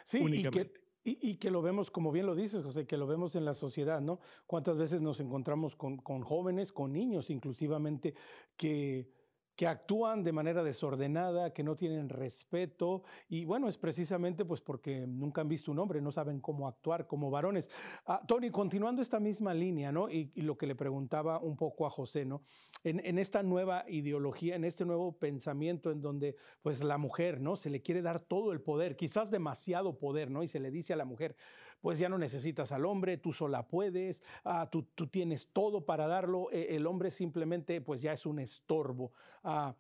Sí, 0.06 0.18
únicamente. 0.20 0.81
Y, 1.04 1.38
que 1.38 1.50
lo 1.50 1.64
vemos, 1.64 1.90
como 1.90 2.12
bien 2.12 2.28
lo 2.28 2.36
dices, 2.36 2.64
José, 2.64 2.86
que 2.86 2.96
lo 2.96 3.08
vemos 3.08 3.36
en 3.36 3.44
la 3.44 3.56
sociedad, 3.56 4.02
¿no? 4.02 4.20
¿Cuántas 4.46 4.78
veces 4.78 5.02
nos 5.02 5.20
encontramos 5.20 5.76
con, 5.76 5.98
con 5.98 6.22
jóvenes, 6.22 6.72
con 6.72 6.94
niños 6.94 7.32
inclusivamente, 7.32 8.14
que 8.56 9.10
que 9.56 9.68
actúan 9.68 10.24
de 10.24 10.32
manera 10.32 10.64
desordenada, 10.64 11.54
que 11.54 11.64
no 11.64 11.76
tienen 11.76 12.10
respeto 12.10 13.04
y 13.30 13.46
bueno, 13.46 13.68
es 13.68 13.78
precisamente 13.78 14.46
pues 14.46 14.62
porque 14.62 15.06
nunca 15.08 15.42
han 15.42 15.48
visto 15.48 15.72
un 15.72 15.80
hombre, 15.80 16.02
no 16.02 16.12
saben 16.12 16.40
cómo 16.40 16.68
actuar 16.68 17.08
como 17.08 17.30
varones. 17.30 17.70
Ah, 18.06 18.22
Tony, 18.28 18.50
continuando 18.50 19.02
esta 19.02 19.20
misma 19.20 19.54
línea, 19.54 19.92
¿no? 19.92 20.10
Y, 20.10 20.32
lo 20.42 20.58
que 20.58 20.66
le 20.66 20.76
preguntaba 20.76 21.40
un 21.40 21.56
poco 21.56 21.86
a 21.86 21.90
José, 21.90 22.26
¿no? 22.26 22.42
En, 22.84 23.00
en, 23.06 23.20
esta 23.20 23.44
nueva 23.44 23.86
ideología, 23.88 24.56
en 24.56 24.64
este 24.64 24.86
nuevo 24.86 25.18
pensamiento 25.18 25.92
en 25.92 26.02
donde 26.02 26.36
pues 26.62 26.84
la 26.84 26.98
mujer, 26.98 27.40
¿no? 27.40 27.56
Se 27.56 27.70
le 27.70 27.82
quiere 27.82 28.02
dar 28.02 28.20
todo 28.22 28.52
el 28.52 28.62
poder, 28.62 28.96
quizás 28.96 29.30
demasiado 29.30 30.00
poder, 30.00 30.32
¿no? 30.32 30.42
Y 30.42 30.48
se 30.48 30.60
le 30.60 30.72
dice 30.72 30.94
a 30.94 30.96
la 30.96 31.06
mujer, 31.06 31.36
pues 31.82 31.98
ya 32.00 32.08
no 32.08 32.18
necesitas 32.18 32.72
al 32.72 32.86
hombre, 32.86 33.18
tú 33.18 33.34
sola 33.34 33.68
puedes, 33.68 34.24
ah, 34.46 34.70
tú, 34.72 34.84
tienes 35.08 35.50
todo 35.52 35.86
para 35.86 36.08
darlo, 36.08 36.50
e, 36.52 36.76
el 36.76 36.86
hombre 36.86 37.12
simplemente 37.12 37.82
pues 37.82 38.02
ya 38.02 38.14
es 38.14 38.26
un 38.26 38.40
estorbo. 38.40 39.12
Ah, 39.44 39.76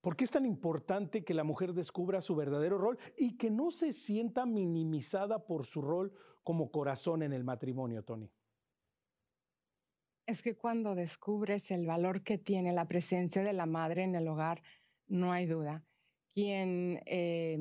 ¿Por 0.00 0.16
qué 0.16 0.24
es 0.24 0.30
tan 0.30 0.44
importante 0.44 1.24
que 1.24 1.32
la 1.32 1.44
mujer 1.44 1.72
descubra 1.72 2.20
su 2.20 2.36
verdadero 2.36 2.76
rol 2.76 2.98
y 3.16 3.38
que 3.38 3.50
no 3.50 3.70
se 3.70 3.92
sienta 3.94 4.44
minimizada 4.44 5.46
por 5.46 5.64
su 5.64 5.80
rol 5.80 6.12
como 6.42 6.70
corazón 6.70 7.22
en 7.22 7.32
el 7.32 7.42
matrimonio, 7.42 8.04
Tony? 8.04 8.30
Es 10.26 10.42
que 10.42 10.56
cuando 10.56 10.94
descubres 10.94 11.70
el 11.70 11.86
valor 11.86 12.22
que 12.22 12.36
tiene 12.36 12.72
la 12.72 12.86
presencia 12.86 13.42
de 13.42 13.52
la 13.52 13.66
madre 13.66 14.02
en 14.02 14.14
el 14.14 14.28
hogar, 14.28 14.62
no 15.06 15.32
hay 15.32 15.46
duda. 15.46 15.84
Quien 16.34 17.00
eh, 17.06 17.58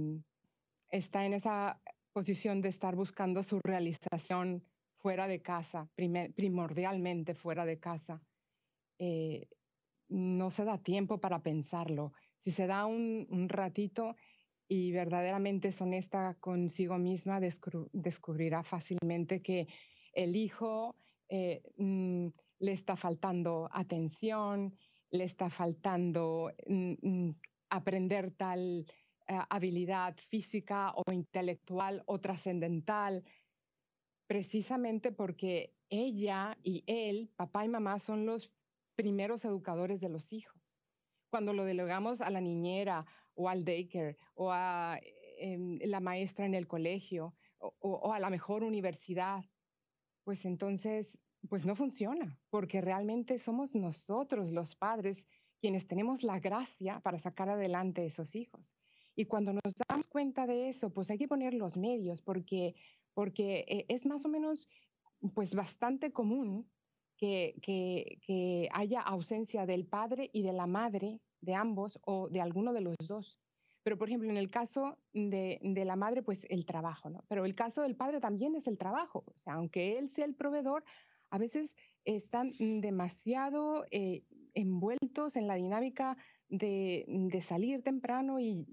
está 0.90 1.26
en 1.26 1.34
esa 1.34 1.82
posición 2.14 2.62
de 2.62 2.70
estar 2.70 2.96
buscando 2.96 3.44
su 3.44 3.60
realización 3.64 4.64
fuera 4.98 5.28
de 5.28 5.42
casa, 5.42 5.90
primordialmente 6.36 7.34
fuera 7.34 7.66
de 7.66 7.80
casa, 7.80 8.22
eh, 9.00 9.50
no 10.08 10.52
se 10.52 10.64
da 10.64 10.78
tiempo 10.78 11.20
para 11.20 11.42
pensarlo. 11.42 12.14
Si 12.38 12.52
se 12.52 12.68
da 12.68 12.86
un, 12.86 13.50
ratito 13.50 14.16
y 14.68 14.92
verdaderamente 14.92 15.70
es 15.70 15.82
honesta 15.82 16.38
consigo 16.40 16.98
misma, 16.98 17.42
descubrirá 17.92 18.64
fácilmente 18.64 19.42
que 19.42 19.68
el 20.14 20.36
hijo 20.36 20.96
eh, 21.28 21.64
mm, 21.78 22.28
le 22.60 22.72
está 22.72 22.96
faltando 22.96 23.70
atención, 23.74 24.74
le 25.10 25.24
está 25.24 25.50
faltando 25.50 26.52
mm, 26.68 26.94
mm, 27.02 27.36
aprender 27.70 28.32
tal 28.32 28.86
eh, 29.28 29.40
habilidad 29.50 30.16
física 30.18 30.94
o 30.96 31.12
intelectual 31.12 32.04
o 32.06 32.20
trascendental, 32.20 33.24
precisamente 34.28 35.12
porque 35.12 35.76
ella 35.90 36.58
y 36.64 36.84
él, 36.88 37.32
papá 37.36 37.66
y 37.66 37.70
mamá, 37.70 38.00
son 38.00 38.26
los 38.26 38.52
primeros 38.96 39.46
educadores 39.46 40.02
de 40.02 40.10
los 40.10 40.34
hijos. 40.34 40.62
Cuando 41.30 41.54
lo 41.54 41.66
delegamos 41.66 42.22
a 42.22 42.30
la 42.30 42.42
niñera 42.42 43.06
o 43.34 43.50
al 43.50 43.64
daycare 43.64 44.18
o 44.36 44.52
a 44.52 45.00
em, 45.38 45.80
la 45.84 46.00
maestra 46.00 46.46
en 46.46 46.54
el 46.54 46.68
colegio 46.68 47.34
o, 47.60 48.14
a 48.14 48.20
la 48.20 48.30
mejor 48.30 48.64
universidad, 48.64 49.44
pues 50.24 50.46
entonces, 50.46 51.20
pues 51.50 51.66
no 51.66 51.76
funciona, 51.76 52.40
porque 52.50 52.82
realmente 52.82 53.40
somos 53.40 53.74
nosotros 53.76 54.52
los 54.52 54.76
padres 54.76 55.28
quienes 55.60 55.88
tenemos 55.88 56.24
la 56.24 56.40
gracia 56.40 57.00
para 57.00 57.18
sacar 57.18 57.50
adelante 57.50 58.06
esos 58.06 58.36
hijos. 58.36 58.76
Y 59.16 59.26
cuando 59.26 59.54
nos 59.54 59.76
damos 59.88 60.08
cuenta 60.08 60.48
de 60.48 60.70
eso, 60.70 60.92
pues 60.92 61.10
hay 61.10 61.18
que 61.18 61.28
poner 61.28 61.54
los 61.54 61.78
medios, 61.78 62.22
porque, 62.22 62.76
porque 63.14 63.66
eh, 63.68 63.86
es 63.90 64.06
más 64.06 64.26
o 64.26 64.30
menos, 64.30 64.70
pues 65.34 65.56
bastante 65.56 66.12
común 66.12 66.70
que, 67.18 67.56
que, 67.62 68.70
haya 68.74 69.02
ausencia 69.02 69.66
del 69.66 69.86
padre 69.86 70.30
y 70.34 70.42
de 70.42 70.54
la 70.54 70.68
madre, 70.68 71.22
de 71.42 71.54
ambos 71.54 72.00
o 72.06 72.28
de 72.30 72.42
alguno 72.42 72.74
de 72.74 72.82
los 72.82 72.96
dos. 73.08 73.38
Pero, 73.84 73.98
por 73.98 74.08
ejemplo, 74.08 74.30
en 74.30 74.38
el 74.38 74.50
caso 74.50 74.98
de, 75.14 75.60
de, 75.62 75.86
la 75.86 75.96
madre, 75.96 76.24
pues 76.24 76.46
el 76.50 76.66
trabajo, 76.66 77.10
¿no? 77.10 77.24
Pero 77.28 77.46
el 77.46 77.54
caso 77.56 77.82
del 77.82 77.96
padre 77.96 78.20
también 78.20 78.56
es 78.56 78.68
el 78.68 78.78
trabajo. 78.78 79.24
O 79.28 79.38
sea, 79.38 79.54
aunque 79.54 79.98
él 79.98 80.10
sea 80.10 80.26
el 80.26 80.36
proveedor, 80.36 80.84
a 81.34 81.38
veces 81.38 81.76
están 82.06 82.54
demasiado 82.60 83.86
eh, 83.90 84.24
envueltos 84.54 85.36
en 85.36 85.48
la 85.48 85.56
dinámica 85.56 86.16
de, 86.58 87.40
salir 87.42 87.82
temprano 87.82 88.40
y, 88.40 88.66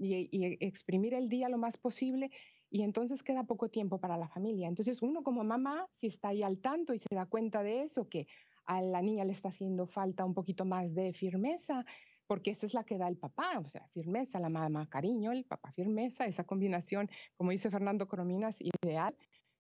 exprimir 0.61 1.15
el 1.15 1.29
día 1.29 1.49
lo 1.49 1.59
más 1.59 1.77
posible 1.77 2.31
y 2.71 2.83
entonces 2.83 3.23
queda 3.23 3.45
poco 3.45 3.69
tiempo 3.69 3.99
para 3.99 4.17
la 4.17 4.29
familia. 4.29 4.69
Entonces 4.69 5.03
uno 5.03 5.23
como 5.23 5.43
mamá, 5.43 5.89
si 5.95 6.07
está 6.07 6.29
ahí 6.29 6.43
al 6.43 6.59
tanto 6.59 6.95
y 6.95 6.99
se 6.99 7.15
da 7.15 7.27
cuenta 7.27 7.63
de 7.63 7.83
eso, 7.83 8.09
que 8.09 8.27
a 8.67 8.83
la 8.83 9.03
niña 9.03 9.25
le 9.25 9.33
está 9.33 9.49
haciendo 9.49 9.87
falta 9.87 10.25
un 10.25 10.35
poquito 10.35 10.65
más 10.65 10.95
de 10.95 11.13
firmeza, 11.13 11.85
porque 12.27 12.53
esa 12.53 12.67
es 12.67 12.75
la 12.75 12.85
que 12.85 12.99
da 12.99 13.09
el 13.09 13.17
papá, 13.17 13.59
o 13.59 13.69
sea, 13.69 13.89
firmeza, 13.89 14.39
la 14.39 14.51
mamá 14.51 14.89
cariño, 14.89 15.33
el 15.33 15.45
papá 15.45 15.73
firmeza, 15.73 16.27
esa 16.27 16.45
combinación, 16.45 17.11
como 17.37 17.51
dice 17.51 17.71
Fernando 17.71 18.07
Corominas, 18.07 18.59
ideal, 18.61 19.17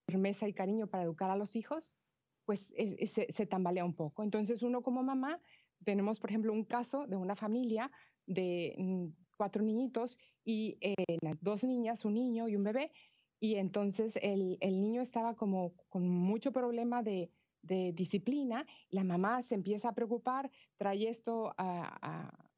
firmeza 0.07 0.47
y 0.47 0.53
cariño 0.53 0.87
para 0.87 1.03
educar 1.03 1.31
a 1.31 1.37
los 1.37 1.57
hijos, 1.57 1.97
pues 2.45 2.73
se 2.77 3.47
tambalea 3.47 3.85
un 3.85 3.95
poco. 3.95 4.23
Entonces 4.23 4.63
uno 4.63 4.83
como 4.83 5.03
mamá 5.03 5.41
tenemos, 5.85 6.21
por 6.21 6.31
ejemplo, 6.31 6.53
un 6.53 6.65
caso 6.65 7.07
de 7.07 7.17
una 7.17 7.37
familia 7.37 7.91
de 8.27 8.75
mm, 8.79 9.07
cuatro 9.37 9.63
niñitos 9.63 10.19
y 10.45 10.79
eh, 10.81 10.95
dos 11.41 11.65
niñas, 11.65 12.05
un 12.05 12.15
niño 12.15 12.49
y 12.49 12.57
un 12.57 12.65
bebé. 12.65 12.93
Y 13.41 13.55
entonces 13.57 14.19
el, 14.23 14.59
el 14.61 14.81
niño 14.81 15.01
estaba 15.01 15.35
como 15.35 15.75
con 15.89 16.07
mucho 16.09 16.53
problema 16.53 17.03
de, 17.03 17.31
de, 17.63 17.93
disciplina. 17.93 18.67
La 18.91 19.03
mamá 19.03 19.43
se 19.43 19.55
empieza 19.55 19.89
a 19.89 19.95
preocupar, 19.95 20.51
trae 20.77 21.09
esto 21.09 21.55
a, 21.57 21.99
a, 22.03 22.51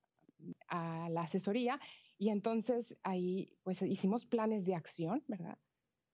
a, 0.69 1.09
la 1.11 1.23
asesoría 1.23 1.81
y 2.19 2.31
entonces 2.31 2.99
ahí 3.05 3.57
pues 3.63 3.81
hicimos 3.83 4.27
planes 4.27 4.67
de 4.67 4.75
acción, 4.75 5.25
¿verdad? 5.29 5.59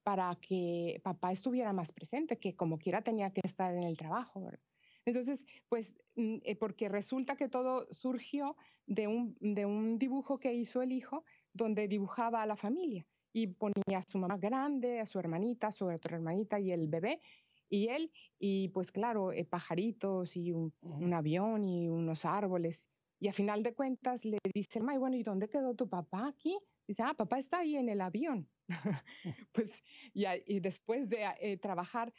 Para 0.03 0.35
que 0.35 1.01
papá 1.03 1.31
estuviera 1.31 1.73
más 1.73 1.91
presente, 1.91 2.39
que 2.39 2.55
como 2.55 2.77
quiera 2.77 3.03
tenía 3.03 3.31
que 3.31 3.41
estar 3.43 3.73
en 3.73 3.83
el 3.83 3.97
trabajo, 3.97 4.43
¿verdad? 4.43 4.61
Entonces, 5.05 5.45
pues, 5.69 5.95
mm, 6.15 6.37
eh, 6.43 6.55
porque 6.55 6.89
resulta 6.89 7.35
que 7.35 7.49
todo 7.49 7.87
surgió 7.91 8.55
de 8.85 9.07
un, 9.07 9.37
de 9.39 9.65
un 9.65 9.97
dibujo 9.97 10.39
que 10.39 10.53
hizo 10.53 10.81
el 10.81 10.91
hijo, 10.91 11.23
donde 11.53 11.87
dibujaba 11.87 12.41
a 12.41 12.45
la 12.45 12.55
familia 12.55 13.05
y 13.33 13.47
ponía 13.47 13.99
a 13.99 14.01
su 14.01 14.17
mamá 14.17 14.37
grande, 14.37 14.99
a 14.99 15.05
su 15.05 15.19
hermanita, 15.19 15.67
a 15.67 15.71
su 15.71 15.85
otra 15.85 16.15
hermanita 16.15 16.59
y 16.59 16.71
el 16.71 16.87
bebé, 16.87 17.21
y 17.69 17.87
él, 17.89 18.11
y 18.39 18.69
pues 18.69 18.91
claro, 18.91 19.31
eh, 19.31 19.45
pajaritos 19.45 20.35
y 20.35 20.51
un, 20.51 20.73
avión 21.13 21.63
y 21.63 21.87
unos 21.87 22.25
árboles. 22.25 22.87
Y 23.19 23.27
a 23.27 23.33
final 23.33 23.61
de 23.63 23.75
cuentas 23.75 24.25
le 24.25 24.39
dice, 24.53 24.81
May, 24.81 24.97
bueno, 24.97 25.15
¿y 25.17 25.23
dónde 25.23 25.49
quedó 25.49 25.75
tu 25.75 25.87
papá 25.87 26.27
aquí? 26.27 26.57
Dice, 26.87 27.03
ah, 27.05 27.13
papá 27.13 27.37
está 27.37 27.59
ahí 27.59 27.75
en 27.75 27.89
el 27.89 28.01
avión. 28.01 28.49
pues, 29.51 29.83
y, 30.13 30.25
y, 30.47 30.59
después 30.59 31.09
de 31.09 31.25
eh, 31.39 31.57
trabajar 31.57 32.11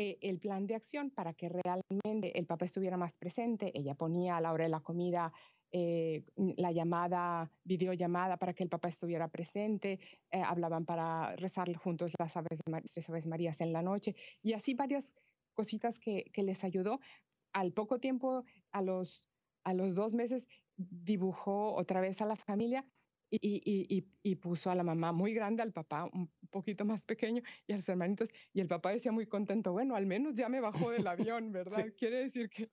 eh, 0.00 0.16
el 0.20 0.38
plan 0.38 0.64
de 0.68 0.76
acción 0.76 1.10
para 1.10 1.34
que 1.34 1.48
realmente 1.48 2.38
el 2.38 2.46
papá 2.46 2.66
estuviera 2.66 2.96
más 2.96 3.12
presente. 3.14 3.76
Ella 3.76 3.96
ponía 3.96 4.36
a 4.36 4.40
la 4.40 4.52
hora 4.52 4.62
de 4.62 4.70
la 4.70 4.78
comida 4.78 5.32
eh, 5.72 6.22
la 6.36 6.70
llamada, 6.70 7.50
videollamada 7.64 8.36
para 8.36 8.54
que 8.54 8.62
el 8.62 8.68
papá 8.68 8.90
estuviera 8.90 9.26
presente, 9.26 9.98
eh, 10.30 10.40
hablaban 10.40 10.84
para 10.84 11.34
rezar 11.34 11.74
juntos 11.74 12.12
las 12.16 12.36
aves, 12.36 12.60
tres 12.94 13.08
aves 13.08 13.26
marías 13.26 13.60
en 13.60 13.72
la 13.72 13.82
noche 13.82 14.14
y 14.40 14.52
así 14.52 14.74
varias 14.74 15.12
cositas 15.52 15.98
que, 15.98 16.30
que 16.32 16.44
les 16.44 16.62
ayudó. 16.62 17.00
Al 17.52 17.72
poco 17.72 17.98
tiempo, 17.98 18.44
a 18.70 18.82
los, 18.82 19.24
a 19.64 19.74
los 19.74 19.96
dos 19.96 20.14
meses, 20.14 20.46
dibujó 20.76 21.74
otra 21.74 22.00
vez 22.00 22.22
a 22.22 22.26
la 22.26 22.36
familia 22.36 22.86
y, 23.30 24.34
puso 24.36 24.70
a 24.70 24.74
la 24.74 24.82
mamá 24.82 25.12
muy 25.12 25.34
grande, 25.34 25.62
al 25.62 25.72
papá 25.72 26.04
un 26.12 26.30
poquito 26.50 26.84
más 26.84 27.04
pequeño 27.04 27.42
y 27.66 27.72
a 27.72 27.76
los 27.76 27.88
hermanitos. 27.88 28.30
Y 28.52 28.60
el 28.60 28.68
papá 28.68 28.90
decía 28.90 29.12
muy 29.12 29.26
contento, 29.26 29.72
bueno, 29.72 29.96
al 29.96 30.06
menos 30.06 30.34
ya 30.34 30.48
me 30.48 30.60
bajó 30.60 30.90
del 30.90 31.06
avión, 31.06 31.52
¿verdad? 31.52 31.86
Quiere 31.96 32.18
decir 32.24 32.48
que 32.48 32.70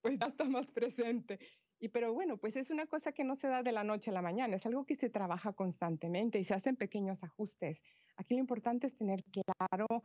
pues 0.00 0.18
ya 0.18 0.26
está 0.26 0.44
más 0.44 0.70
presente. 0.70 1.38
Y 1.78 1.88
pero 1.88 2.12
bueno, 2.12 2.36
pues 2.36 2.54
es 2.56 2.70
una 2.70 2.86
cosa 2.86 3.10
que 3.10 3.24
no 3.24 3.34
se 3.34 3.48
da 3.48 3.64
de 3.64 3.72
la 3.72 3.82
noche 3.82 4.10
a 4.10 4.14
la 4.14 4.22
mañana, 4.22 4.54
es 4.54 4.66
algo 4.66 4.86
que 4.86 4.94
se 4.94 5.10
trabaja 5.10 5.52
constantemente 5.52 6.38
y 6.38 6.44
se 6.44 6.54
hacen 6.54 6.76
pequeños 6.76 7.24
ajustes. 7.24 7.82
Aquí 8.16 8.34
lo 8.34 8.40
importante 8.40 8.86
es 8.86 8.96
tener 8.96 9.24
claro 9.24 10.04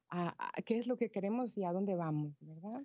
qué 0.65 0.79
es 0.79 0.87
lo 0.87 0.97
que 0.97 1.11
queremos 1.11 1.55
y 1.55 1.63
a 1.63 1.71
dónde 1.71 1.95
vamos, 1.95 2.43
¿verdad? 2.43 2.83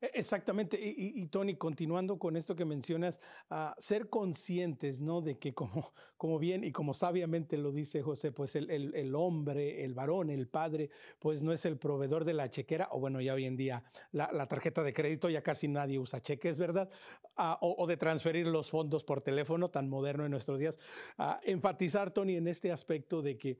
E, 0.00 0.10
exactamente. 0.14 0.78
Y, 0.80 1.26
Tony, 1.28 1.56
continuando 1.56 2.18
con 2.18 2.36
esto 2.36 2.54
que 2.54 2.64
mencionas, 2.64 3.20
uh, 3.50 3.70
ser 3.78 4.08
conscientes, 4.08 5.00
¿no? 5.00 5.20
De 5.20 5.38
que 5.38 5.54
como, 5.54 5.92
como 6.16 6.38
bien 6.38 6.64
y 6.64 6.72
como 6.72 6.94
sabiamente 6.94 7.56
lo 7.56 7.72
dice 7.72 8.02
José, 8.02 8.32
pues 8.32 8.56
el, 8.56 8.70
el, 8.70 8.94
el, 8.94 9.14
hombre, 9.14 9.84
el 9.84 9.94
varón, 9.94 10.30
el 10.30 10.48
padre, 10.48 10.90
pues 11.18 11.42
no 11.42 11.52
es 11.52 11.64
el 11.64 11.78
proveedor 11.78 12.24
de 12.24 12.34
la 12.34 12.50
chequera, 12.50 12.88
o 12.90 13.00
bueno, 13.00 13.20
ya 13.20 13.34
hoy 13.34 13.44
en 13.44 13.56
día 13.56 13.82
la, 14.12 14.30
la 14.32 14.46
tarjeta 14.46 14.82
de 14.82 14.92
crédito, 14.92 15.28
ya 15.28 15.42
casi 15.42 15.68
nadie 15.68 15.98
usa 15.98 16.20
cheques, 16.20 16.58
¿verdad? 16.58 16.90
Uh, 17.38 17.56
o, 17.60 17.74
o, 17.78 17.86
de 17.86 17.96
transferir 17.96 18.46
los 18.46 18.70
fondos 18.70 19.04
por 19.04 19.20
teléfono, 19.20 19.70
tan 19.70 19.88
moderno 19.88 20.24
en 20.24 20.30
nuestros 20.30 20.58
días. 20.58 20.78
Uh, 21.18 21.34
enfatizar, 21.42 22.12
Tony, 22.12 22.36
en 22.36 22.48
este 22.48 22.72
aspecto 22.72 23.22
de 23.22 23.36
que 23.36 23.58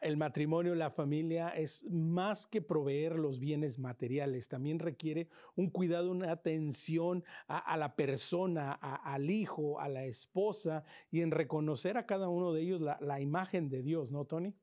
el 0.00 0.16
matrimonio, 0.16 0.74
la 0.74 0.90
familia, 0.90 1.50
es 1.50 1.84
más 1.90 2.46
que 2.46 2.62
proveer 2.62 3.18
los 3.18 3.38
bienes 3.38 3.78
materiales, 3.78 4.48
también 4.48 4.78
requiere 4.78 5.28
un 5.54 5.70
cuidado, 5.70 6.10
una 6.10 6.32
atención 6.32 7.24
a, 7.46 7.76
la 7.76 7.94
persona, 7.94 8.72
al 8.72 9.30
hijo, 9.30 9.78
a 9.78 9.88
la 9.88 10.04
esposa 10.04 10.84
y 11.10 11.20
en 11.20 11.30
reconocer 11.30 11.98
a 11.98 12.06
cada 12.06 12.28
uno 12.28 12.52
de 12.52 12.62
ellos 12.62 12.80
la, 12.80 12.96
la 13.00 13.20
imagen 13.20 13.68
de 13.68 13.82
Dios, 13.82 14.10
¿no, 14.10 14.24
Tony? 14.24 14.54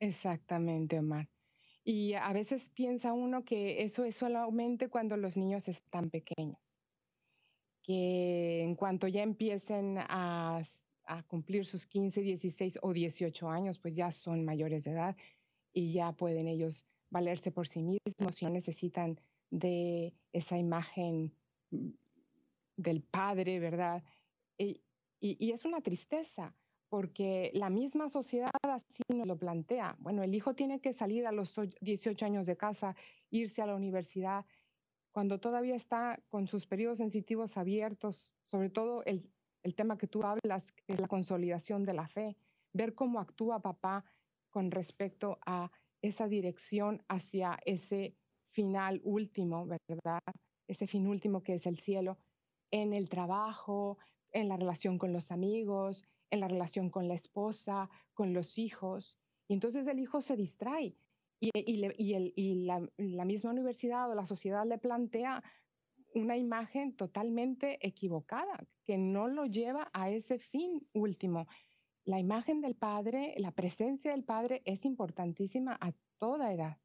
Exactamente, 0.00 0.98
Omar. 0.98 1.28
Y 1.84 2.14
a 2.14 2.32
veces 2.32 2.70
piensa 2.70 3.12
uno 3.12 3.44
que 3.44 3.82
eso 3.82 4.04
es 4.04 4.16
solamente 4.16 4.88
cuando 4.88 5.16
los 5.16 5.36
niños 5.36 5.68
están 5.68 6.10
pequeños, 6.10 6.80
que 7.82 8.62
en 8.62 8.74
cuanto 8.74 9.06
ya 9.06 9.22
empiecen 9.22 9.98
a, 9.98 10.62
a, 11.06 11.22
cumplir 11.24 11.64
sus 11.64 11.86
15, 11.86 12.20
16 12.22 12.78
o 12.82 12.92
18 12.92 13.48
años, 13.48 13.78
pues 13.78 13.96
ya 13.96 14.10
son 14.10 14.44
mayores 14.44 14.84
de 14.84 14.92
edad 14.92 15.16
y 15.72 15.92
ya 15.92 16.12
pueden 16.12 16.48
ellos 16.48 16.86
valerse 17.10 17.50
por 17.50 17.66
sí 17.66 17.82
mismos 17.82 18.40
y 18.40 18.44
no 18.44 18.50
necesitan 18.50 19.20
de 19.50 20.14
esa 20.32 20.58
imagen 20.58 21.32
mm, 21.70 21.90
del 22.76 23.02
padre, 23.02 23.60
¿verdad? 23.60 24.02
Y, 24.58 24.80
es 25.20 25.64
una 25.64 25.80
tristeza, 25.80 26.54
porque 26.90 27.50
la 27.54 27.70
misma 27.70 28.10
sociedad 28.10 28.50
así 28.62 29.02
nos 29.08 29.26
lo 29.26 29.38
plantea. 29.38 29.96
Bueno, 29.98 30.22
el 30.22 30.34
hijo 30.34 30.54
tiene 30.54 30.80
que 30.80 30.92
salir 30.92 31.26
a 31.26 31.32
los 31.32 31.54
18 31.80 32.26
años 32.26 32.46
de 32.46 32.58
casa, 32.58 32.94
irse 33.30 33.62
a 33.62 33.66
la 33.66 33.74
universidad, 33.74 34.44
cuando 35.12 35.40
todavía 35.40 35.76
está 35.76 36.20
con 36.28 36.46
sus 36.46 36.66
periodos 36.66 36.98
sensitivos 36.98 37.56
abiertos, 37.56 38.34
sobre 38.44 38.68
todo 38.68 39.02
el, 39.04 39.30
el 39.64 39.74
tema 39.74 39.98
que 39.98 40.06
tú 40.06 40.22
hablas, 40.22 40.72
es 40.86 41.00
la 41.00 41.08
consolidación 41.08 41.84
de 41.84 41.94
la 41.94 42.06
fe, 42.06 42.36
ver 42.72 42.94
cómo 42.94 43.18
actúa 43.18 43.60
papá 43.60 44.04
con 44.50 44.70
respecto 44.70 45.38
a 45.46 45.70
esa 46.02 46.28
dirección 46.28 47.02
hacia 47.08 47.58
ese 47.64 48.14
final 48.50 49.00
último, 49.04 49.66
¿verdad? 49.66 50.20
Ese 50.68 50.86
fin 50.86 51.06
último 51.06 51.42
que 51.42 51.54
es 51.54 51.66
el 51.66 51.78
cielo, 51.78 52.18
en 52.70 52.92
el 52.92 53.08
trabajo, 53.08 53.98
en 54.30 54.48
la 54.48 54.56
relación 54.56 54.98
con 54.98 55.12
los 55.12 55.32
amigos, 55.32 56.04
en 56.30 56.40
la 56.40 56.48
relación 56.48 56.90
con 56.90 57.08
la 57.08 57.14
esposa, 57.14 57.88
con 58.12 58.32
los 58.32 58.58
hijos. 58.58 59.18
Y 59.48 59.54
entonces 59.54 59.86
el 59.86 59.98
hijo 59.98 60.20
se 60.20 60.36
distrae 60.36 60.96
y, 61.40 62.64
la, 62.98 63.24
misma 63.24 63.50
universidad 63.50 64.10
o 64.10 64.14
la 64.14 64.26
sociedad 64.26 64.66
le 64.66 64.78
plantea 64.78 65.42
una 66.14 66.36
imagen 66.36 66.96
totalmente 66.96 67.78
equivocada, 67.86 68.66
que 68.84 68.98
no 68.98 69.28
lo 69.28 69.46
lleva 69.46 69.90
a 69.92 70.10
ese 70.10 70.38
fin 70.38 70.86
último. 70.92 71.46
La 72.04 72.18
imagen 72.18 72.60
del 72.60 72.76
Padre, 72.76 73.34
la 73.38 73.50
presencia 73.50 74.12
del 74.12 74.24
Padre 74.24 74.62
es 74.64 74.84
importantísima 74.84 75.76
a 75.80 75.92
toda 76.18 76.52
edad 76.52 76.78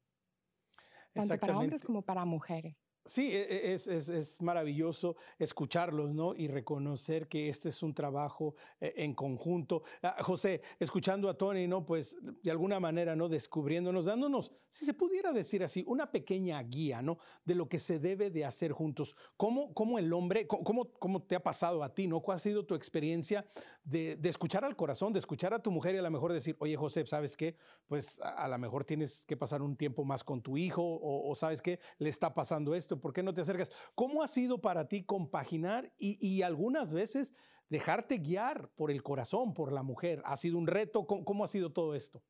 tanto 1.12 1.38
para 1.38 1.58
hombres 1.58 1.82
como 1.82 2.02
para 2.02 2.24
mujeres. 2.24 2.90
Sí, 3.10 3.32
e, 3.32 3.40
e, 3.40 3.74
es, 3.74 3.88
es, 3.88 4.08
es, 4.08 4.40
maravilloso 4.40 5.16
escucharlos, 5.36 6.14
¿no? 6.14 6.32
Y 6.32 6.46
reconocer 6.46 7.26
que 7.26 7.48
este 7.48 7.70
es 7.70 7.82
un 7.82 7.92
trabajo 7.92 8.54
eh, 8.80 8.92
en 8.98 9.14
conjunto. 9.14 9.82
Ah, 10.00 10.18
José, 10.20 10.62
escuchando 10.78 11.28
a 11.28 11.36
Tony, 11.36 11.66
¿no? 11.66 11.84
Pues 11.84 12.16
de 12.22 12.50
alguna 12.52 12.78
manera, 12.78 13.16
¿no? 13.16 13.28
Descubriéndonos, 13.28 14.04
dándonos, 14.04 14.52
si 14.70 14.84
se 14.84 14.94
pudiera 14.94 15.32
decir 15.32 15.64
así, 15.64 15.82
una 15.88 16.12
pequeña 16.12 16.62
guía, 16.62 17.02
¿no? 17.02 17.18
De 17.44 17.56
lo 17.56 17.68
que 17.68 17.80
se 17.80 17.98
debe 17.98 18.30
de 18.30 18.44
hacer 18.44 18.70
juntos. 18.70 19.16
¿Cómo, 19.36 19.74
cómo 19.74 19.98
el 19.98 20.12
hombre, 20.12 20.46
cómo, 20.46 20.92
cómo 20.92 21.20
te 21.20 21.34
ha 21.34 21.42
pasado 21.42 21.82
a 21.82 21.92
ti, 21.92 22.06
¿no? 22.06 22.20
¿Cuál 22.20 22.36
ha 22.36 22.38
sido 22.38 22.64
tu 22.64 22.76
experiencia 22.76 23.44
de, 23.82 24.14
de, 24.14 24.28
escuchar 24.28 24.64
al 24.64 24.76
corazón, 24.76 25.12
de 25.12 25.18
escuchar 25.18 25.52
a 25.52 25.60
tu 25.60 25.72
mujer 25.72 25.96
y 25.96 25.98
a 25.98 26.02
lo 26.02 26.10
mejor 26.12 26.32
decir, 26.32 26.56
oye, 26.60 26.76
José, 26.76 27.04
¿sabes 27.08 27.36
qué? 27.36 27.56
Pues 27.88 28.20
a, 28.20 28.44
a 28.44 28.48
lo 28.48 28.58
mejor 28.58 28.84
tienes 28.84 29.26
que 29.26 29.36
pasar 29.36 29.62
un 29.62 29.74
tiempo 29.74 30.04
más 30.04 30.22
con 30.22 30.40
tu 30.40 30.56
hijo 30.56 30.80
o, 30.84 31.28
o 31.28 31.34
¿sabes 31.34 31.60
qué? 31.60 31.80
Le 31.98 32.08
está 32.08 32.32
pasando 32.32 32.72
esto 32.76 32.99
¿por 33.00 33.12
qué 33.12 33.22
no 33.22 33.34
te 33.34 33.40
acercas? 33.40 33.70
¿Cómo 33.94 34.22
ha 34.22 34.28
sido 34.28 34.60
para 34.60 34.88
ti 34.88 35.04
compaginar 35.04 35.92
y, 35.98 36.42
algunas 36.42 36.92
veces 36.92 37.34
dejarte 37.68 38.18
guiar 38.18 38.70
por 38.74 38.90
el 38.90 39.02
corazón, 39.02 39.54
por 39.54 39.72
la 39.72 39.82
mujer? 39.82 40.22
¿Ha 40.24 40.36
sido 40.36 40.58
un 40.58 40.66
reto? 40.66 41.06
¿Cómo, 41.06 41.44
ha 41.44 41.48
sido 41.48 41.72
todo 41.72 41.94
esto? 41.94 42.22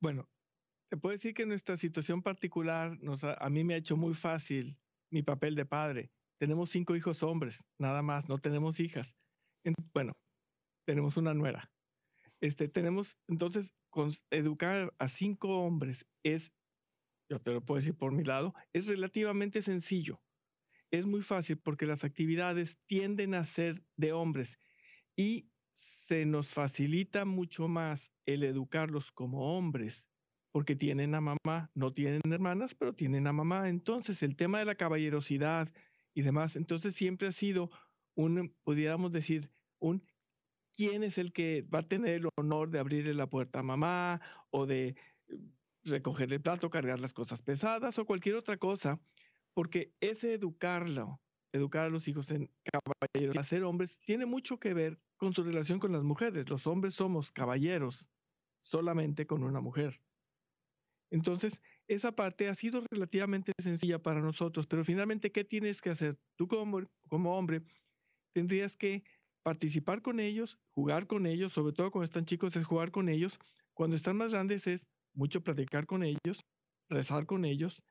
Bueno, 0.00 0.28
te 0.90 0.96
puedo 0.96 1.12
decir 1.12 1.34
que 1.34 1.46
nuestra 1.46 1.76
situación 1.76 2.22
particular 2.22 2.98
nos 3.00 3.24
ha, 3.24 3.34
a 3.34 3.50
mí 3.50 3.64
me 3.64 3.74
ha 3.74 3.78
hecho 3.78 3.96
muy 3.96 4.14
fácil 4.14 4.78
mi 5.10 5.22
papel 5.22 5.54
de 5.54 5.66
padre. 5.66 6.10
Tenemos 6.38 6.70
cinco 6.70 6.96
hijos 6.96 7.22
hombres, 7.22 7.64
nada 7.78 8.02
más, 8.02 8.28
no 8.28 8.38
tenemos 8.38 8.80
hijas. 8.80 9.14
En, 9.64 9.74
bueno, 9.92 10.12
tenemos 10.84 11.16
una 11.16 11.32
nuera. 11.32 11.70
Este, 12.40 12.68
tenemos, 12.68 13.16
entonces, 13.28 13.72
educar 14.30 14.92
a 14.98 15.08
cinco 15.08 15.64
hombres 15.64 16.04
es 16.22 16.52
yo 17.28 17.38
te 17.38 17.52
lo 17.52 17.64
puedo 17.64 17.80
decir 17.80 17.96
por 17.96 18.12
mi 18.12 18.24
lado, 18.24 18.54
es 18.72 18.86
relativamente 18.86 19.62
sencillo. 19.62 20.20
Es 20.90 21.06
muy 21.06 21.22
fácil 21.22 21.58
porque 21.58 21.86
las 21.86 22.04
actividades 22.04 22.78
tienden 22.86 23.34
a 23.34 23.44
ser 23.44 23.82
de 23.96 24.12
hombres 24.12 24.58
y 25.16 25.48
se 25.72 26.26
nos 26.26 26.48
facilita 26.48 27.24
mucho 27.24 27.66
más 27.68 28.12
el 28.26 28.44
educarlos 28.44 29.10
como 29.10 29.56
hombres 29.56 30.06
porque 30.52 30.76
tienen 30.76 31.16
a 31.16 31.20
mamá, 31.20 31.72
no 31.74 31.92
tienen 31.92 32.20
hermanas, 32.30 32.76
pero 32.76 32.94
tienen 32.94 33.26
a 33.26 33.32
mamá. 33.32 33.68
Entonces, 33.68 34.22
el 34.22 34.36
tema 34.36 34.60
de 34.60 34.64
la 34.64 34.76
caballerosidad 34.76 35.72
y 36.14 36.22
demás, 36.22 36.54
entonces 36.54 36.94
siempre 36.94 37.26
ha 37.26 37.32
sido 37.32 37.70
un, 38.14 38.54
pudiéramos 38.62 39.10
decir, 39.10 39.50
un 39.80 40.06
quién 40.72 41.02
es 41.02 41.18
el 41.18 41.32
que 41.32 41.62
va 41.62 41.80
a 41.80 41.88
tener 41.88 42.14
el 42.14 42.28
honor 42.36 42.70
de 42.70 42.78
abrirle 42.78 43.14
la 43.14 43.28
puerta 43.28 43.58
a 43.58 43.62
mamá 43.64 44.20
o 44.50 44.64
de 44.66 44.94
recoger 45.84 46.32
el 46.32 46.40
plato, 46.40 46.70
cargar 46.70 47.00
las 47.00 47.12
cosas 47.12 47.42
pesadas 47.42 47.98
o 47.98 48.06
cualquier 48.06 48.36
otra 48.36 48.56
cosa, 48.56 49.00
porque 49.54 49.94
ese 50.00 50.34
educarlo, 50.34 51.20
educar 51.52 51.86
a 51.86 51.90
los 51.90 52.08
hijos 52.08 52.30
en 52.30 52.50
caballeros, 52.64 53.36
hacer 53.36 53.62
hombres, 53.64 53.98
tiene 54.04 54.26
mucho 54.26 54.58
que 54.58 54.74
ver 54.74 55.00
con 55.16 55.32
su 55.32 55.44
relación 55.44 55.78
con 55.78 55.92
las 55.92 56.02
mujeres. 56.02 56.48
Los 56.48 56.66
hombres 56.66 56.94
somos 56.94 57.30
caballeros 57.30 58.08
solamente 58.60 59.26
con 59.26 59.44
una 59.44 59.60
mujer. 59.60 60.00
Entonces, 61.10 61.60
esa 61.86 62.12
parte 62.12 62.48
ha 62.48 62.54
sido 62.54 62.82
relativamente 62.90 63.52
sencilla 63.62 64.02
para 64.02 64.20
nosotros, 64.20 64.66
pero 64.66 64.84
finalmente, 64.84 65.30
¿qué 65.30 65.44
tienes 65.44 65.80
que 65.80 65.90
hacer? 65.90 66.18
Tú 66.34 66.48
como, 66.48 66.80
como 67.08 67.36
hombre, 67.36 67.62
tendrías 68.32 68.76
que 68.76 69.04
participar 69.44 70.02
con 70.02 70.18
ellos, 70.18 70.58
jugar 70.74 71.06
con 71.06 71.26
ellos, 71.26 71.52
sobre 71.52 71.74
todo 71.74 71.90
cuando 71.90 72.04
están 72.04 72.24
chicos 72.24 72.56
es 72.56 72.64
jugar 72.64 72.90
con 72.90 73.08
ellos, 73.08 73.38
cuando 73.74 73.94
están 73.94 74.16
más 74.16 74.32
grandes 74.32 74.66
es 74.66 74.88
mucho 75.14 75.42
platicar 75.42 75.86
con 75.86 76.02
ellos, 76.02 76.44
rezar 76.88 77.26
con 77.26 77.44
ellos 77.44 77.82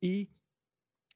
y, 0.00 0.30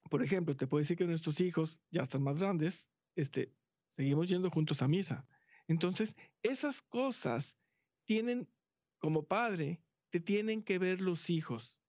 por 0.09 0.23
ejemplo, 0.23 0.55
te 0.55 0.67
puedo 0.67 0.81
decir 0.81 0.97
que 0.97 1.05
nuestros 1.05 1.41
hijos 1.41 1.79
ya 1.91 2.03
están 2.03 2.23
más 2.23 2.39
grandes, 2.39 2.91
este, 3.15 3.53
seguimos 3.91 4.29
yendo 4.29 4.49
juntos 4.49 4.81
a 4.81 4.87
misa. 4.87 5.27
Entonces, 5.67 6.15
esas 6.43 6.81
cosas 6.81 7.57
tienen, 8.05 8.47
como 8.99 9.27
padre, 9.27 9.81
te 10.09 10.19
tienen 10.19 10.63
que 10.63 10.79
ver 10.79 11.01
los 11.01 11.29
hijos. 11.29 11.81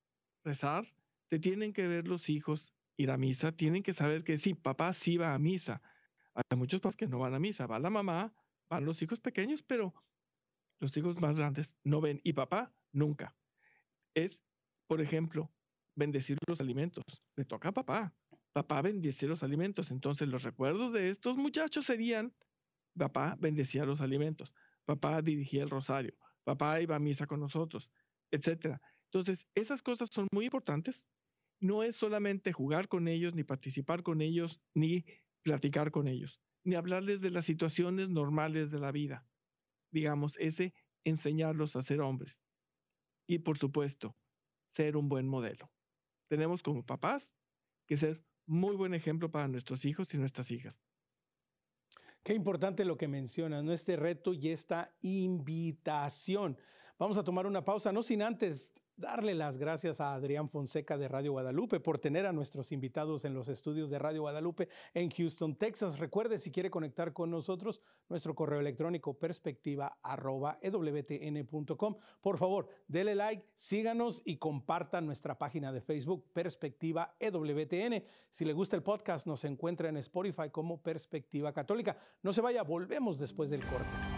Rezar, 0.42 0.92
te 1.28 1.38
tienen 1.38 1.72
que 1.72 1.86
ver 1.86 2.08
los 2.08 2.28
hijos 2.28 2.74
ir 2.96 3.10
a 3.12 3.16
misa, 3.16 3.52
tienen 3.52 3.84
que 3.84 3.92
saber 3.92 4.24
que 4.24 4.38
sí, 4.38 4.54
papá 4.54 4.92
sí 4.92 5.16
va 5.16 5.34
a 5.34 5.38
misa. 5.38 5.80
Hay 6.34 6.58
muchos 6.58 6.80
papás 6.80 6.96
que 6.96 7.06
no 7.06 7.20
van 7.20 7.34
a 7.34 7.38
misa, 7.38 7.66
va 7.68 7.78
la 7.78 7.90
mamá, 7.90 8.34
van 8.68 8.84
los 8.84 9.00
hijos 9.02 9.20
pequeños, 9.20 9.62
pero 9.62 9.94
los 10.80 10.96
hijos 10.96 11.20
más 11.20 11.38
grandes 11.38 11.76
no 11.84 12.00
ven 12.00 12.20
y 12.24 12.32
papá 12.32 12.74
nunca 12.92 13.37
es, 14.14 14.42
por 14.86 15.00
ejemplo, 15.00 15.52
bendecir 15.94 16.38
los 16.46 16.60
alimentos. 16.60 17.04
Le 17.36 17.44
toca 17.44 17.70
a 17.70 17.72
papá. 17.72 18.14
Papá 18.52 18.82
bendecir 18.82 19.28
los 19.28 19.42
alimentos. 19.42 19.90
Entonces 19.90 20.28
los 20.28 20.42
recuerdos 20.42 20.92
de 20.92 21.10
estos 21.10 21.36
muchachos 21.36 21.86
serían, 21.86 22.34
papá 22.96 23.36
bendecía 23.38 23.84
los 23.84 24.00
alimentos, 24.00 24.54
papá 24.84 25.20
dirigía 25.22 25.62
el 25.62 25.70
rosario, 25.70 26.16
papá 26.44 26.80
iba 26.80 26.96
a 26.96 27.00
misa 27.00 27.26
con 27.26 27.40
nosotros, 27.40 27.90
etc. 28.30 28.78
Entonces, 29.04 29.46
esas 29.54 29.82
cosas 29.82 30.08
son 30.10 30.26
muy 30.32 30.46
importantes. 30.46 31.10
No 31.60 31.82
es 31.82 31.96
solamente 31.96 32.52
jugar 32.52 32.88
con 32.88 33.08
ellos, 33.08 33.34
ni 33.34 33.42
participar 33.42 34.02
con 34.02 34.20
ellos, 34.20 34.60
ni 34.74 35.04
platicar 35.42 35.90
con 35.90 36.06
ellos, 36.06 36.40
ni 36.64 36.76
hablarles 36.76 37.20
de 37.20 37.30
las 37.30 37.44
situaciones 37.44 38.08
normales 38.08 38.70
de 38.70 38.78
la 38.78 38.92
vida. 38.92 39.26
Digamos, 39.90 40.36
ese 40.38 40.72
enseñarlos 41.04 41.74
a 41.74 41.82
ser 41.82 42.00
hombres 42.00 42.40
y 43.28 43.38
por 43.38 43.58
supuesto, 43.58 44.16
ser 44.66 44.96
un 44.96 45.08
buen 45.08 45.28
modelo. 45.28 45.70
Tenemos 46.28 46.62
como 46.62 46.84
papás 46.84 47.36
que 47.86 47.96
ser 47.96 48.24
muy 48.46 48.74
buen 48.74 48.94
ejemplo 48.94 49.30
para 49.30 49.46
nuestros 49.46 49.84
hijos 49.84 50.12
y 50.14 50.18
nuestras 50.18 50.50
hijas. 50.50 50.84
Qué 52.24 52.34
importante 52.34 52.84
lo 52.84 52.96
que 52.96 53.06
mencionas, 53.06 53.62
¿no? 53.62 53.72
Este 53.72 53.96
reto 53.96 54.32
y 54.32 54.48
esta 54.48 54.94
invitación. 55.02 56.58
Vamos 56.98 57.18
a 57.18 57.24
tomar 57.24 57.46
una 57.46 57.64
pausa, 57.64 57.92
no 57.92 58.02
sin 58.02 58.22
antes 58.22 58.72
darle 58.98 59.34
las 59.34 59.56
gracias 59.56 60.00
a 60.00 60.12
Adrián 60.12 60.50
Fonseca 60.50 60.98
de 60.98 61.08
Radio 61.08 61.32
Guadalupe 61.32 61.80
por 61.80 61.98
tener 61.98 62.26
a 62.26 62.32
nuestros 62.32 62.72
invitados 62.72 63.24
en 63.24 63.32
los 63.32 63.48
estudios 63.48 63.88
de 63.90 63.98
Radio 63.98 64.20
Guadalupe 64.22 64.68
en 64.92 65.10
Houston, 65.10 65.56
Texas. 65.56 65.98
Recuerde, 65.98 66.38
si 66.38 66.50
quiere 66.50 66.70
conectar 66.70 67.12
con 67.12 67.30
nosotros, 67.30 67.80
nuestro 68.08 68.34
correo 68.34 68.58
electrónico 68.60 69.14
perspectiva.ewtn.com. 69.14 71.96
Por 72.20 72.38
favor, 72.38 72.68
dele 72.88 73.14
like, 73.14 73.46
síganos 73.54 74.20
y 74.24 74.36
compartan 74.36 75.06
nuestra 75.06 75.38
página 75.38 75.72
de 75.72 75.80
Facebook 75.80 76.26
Perspectiva 76.32 77.14
EWTN. 77.20 78.02
Si 78.30 78.44
le 78.44 78.52
gusta 78.52 78.74
el 78.76 78.82
podcast, 78.82 79.26
nos 79.26 79.44
encuentra 79.44 79.88
en 79.88 79.98
Spotify 79.98 80.50
como 80.50 80.82
Perspectiva 80.82 81.52
Católica. 81.52 81.96
No 82.22 82.32
se 82.32 82.40
vaya, 82.40 82.64
volvemos 82.64 83.18
después 83.18 83.50
del 83.50 83.64
corte. 83.64 84.17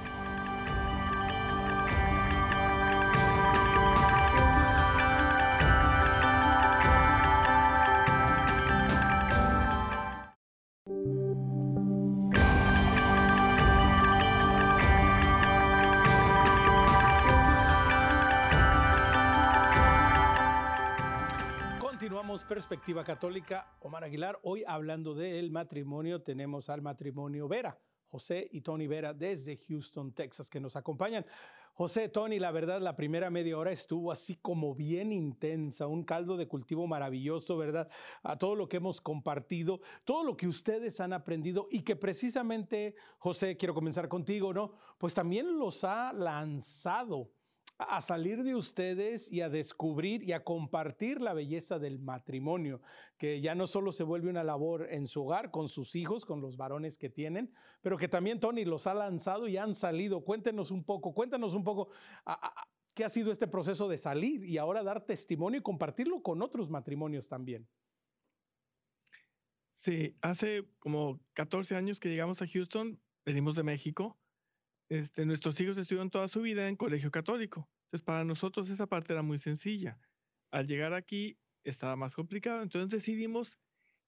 Perspectiva 22.61 23.03
Católica, 23.03 23.75
Omar 23.81 24.05
Aguilar. 24.05 24.39
Hoy 24.43 24.65
hablando 24.67 25.15
del 25.15 25.51
matrimonio, 25.51 26.21
tenemos 26.21 26.69
al 26.69 26.83
matrimonio 26.83 27.49
Vera, 27.49 27.79
José 28.11 28.51
y 28.53 28.61
Tony 28.61 28.87
Vera 28.87 29.15
desde 29.15 29.57
Houston, 29.57 30.13
Texas, 30.13 30.51
que 30.51 30.61
nos 30.61 30.77
acompañan. 30.77 31.25
José, 31.73 32.11
Tony, 32.11 32.39
la 32.39 32.51
verdad, 32.51 32.83
la 32.83 32.97
primera 32.97 33.31
media 33.31 33.57
hora 33.57 33.73
estuvo 33.73 34.13
así 34.13 34.37
como 34.37 34.75
bien 34.75 35.11
intensa, 35.11 35.87
un 35.87 36.05
caldo 36.05 36.37
de 36.37 36.49
cultivo 36.49 36.87
maravilloso, 36.87 37.57
¿verdad? 37.57 37.89
A 38.23 38.37
todo 38.37 38.55
lo 38.55 38.69
que 38.69 38.77
hemos 38.77 39.01
compartido, 39.01 39.81
todo 40.05 40.23
lo 40.23 40.37
que 40.37 40.47
ustedes 40.47 41.01
han 41.01 41.15
aprendido 41.15 41.67
y 41.71 41.81
que 41.81 41.97
precisamente, 41.97 42.95
José, 43.17 43.57
quiero 43.57 43.73
comenzar 43.73 44.07
contigo, 44.07 44.53
¿no? 44.53 44.75
Pues 44.99 45.15
también 45.15 45.59
los 45.59 45.83
ha 45.83 46.13
lanzado 46.13 47.31
a 47.89 48.01
salir 48.01 48.43
de 48.43 48.55
ustedes 48.55 49.31
y 49.33 49.41
a 49.41 49.49
descubrir 49.49 50.23
y 50.23 50.33
a 50.33 50.45
compartir 50.45 51.21
la 51.21 51.33
belleza 51.33 51.79
del 51.79 51.99
matrimonio, 51.99 52.83
que 53.17 53.41
ya 53.41 53.55
no 53.55 53.67
solo 53.67 53.93
se 53.93 54.05
vuelve 54.05 54.31
una 54.31 54.45
labor 54.45 54.87
en 54.91 55.07
su 55.07 55.23
hogar 55.25 55.51
con 55.51 55.69
sus 55.69 55.97
hijos, 55.97 56.25
con 56.25 56.41
los 56.41 56.57
varones 56.57 56.99
que 56.99 57.09
tienen, 57.09 57.53
pero 57.81 57.97
que 57.97 58.09
también 58.09 58.41
Tony 58.41 58.65
los 58.65 58.87
ha 58.87 58.95
lanzado 58.95 59.49
y 59.49 59.57
han 59.57 59.75
salido. 59.75 60.25
Cuéntenos 60.25 60.71
un 60.71 60.85
poco, 60.85 61.15
cuéntanos 61.15 61.55
un 61.55 61.65
poco 61.65 61.91
qué 62.95 63.05
ha 63.05 63.09
sido 63.09 63.33
este 63.33 63.47
proceso 63.47 63.89
de 63.89 63.99
salir 63.99 64.45
y 64.45 64.59
ahora 64.59 64.83
dar 64.83 65.07
testimonio 65.07 65.61
y 65.61 65.63
compartirlo 65.63 66.23
con 66.23 66.43
otros 66.43 66.69
matrimonios 66.69 67.29
también. 67.29 67.69
Sí, 69.69 70.17
hace 70.21 70.69
como 70.79 71.21
14 71.33 71.75
años 71.77 71.99
que 72.01 72.11
llegamos 72.11 72.43
a 72.43 72.47
Houston, 72.47 73.01
venimos 73.25 73.55
de 73.55 73.63
México 73.63 74.19
este, 74.91 75.25
nuestros 75.25 75.59
hijos 75.61 75.79
estudiaron 75.79 76.11
toda 76.11 76.29
su 76.29 76.43
vida 76.43 76.69
en 76.69 76.77
colegio 76.77 77.11
católico. 77.11 77.69
Entonces, 77.85 78.05
para 78.05 78.25
nosotros 78.25 78.69
esa 78.69 78.87
parte 78.87 79.13
era 79.13 79.23
muy 79.23 79.39
sencilla. 79.39 79.99
Al 80.53 80.67
llegar 80.67 80.93
aquí, 80.95 81.39
estaba 81.65 81.97
más 81.97 82.15
complicado. 82.15 82.63
Entonces 82.63 82.91
decidimos 82.91 83.59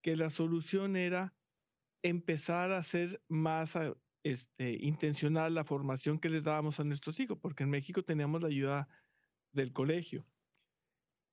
que 0.02 0.16
la 0.16 0.28
solución 0.28 0.96
era 0.96 1.34
empezar 2.02 2.72
a 2.72 2.78
hacer 2.78 3.22
más 3.28 3.74
este, 4.24 4.76
intencional 4.80 5.54
la 5.54 5.64
formación 5.64 6.18
que 6.18 6.28
les 6.28 6.44
dábamos 6.44 6.80
a 6.80 6.84
nuestros 6.84 7.20
hijos, 7.20 7.38
porque 7.38 7.62
en 7.62 7.70
México 7.70 8.02
teníamos 8.02 8.42
la 8.42 8.48
ayuda 8.48 8.88
del 9.52 9.72
colegio. 9.72 10.26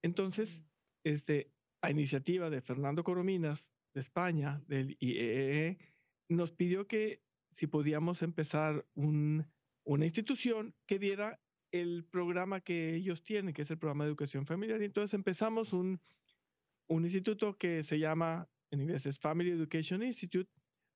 Entonces, 0.04 0.64
este, 1.04 1.52
a 1.82 1.90
iniciativa 1.90 2.50
de 2.50 2.62
Fernando 2.62 3.04
Corominas, 3.04 3.72
de 3.96 4.02
España, 4.02 4.62
del 4.68 4.96
IEE, 5.00 5.68
e, 5.68 5.78
nos 6.30 6.52
pidió 6.52 6.88
que 6.88 7.24
si 7.50 7.68
podíamos 7.68 8.22
empezar 8.22 8.86
una 8.96 10.06
institución 10.06 10.76
que 10.86 11.00
diera 11.00 11.40
el 11.72 12.06
programa 12.06 12.62
que 12.62 12.96
ellos 12.96 13.24
tienen, 13.24 13.54
que 13.54 13.62
es 13.62 13.72
el 13.72 13.78
programa 13.78 14.04
de 14.04 14.10
educación 14.10 14.46
familiar. 14.46 14.82
Y 14.82 14.86
entonces 14.86 15.14
empezamos 15.14 15.74
un, 15.74 16.02
instituto 16.90 17.58
que 17.58 17.84
se 17.84 18.00
llama, 18.00 18.50
en 18.72 18.82
inglés 18.82 19.06
es 19.06 19.20
Family 19.20 19.52
Education 19.52 20.04
Institute, 20.04 20.50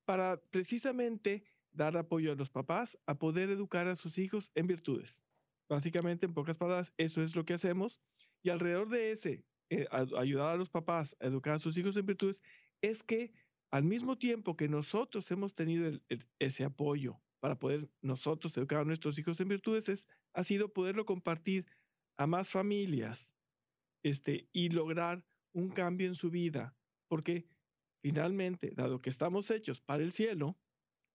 para 0.04 0.40
precisamente 0.50 1.44
dar 1.72 1.96
apoyo 1.96 2.32
a 2.32 2.36
los 2.36 2.50
papás 2.50 2.98
a 3.06 3.18
poder 3.18 3.50
educar 3.50 3.88
a 3.88 3.96
sus 3.96 4.18
hijos 4.18 4.50
en 4.54 4.66
virtudes. 4.66 5.20
Básicamente, 5.68 6.26
en 6.26 6.34
pocas 6.34 6.58
palabras, 6.58 6.92
eso 6.98 7.22
es 7.22 7.34
lo 7.34 7.44
que 7.44 7.54
hacemos. 7.54 8.00
Y 8.42 8.50
alrededor 8.50 8.88
de 8.90 9.12
ese, 9.12 9.44
eh, 9.70 9.86
ayudar 9.90 10.54
a 10.54 10.56
los 10.56 10.68
papás 10.68 11.16
a 11.20 11.26
educar 11.26 11.54
a 11.54 11.58
sus 11.58 11.78
hijos 11.78 11.96
en 11.96 12.06
virtudes, 12.06 12.40
es 12.82 13.02
que 13.02 13.32
al 13.74 13.82
mismo 13.82 14.16
tiempo 14.16 14.56
que 14.56 14.68
nosotros 14.68 15.28
hemos 15.32 15.56
tenido 15.56 16.00
ese 16.38 16.62
apoyo 16.62 17.20
para 17.40 17.58
poder 17.58 17.90
nosotros 18.02 18.56
educar 18.56 18.78
a 18.78 18.84
nuestros 18.84 19.18
hijos 19.18 19.40
en 19.40 19.48
virtudes, 19.48 19.88
es, 19.88 20.08
ha 20.32 20.44
sido 20.44 20.72
poderlo 20.72 21.04
compartir 21.04 21.66
a 22.16 22.28
más 22.28 22.48
familias 22.48 23.34
este, 24.04 24.48
y 24.52 24.68
lograr 24.68 25.24
un 25.52 25.70
cambio 25.70 26.06
en 26.06 26.14
su 26.14 26.30
vida. 26.30 26.76
Porque 27.08 27.48
finalmente, 28.00 28.70
dado 28.76 29.02
que 29.02 29.10
estamos 29.10 29.50
hechos 29.50 29.80
para 29.80 30.04
el 30.04 30.12
cielo, 30.12 30.56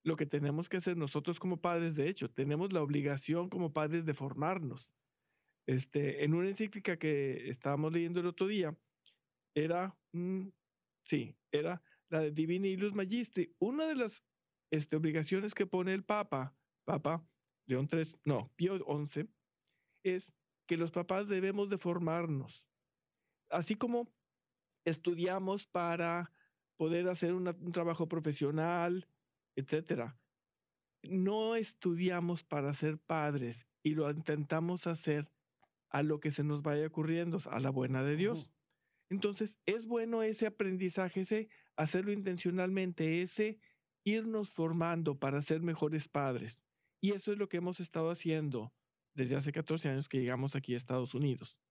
lo 0.03 0.17
que 0.17 0.25
tenemos 0.25 0.67
que 0.67 0.77
hacer 0.77 0.97
nosotros 0.97 1.39
como 1.39 1.61
padres, 1.61 1.95
de 1.95 2.09
hecho, 2.09 2.29
tenemos 2.29 2.73
la 2.73 2.83
obligación 2.83 3.47
como 3.47 3.71
padres 3.71 4.05
de 4.05 4.13
formarnos. 4.13 4.91
Este, 5.65 6.25
en 6.25 6.33
una 6.33 6.49
encíclica 6.49 6.99
que 6.99 7.49
estábamos 7.49 7.93
leyendo 7.93 8.19
el 8.19 8.27
otro 8.27 8.47
día, 8.47 8.77
era, 9.55 9.97
sí, 11.05 11.37
era 11.53 11.81
la 12.09 12.21
de 12.21 12.31
Divini 12.31 12.69
Illus 12.69 12.93
Magistri. 12.93 13.55
Una 13.59 13.87
de 13.87 13.95
las 13.95 14.23
este, 14.71 14.95
obligaciones 14.97 15.53
que 15.53 15.65
pone 15.65 15.93
el 15.93 16.03
Papa, 16.03 16.55
Papa 16.85 17.25
León 17.65 17.87
III, 17.91 18.19
no, 18.25 18.51
Pío 18.55 18.77
XI, 18.77 19.29
es 20.03 20.33
que 20.67 20.77
los 20.77 20.91
papás 20.91 21.27
debemos 21.27 21.69
de 21.69 21.77
formarnos. 21.77 22.65
Así 23.49 23.75
como 23.75 24.07
estudiamos 24.85 25.67
para 25.67 26.31
poder 26.77 27.09
hacer 27.09 27.33
un 27.33 27.71
trabajo 27.71 28.07
profesional, 28.07 29.07
etcétera. 29.55 30.17
No 31.03 31.55
estudiamos 31.55 32.43
para 32.43 32.73
ser 32.73 32.97
padres 32.97 33.67
y 33.83 33.95
lo 33.95 34.09
intentamos 34.09 34.87
hacer 34.87 35.29
a 35.89 36.03
lo 36.03 36.19
que 36.19 36.31
se 36.31 36.43
nos 36.43 36.61
vaya 36.61 36.87
ocurriendo, 36.87 37.39
a 37.49 37.59
la 37.59 37.69
buena 37.69 38.03
de 38.03 38.15
Dios. 38.15 38.53
Entonces, 39.09 39.55
es 39.65 39.87
bueno 39.87 40.21
ese 40.21 40.47
aprendizaje, 40.47 41.21
ese 41.21 41.49
hacerlo 41.79 42.11
intencionalmente, 42.11 43.21
ese 43.21 43.57
irnos 44.03 44.49
formando 44.49 45.17
para 45.17 45.41
ser 45.41 45.61
mejores 45.61 46.09
padres. 46.09 46.65
Y 46.99 47.13
eso 47.13 47.31
es 47.31 47.37
lo 47.37 47.47
que 47.47 47.57
hemos 47.57 47.79
estado 47.79 48.09
haciendo 48.09 48.73
desde 49.13 49.37
hace 49.37 49.53
14 49.53 49.89
años 49.89 50.09
que 50.09 50.19
llegamos 50.19 50.55
aquí 50.55 50.73
a 50.73 50.77
Estados 50.77 51.13
Unidos. 51.13 51.61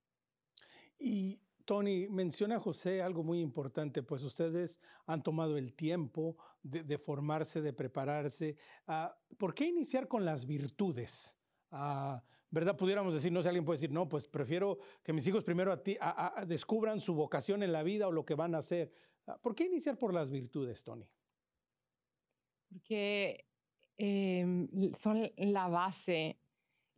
Y 0.99 1.41
Tony, 1.67 2.09
menciona 2.09 2.59
José 2.59 3.03
algo 3.03 3.23
muy 3.23 3.41
importante, 3.41 4.03
pues 4.03 4.23
ustedes 4.23 4.81
han 5.05 5.23
tomado 5.23 5.59
el 5.59 5.75
tiempo 5.75 6.39
de, 6.63 6.97
formarse, 6.97 7.61
de 7.61 7.75
prepararse. 7.75 8.57
Ah, 8.87 9.15
¿Por 9.37 9.55
qué 9.55 9.67
iniciar 9.67 10.09
con 10.09 10.25
las 10.25 10.47
virtudes? 10.47 11.37
Ah, 11.71 12.25
¿Verdad? 12.51 12.79
Pudiéramos 12.79 13.13
decir, 13.13 13.31
no 13.31 13.43
sé, 13.43 13.51
alguien 13.51 13.67
puede 13.67 13.77
decir, 13.77 13.93
no, 13.93 14.09
pues 14.09 14.27
prefiero 14.27 14.79
que 15.03 15.13
mis 15.13 15.27
hijos 15.27 15.45
primero 15.45 15.83
descubran 16.47 16.99
su 16.99 17.13
vocación 17.13 17.63
en 17.63 17.73
la 17.73 17.83
vida 17.83 18.09
o 18.09 18.13
lo 18.13 18.25
que 18.25 18.35
van 18.35 18.55
a 18.55 18.59
hacer. 18.59 18.91
Ah, 19.29 19.39
¿Por 19.41 19.55
qué 19.55 19.67
iniciar 19.67 19.97
por 19.97 20.13
las 20.13 20.31
virtudes, 20.31 20.83
Tony? 20.83 21.09
Porque 22.71 23.47
em, 23.97 24.69
son 24.95 25.31
la 25.37 25.69
base 25.69 26.41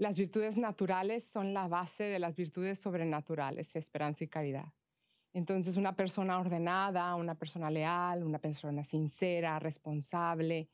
las 0.01 0.17
virtudes 0.17 0.57
naturales 0.57 1.25
son 1.25 1.53
la 1.53 1.69
base 1.69 2.05
de 2.05 2.19
las 2.19 2.35
virtudes 2.35 2.79
sobrenaturales, 2.79 3.77
esperanza 3.77 4.25
y 4.25 4.29
caridad. 4.29 4.73
Entonces, 5.35 5.77
una 5.77 5.95
persona 5.95 6.41
ordenada, 6.41 7.15
una 7.17 7.35
persona 7.35 7.71
leal, 7.71 8.25
una 8.25 8.39
persona 8.39 8.83
sincera, 8.83 9.59
responsable, 9.59 10.71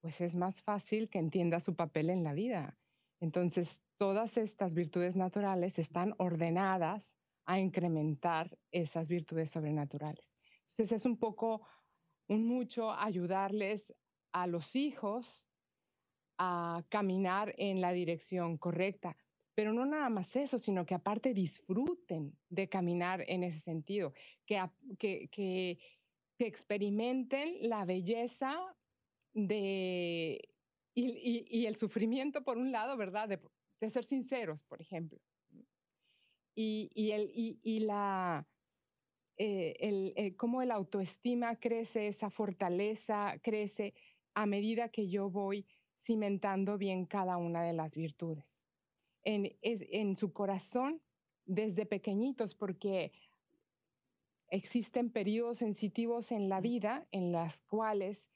pues 0.00 0.20
es 0.20 0.34
más 0.34 0.60
fácil 0.60 1.08
que 1.08 1.20
entienda 1.20 1.60
su 1.60 1.76
papel 1.76 2.10
en 2.10 2.24
la 2.24 2.34
vida. 2.34 2.76
Entonces, 3.20 3.80
todas 3.96 4.36
estas 4.38 4.74
virtudes 4.74 5.14
naturales 5.14 5.78
están 5.78 6.16
ordenadas 6.18 7.14
a 7.46 7.60
incrementar 7.60 8.58
esas 8.72 9.08
virtudes 9.08 9.52
sobrenaturales. 9.52 10.36
Entonces, 10.74 11.02
es 11.02 11.06
un 11.06 11.16
poco, 11.16 11.64
un 12.26 12.48
mucho 12.48 12.90
ayudarles 12.90 13.94
a 14.32 14.48
los 14.48 14.74
hijos 14.74 15.46
a 16.36 16.84
caminar 16.88 17.54
en 17.58 17.80
la 17.80 17.92
dirección 17.92 18.58
correcta. 18.58 19.16
Pero 19.54 19.72
no 19.72 19.86
nada 19.86 20.10
más 20.10 20.34
eso, 20.34 20.58
sino 20.58 20.84
que 20.84 20.96
aparte 20.96 21.32
disfruten 21.32 22.36
de 22.48 22.68
caminar 22.68 23.24
en 23.28 23.44
ese 23.44 23.60
sentido, 23.60 24.14
que, 24.46 24.60
que, 24.98 25.28
que, 25.28 25.78
experimenten 26.40 27.56
la 27.68 27.84
belleza 27.84 28.58
de, 29.32 30.48
y, 30.92 31.66
el 31.66 31.76
sufrimiento 31.76 32.42
por 32.42 32.58
un 32.58 32.72
lado, 32.72 32.96
¿verdad? 32.96 33.28
De, 33.28 33.90
ser 33.90 34.04
sinceros, 34.04 34.64
por 34.64 34.80
ejemplo. 34.80 35.20
Y, 36.56 36.90
y, 36.94 37.12
el, 37.12 37.30
y 37.32 37.78
la, 37.80 38.44
eh, 39.36 39.76
el, 39.80 40.12
eh, 40.16 40.36
cómo 40.36 40.62
el 40.62 40.70
autoestima 40.70 41.56
crece, 41.56 42.08
esa 42.08 42.30
fortaleza 42.30 43.38
crece 43.42 43.94
a 44.34 44.46
medida 44.46 44.88
que 44.88 45.08
yo 45.08 45.30
voy 45.30 45.66
cimentando 45.98 46.78
bien 46.78 47.06
cada 47.06 47.36
una 47.36 47.62
de 47.62 47.72
las 47.72 47.94
virtudes. 47.94 48.66
En, 49.22 49.56
en 49.62 50.16
su 50.16 50.32
corazón 50.32 51.00
desde 51.46 51.86
pequeñitos, 51.86 52.54
porque 52.54 53.12
existen 54.48 55.10
periodos 55.10 55.58
sensitivos 55.58 56.30
en 56.30 56.48
la 56.48 56.60
vida 56.60 57.06
en 57.10 57.32
las 57.32 57.60
cuales 57.62 58.30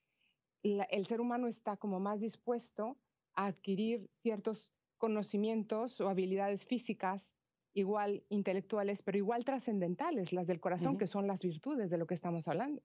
el 0.63 1.07
ser 1.07 1.21
humano 1.21 1.47
está 1.47 1.77
como 1.77 2.01
más 2.01 2.21
dispuesto 2.21 2.99
a 3.35 3.47
adquirir 3.47 4.09
ciertos 4.11 4.73
conocimientos 4.99 6.01
o 6.01 6.09
habilidades 6.09 6.67
físicas, 6.67 7.35
igual 7.75 8.25
intelectuales, 8.29 9.03
pero 9.03 9.19
igual 9.19 9.45
trascendentales, 9.45 10.33
las 10.33 10.47
del 10.47 10.61
corazón, 10.61 10.99
que 10.99 11.07
son 11.07 11.27
las 11.27 11.43
virtudes 11.43 11.91
de 11.91 11.99
lo 11.99 12.07
que 12.07 12.15
estamos 12.15 12.49
hablando. 12.49 12.83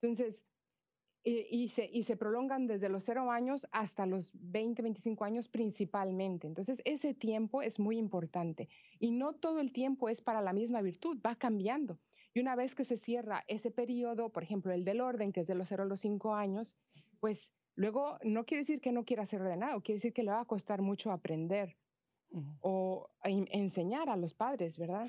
Entonces, 0.00 0.44
y, 1.28 1.70
se, 1.70 1.90
y, 1.92 2.04
se, 2.04 2.16
prolongan 2.16 2.68
desde 2.68 2.88
los 2.88 3.02
cero 3.02 3.32
años 3.32 3.66
hasta 3.72 4.06
los 4.06 4.30
20, 4.34 4.80
25 4.80 5.24
años 5.24 5.48
principalmente. 5.48 6.46
Entonces, 6.46 6.80
ese 6.84 7.14
tiempo 7.14 7.62
es 7.62 7.80
muy 7.80 7.98
importante 7.98 8.68
y 9.00 9.10
no 9.10 9.32
todo 9.32 9.58
el 9.58 9.72
tiempo 9.72 10.08
es 10.08 10.20
para 10.20 10.40
la 10.40 10.52
misma 10.52 10.82
virtud, 10.82 11.18
va 11.26 11.34
cambiando. 11.34 11.98
Y 12.32 12.38
una 12.38 12.54
vez 12.54 12.76
que 12.76 12.84
se 12.84 12.96
cierra 12.96 13.42
ese 13.48 13.72
periodo, 13.72 14.30
por 14.30 14.44
ejemplo, 14.44 14.72
el 14.72 14.84
del 14.84 15.00
orden, 15.00 15.32
que 15.32 15.40
es 15.40 15.48
de 15.48 15.56
los 15.56 15.68
cero 15.68 15.82
a 15.82 15.86
los 15.86 16.00
cinco 16.00 16.34
años, 16.34 16.76
pues 17.18 17.52
luego 17.74 18.18
no 18.22 18.44
quiere 18.44 18.62
decir 18.62 18.80
que 18.80 18.92
no 18.92 19.04
quiera 19.04 19.26
ser 19.26 19.42
ordenado, 19.42 19.80
quiere 19.80 19.96
decir 19.96 20.12
que 20.12 20.22
le 20.22 20.30
va 20.30 20.42
a 20.42 20.44
costar 20.44 20.80
mucho 20.80 21.10
aprender 21.10 21.76
o 22.60 23.08
enseñar 23.24 24.08
a 24.10 24.16
los 24.16 24.34
padres, 24.34 24.78
¿verdad? 24.78 25.08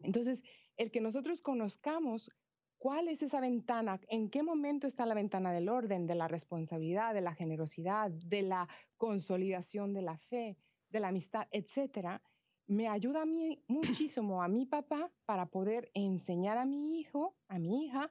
Entonces, 0.00 0.42
el 0.76 0.90
que 0.90 1.00
nosotros 1.00 1.40
conozcamos 1.42 2.30
¿Cuál 2.78 3.08
es 3.08 3.22
esa 3.22 3.40
ventana? 3.40 4.00
¿En 4.08 4.28
qué 4.28 4.42
momento 4.42 4.86
está 4.86 5.06
la 5.06 5.14
ventana 5.14 5.52
del 5.52 5.68
orden, 5.68 6.06
de 6.06 6.14
la 6.14 6.28
responsabilidad, 6.28 7.14
de 7.14 7.22
la 7.22 7.34
generosidad, 7.34 8.10
de 8.10 8.42
la 8.42 8.68
consolidación 8.98 9.94
de 9.94 10.02
la 10.02 10.18
fe, 10.18 10.58
de 10.90 11.00
la 11.00 11.08
amistad, 11.08 11.48
etcétera? 11.50 12.22
Me 12.66 12.86
ayuda 12.86 13.22
a 13.22 13.26
mí 13.26 13.62
muchísimo, 13.66 14.42
a 14.42 14.48
mi 14.48 14.66
papá, 14.66 15.10
para 15.24 15.46
poder 15.46 15.90
enseñar 15.94 16.58
a 16.58 16.66
mi 16.66 17.00
hijo, 17.00 17.34
a 17.48 17.58
mi 17.58 17.86
hija, 17.86 18.10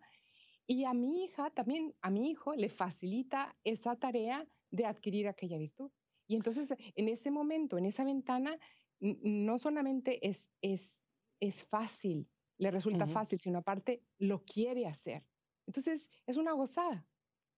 y 0.65 0.86
a 0.86 0.93
mi 0.93 1.23
hija 1.23 1.51
también, 1.51 1.93
a 2.01 2.09
mi 2.09 2.32
hijo, 2.32 2.55
le 2.55 2.69
facilita 2.69 3.55
esa 3.63 3.95
tarea 3.97 4.47
de 4.71 4.88
adquirir 4.88 5.28
aquella 5.28 5.59
virtud. 5.59 5.91
Y 6.28 6.36
entonces, 6.36 6.76
en 6.95 7.07
ese 7.07 7.32
momento, 7.32 7.78
en 7.78 7.86
esa 7.86 8.03
ventana, 8.03 8.59
no 8.99 9.59
solamente 9.59 10.28
es, 10.28 10.49
es, 10.61 11.03
es 11.39 11.65
fácil 11.65 12.28
le 12.57 12.71
resulta 12.71 13.07
fácil, 13.07 13.39
sino 13.39 13.59
aparte 13.59 14.01
lo 14.17 14.43
quiere 14.43 14.88
hacer. 14.88 15.23
Entonces, 15.67 16.09
es 16.26 16.38
una 16.38 16.53
gozada. 16.53 17.05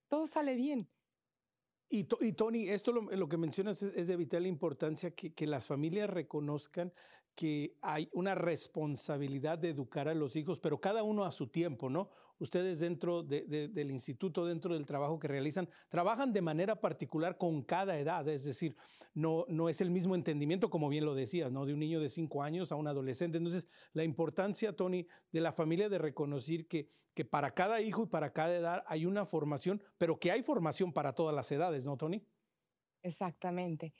Todo 0.08 0.26
sale 0.26 0.54
bien. 0.54 0.88
Y, 1.88 2.06
y 2.20 2.32
Tony, 2.32 2.68
esto 2.68 2.92
lo, 2.92 3.28
que 3.28 3.36
mencionas 3.36 3.82
es, 3.82 4.08
de 4.08 4.16
vital 4.16 4.46
importancia 4.46 5.14
que, 5.14 5.32
que, 5.32 5.46
las 5.46 5.66
familias 5.66 6.10
reconozcan 6.10 6.92
que 7.38 7.78
hay 7.82 8.08
una 8.14 8.34
responsabilidad 8.34 9.58
de 9.58 9.68
educar 9.68 10.08
a 10.08 10.14
los 10.14 10.34
hijos, 10.34 10.58
pero 10.58 10.80
cada 10.80 11.04
uno 11.04 11.24
a 11.24 11.30
su 11.30 11.46
tiempo, 11.46 11.88
¿no? 11.88 12.10
Ustedes 12.40 12.80
dentro 12.80 13.22
del 13.22 13.90
instituto, 13.92 14.44
dentro 14.44 14.74
del 14.74 14.84
trabajo 14.84 15.20
que 15.20 15.28
realizan, 15.28 15.68
trabajan 15.88 16.32
de 16.32 16.42
manera 16.42 16.80
particular 16.80 17.38
con 17.38 17.62
cada 17.62 17.96
edad, 17.96 18.26
es 18.26 18.42
decir, 18.42 18.74
no, 19.14 19.44
no 19.46 19.68
es 19.68 19.80
el 19.80 19.88
mismo 19.88 20.16
entendimiento, 20.16 20.68
como 20.68 20.88
bien 20.88 21.04
lo 21.04 21.14
decías, 21.14 21.52
¿no? 21.52 21.64
De 21.64 21.74
un 21.74 21.78
niño 21.78 22.00
de 22.00 22.08
cinco 22.08 22.42
años 22.42 22.72
a 22.72 22.74
un 22.74 22.88
adolescente. 22.88 23.38
Entonces, 23.38 23.68
la 23.92 24.02
importancia, 24.02 24.74
Tony, 24.74 25.06
de 25.30 25.40
la 25.40 25.52
familia 25.52 25.88
de 25.88 25.98
reconocer 25.98 26.66
que, 26.66 26.90
que 27.14 27.24
para 27.24 27.54
cada 27.54 27.80
hijo 27.80 28.02
y 28.02 28.06
para 28.06 28.32
cada 28.32 28.56
edad 28.56 28.84
hay 28.88 29.06
una 29.06 29.26
formación, 29.26 29.80
pero 29.96 30.18
que 30.18 30.32
hay 30.32 30.42
formación 30.42 30.92
para 30.92 31.12
todas 31.12 31.36
las 31.36 31.52
edades, 31.52 31.84
¿no, 31.84 31.96
Tony? 31.96 32.26
Exactamente 33.00 33.94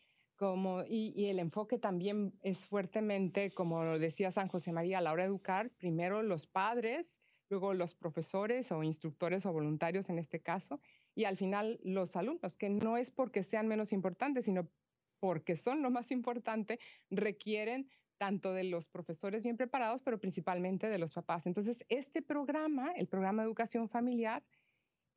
y, 0.89 1.27
el 1.27 1.39
enfoque 1.41 1.79
también 1.79 2.33
es 2.43 2.67
fuertemente, 2.67 3.51
como 3.51 3.99
decía 3.99 4.31
San 4.31 4.49
José 4.49 4.73
María, 4.73 4.99
a 4.99 5.01
la 5.01 5.13
hora 5.13 5.25
de 5.25 5.29
educar, 5.29 5.71
primero 5.79 6.23
los 6.23 6.47
padres, 6.47 7.21
luego 7.49 7.75
los 7.75 7.95
profesores 7.95 8.71
o 8.71 8.83
instructores 8.83 9.47
o 9.47 9.53
voluntarios 9.53 10.09
en 10.11 10.19
este 10.19 10.41
caso, 10.41 10.81
y 11.15 11.25
al 11.25 11.37
final 11.37 11.81
los 11.83 12.15
alumnos, 12.15 12.57
que 12.57 12.71
no 12.71 12.97
es 12.97 13.11
porque 13.11 13.43
sean 13.43 13.67
menos 13.67 13.93
importantes, 13.93 14.45
sino 14.45 14.71
porque 15.19 15.57
son 15.57 15.83
lo 15.83 15.91
más 15.91 16.13
importante, 16.13 16.79
requieren 17.11 17.89
tanto 18.17 18.53
de 18.53 18.65
los 18.65 18.89
profesores 18.89 19.43
bien 19.43 19.57
preparados, 19.57 20.03
pero 20.05 20.21
principalmente 20.21 20.89
de 20.89 20.99
los 20.99 21.13
papás. 21.13 21.47
Entonces, 21.47 21.85
este 21.89 22.23
programa, 22.23 22.93
el 22.93 23.09
programa 23.09 23.43
de 23.43 23.49
educación 23.49 23.89
familiar, 23.89 24.45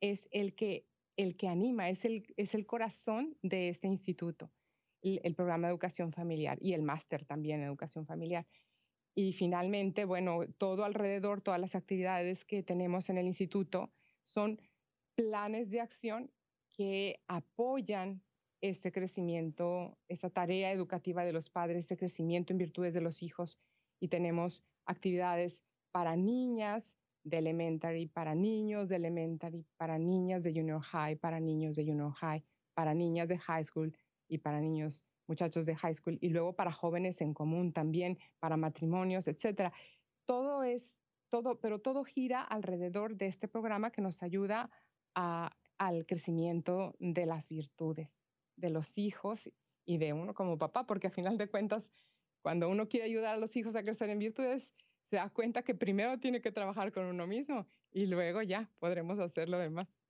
es 0.00 0.28
el 0.32 0.54
que, 0.56 0.88
el 1.16 1.36
que 1.36 1.46
anima, 1.46 1.88
es 1.88 2.04
el, 2.04 2.24
es 2.36 2.54
el 2.54 2.66
corazón 2.66 3.36
de 3.42 3.68
este 3.68 3.86
instituto 3.86 4.50
el, 5.02 5.34
programa 5.34 5.66
de 5.66 5.72
educación 5.72 6.12
familiar 6.12 6.58
y 6.60 6.72
el 6.72 6.82
máster 6.82 7.24
también 7.24 7.60
en 7.60 7.66
educación 7.66 8.06
familiar. 8.06 8.46
Y 9.14 9.32
finalmente, 9.32 10.04
bueno, 10.04 10.40
todo 10.58 10.84
alrededor, 10.84 11.42
todas 11.42 11.60
las 11.60 11.74
actividades 11.74 12.44
que 12.44 12.62
tenemos 12.62 13.10
en 13.10 13.18
el 13.18 13.26
instituto 13.26 13.92
son 14.24 14.60
planes 15.14 15.70
de 15.70 15.80
acción 15.80 16.30
que 16.68 17.20
apoyan 17.26 18.22
este 18.62 18.92
crecimiento, 18.92 19.98
esta 20.08 20.30
tarea 20.30 20.72
educativa 20.72 21.24
de 21.24 21.32
los 21.32 21.50
padres, 21.50 21.80
este 21.80 21.96
crecimiento 21.96 22.52
en 22.52 22.58
virtudes 22.58 22.94
de 22.94 23.00
los 23.00 23.22
hijos. 23.22 23.58
Y 24.00 24.08
tenemos 24.08 24.62
actividades 24.86 25.62
para 25.90 26.16
niñas 26.16 26.94
de 27.24 27.38
elementary, 27.38 28.06
para 28.06 28.34
niños 28.34 28.88
de 28.88 28.96
elementary, 28.96 29.66
para 29.76 29.98
niñas 29.98 30.42
de 30.42 30.52
junior 30.52 30.80
high, 30.80 31.16
para 31.16 31.40
niños 31.40 31.76
de 31.76 31.84
junior 31.84 32.12
high, 32.12 32.42
para 32.74 32.94
niñas 32.94 33.28
de 33.28 33.38
high 33.38 33.64
school, 33.64 33.94
y 34.28 34.38
para 34.38 34.60
niños, 34.60 35.04
muchachos 35.26 35.66
de 35.66 35.76
high 35.76 35.94
school 35.94 36.18
y 36.20 36.30
luego 36.30 36.54
para 36.54 36.72
jóvenes 36.72 37.20
en 37.20 37.34
común 37.34 37.72
también, 37.72 38.18
para 38.38 38.56
matrimonios, 38.56 39.28
etcétera. 39.28 39.72
Todo 40.26 40.62
es 40.62 41.00
todo, 41.30 41.60
pero 41.60 41.80
todo 41.80 42.04
gira 42.04 42.42
alrededor 42.42 43.16
de 43.16 43.26
este 43.26 43.48
programa 43.48 43.90
que 43.90 44.02
nos 44.02 44.22
ayuda 44.22 44.70
al 45.14 46.06
crecimiento 46.06 46.94
de 46.98 47.26
las 47.26 47.48
virtudes 47.48 48.18
de 48.56 48.70
los 48.70 48.98
hijos 48.98 49.50
y 49.84 49.98
de 49.98 50.12
uno 50.12 50.34
como 50.34 50.58
papá, 50.58 50.86
porque 50.86 51.08
a 51.08 51.10
final 51.10 51.38
de 51.38 51.48
cuentas, 51.48 51.90
cuando 52.42 52.68
uno 52.68 52.88
quiere 52.88 53.06
ayudar 53.06 53.34
a 53.34 53.38
los 53.38 53.56
hijos 53.56 53.76
a 53.76 53.82
crecer 53.82 54.10
en 54.10 54.18
virtudes, 54.18 54.74
se 55.10 55.16
da 55.16 55.30
cuenta 55.30 55.62
que 55.62 55.74
primero 55.74 56.18
tiene 56.20 56.40
que 56.40 56.52
trabajar 56.52 56.92
con 56.92 57.06
uno 57.06 57.26
mismo 57.26 57.66
y 57.90 58.06
luego 58.06 58.42
ya 58.42 58.70
podremos 58.78 59.18
hacer 59.18 59.48
lo 59.48 59.58
demás. 59.58 60.01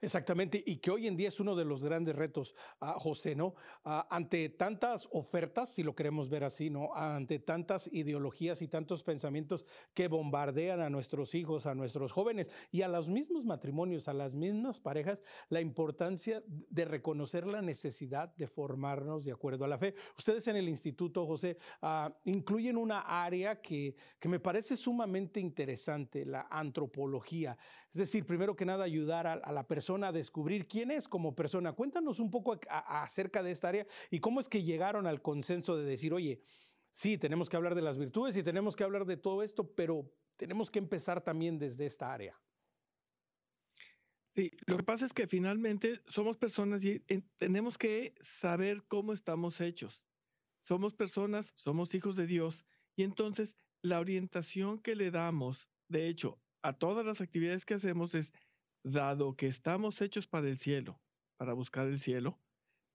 Exactamente, 0.00 0.62
y 0.66 0.76
que 0.76 0.90
hoy 0.90 1.06
en 1.06 1.16
día 1.16 1.28
es 1.28 1.40
uno 1.40 1.54
de 1.54 1.64
los 1.64 1.84
grandes 1.84 2.16
retos, 2.16 2.54
uh, 2.80 2.98
José, 2.98 3.34
¿no? 3.34 3.54
Uh, 3.84 4.02
ante 4.10 4.48
tantas 4.48 5.08
ofertas, 5.12 5.72
si 5.72 5.82
lo 5.82 5.94
queremos 5.94 6.28
ver 6.28 6.44
así, 6.44 6.68
¿no? 6.68 6.94
Ante 6.94 7.38
tantas 7.38 7.88
ideologías 7.92 8.60
y 8.62 8.68
tantos 8.68 9.02
pensamientos 9.02 9.64
que 9.94 10.08
bombardean 10.08 10.80
a 10.80 10.90
nuestros 10.90 11.34
hijos, 11.34 11.66
a 11.66 11.74
nuestros 11.74 12.12
jóvenes 12.12 12.50
y 12.72 12.82
a 12.82 12.88
los 12.88 13.08
mismos 13.08 13.44
matrimonios, 13.44 14.08
a 14.08 14.12
las 14.14 14.34
mismas 14.34 14.80
parejas, 14.80 15.22
la 15.48 15.60
importancia 15.60 16.42
de 16.46 16.84
reconocer 16.84 17.46
la 17.46 17.62
necesidad 17.62 18.34
de 18.36 18.46
formarnos 18.46 19.24
de 19.24 19.32
acuerdo 19.32 19.64
a 19.64 19.68
la 19.68 19.78
fe. 19.78 19.94
Ustedes 20.18 20.46
en 20.48 20.56
el 20.56 20.68
instituto, 20.68 21.26
José, 21.26 21.56
uh, 21.82 22.10
incluyen 22.24 22.76
una 22.76 23.00
área 23.00 23.60
que, 23.60 23.94
que 24.18 24.28
me 24.28 24.40
parece 24.40 24.76
sumamente 24.76 25.40
interesante, 25.40 26.24
la 26.24 26.48
antropología. 26.50 27.56
Es 27.90 27.98
decir, 27.98 28.26
primero 28.26 28.56
que 28.56 28.64
nada, 28.64 28.84
ayudar 28.84 29.26
a, 29.26 29.34
a 29.34 29.52
la 29.52 29.66
persona 29.66 29.83
a 29.90 30.12
descubrir 30.12 30.66
quién 30.66 30.90
es 30.90 31.08
como 31.08 31.34
persona. 31.34 31.72
Cuéntanos 31.72 32.18
un 32.18 32.30
poco 32.30 32.58
acerca 32.68 33.42
de 33.42 33.50
esta 33.50 33.68
área 33.68 33.86
y 34.10 34.20
cómo 34.20 34.40
es 34.40 34.48
que 34.48 34.62
llegaron 34.62 35.06
al 35.06 35.20
consenso 35.20 35.76
de 35.76 35.84
decir, 35.84 36.14
oye, 36.14 36.40
sí, 36.90 37.18
tenemos 37.18 37.48
que 37.48 37.56
hablar 37.56 37.74
de 37.74 37.82
las 37.82 37.98
virtudes 37.98 38.36
y 38.36 38.42
tenemos 38.42 38.76
que 38.76 38.84
hablar 38.84 39.04
de 39.04 39.16
todo 39.16 39.42
esto, 39.42 39.74
pero 39.74 40.10
tenemos 40.36 40.70
que 40.70 40.78
empezar 40.78 41.20
también 41.22 41.58
desde 41.58 41.86
esta 41.86 42.12
área. 42.12 42.40
Sí, 44.28 44.50
lo 44.66 44.76
que 44.78 44.82
pasa 44.82 45.04
es 45.04 45.12
que 45.12 45.28
finalmente 45.28 46.00
somos 46.06 46.36
personas 46.36 46.84
y 46.84 47.00
tenemos 47.38 47.78
que 47.78 48.14
saber 48.20 48.82
cómo 48.88 49.12
estamos 49.12 49.60
hechos. 49.60 50.08
Somos 50.58 50.94
personas, 50.94 51.52
somos 51.54 51.94
hijos 51.94 52.16
de 52.16 52.26
Dios 52.26 52.64
y 52.96 53.02
entonces 53.02 53.56
la 53.82 54.00
orientación 54.00 54.80
que 54.80 54.96
le 54.96 55.10
damos, 55.10 55.68
de 55.88 56.08
hecho, 56.08 56.40
a 56.62 56.72
todas 56.72 57.04
las 57.04 57.20
actividades 57.20 57.66
que 57.66 57.74
hacemos 57.74 58.14
es 58.14 58.32
dado 58.84 59.34
que 59.34 59.46
estamos 59.46 60.00
hechos 60.00 60.28
para 60.28 60.48
el 60.48 60.58
cielo, 60.58 61.00
para 61.36 61.54
buscar 61.54 61.86
el 61.86 61.98
cielo, 61.98 62.38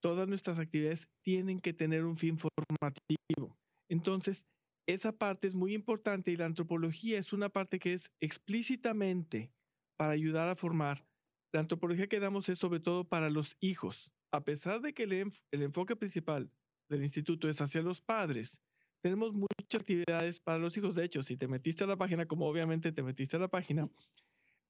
todas 0.01 0.27
nuestras 0.27 0.59
actividades 0.59 1.09
tienen 1.23 1.59
que 1.59 1.73
tener 1.73 2.05
un 2.05 2.15
fin 2.15 2.37
formativo. 2.37 3.57
Entonces, 3.89 4.45
esa 4.87 5.17
parte 5.17 5.47
es 5.47 5.55
muy 5.55 5.73
importante 5.73 6.31
y 6.31 6.37
la 6.37 6.45
antropología 6.45 7.19
es 7.19 7.33
una 7.33 7.49
parte 7.49 7.79
que 7.79 7.93
es 7.93 8.11
explícitamente 8.21 9.51
para 9.97 10.11
ayudar 10.11 10.47
a 10.47 10.55
formar. 10.55 11.05
La 11.51 11.59
antropología 11.59 12.07
que 12.07 12.19
damos 12.19 12.47
es 12.49 12.59
sobre 12.59 12.79
todo 12.79 13.07
para 13.07 13.29
los 13.29 13.57
hijos. 13.59 14.11
A 14.31 14.43
pesar 14.43 14.81
de 14.81 14.93
que 14.93 15.03
el, 15.03 15.31
el 15.51 15.61
enfoque 15.61 15.95
principal 15.95 16.51
del 16.87 17.03
instituto 17.03 17.49
es 17.49 17.59
hacia 17.61 17.81
los 17.81 18.01
padres, 18.01 18.59
tenemos 19.01 19.33
muchas 19.33 19.81
actividades 19.81 20.39
para 20.39 20.59
los 20.59 20.77
hijos. 20.77 20.95
De 20.95 21.05
hecho, 21.05 21.23
si 21.23 21.37
te 21.37 21.47
metiste 21.47 21.83
a 21.83 21.87
la 21.87 21.97
página, 21.97 22.27
como 22.27 22.47
obviamente 22.47 22.91
te 22.91 23.03
metiste 23.03 23.37
a 23.37 23.39
la 23.39 23.47
página, 23.47 23.89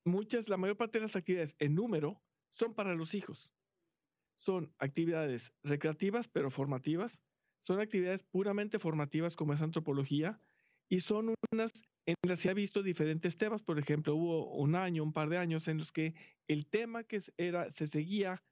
muchas, 0.06 0.50
la 0.50 0.58
mayor 0.58 0.78
parte 0.78 1.00
de 1.00 1.06
las 1.06 1.16
actividades 1.16 1.56
en 1.60 1.76
número 1.76 2.22
son 2.52 2.74
para 2.74 2.96
los 2.96 3.14
hijos. 3.14 3.52
Son 4.38 4.74
actividades 4.80 5.54
recreativas, 5.64 6.28
pero 6.28 6.50
formativas. 6.50 7.22
Son 7.68 7.80
actividades 7.82 8.24
puramente 8.24 8.80
formativas, 8.80 9.36
como 9.36 9.54
es 9.54 9.62
antropología, 9.62 10.42
y 10.90 11.02
son 11.02 11.36
unas 11.52 11.72
en 12.06 12.16
las 12.28 12.40
que 12.40 12.44
se 12.44 12.50
ha 12.50 12.54
visto 12.54 12.82
diferentes 12.82 13.38
temas. 13.38 13.62
Por 13.62 13.78
ejemplo, 13.78 14.16
hubo 14.16 14.52
un 14.56 14.76
año, 14.76 15.04
un 15.04 15.14
par 15.14 15.30
de 15.30 15.38
años, 15.38 15.68
en 15.68 15.78
los 15.78 15.92
que 15.92 16.16
el 16.48 16.66
tema 16.66 17.04
que 17.04 17.22
era, 17.38 17.70
se 17.70 17.86
seguía 17.86 18.44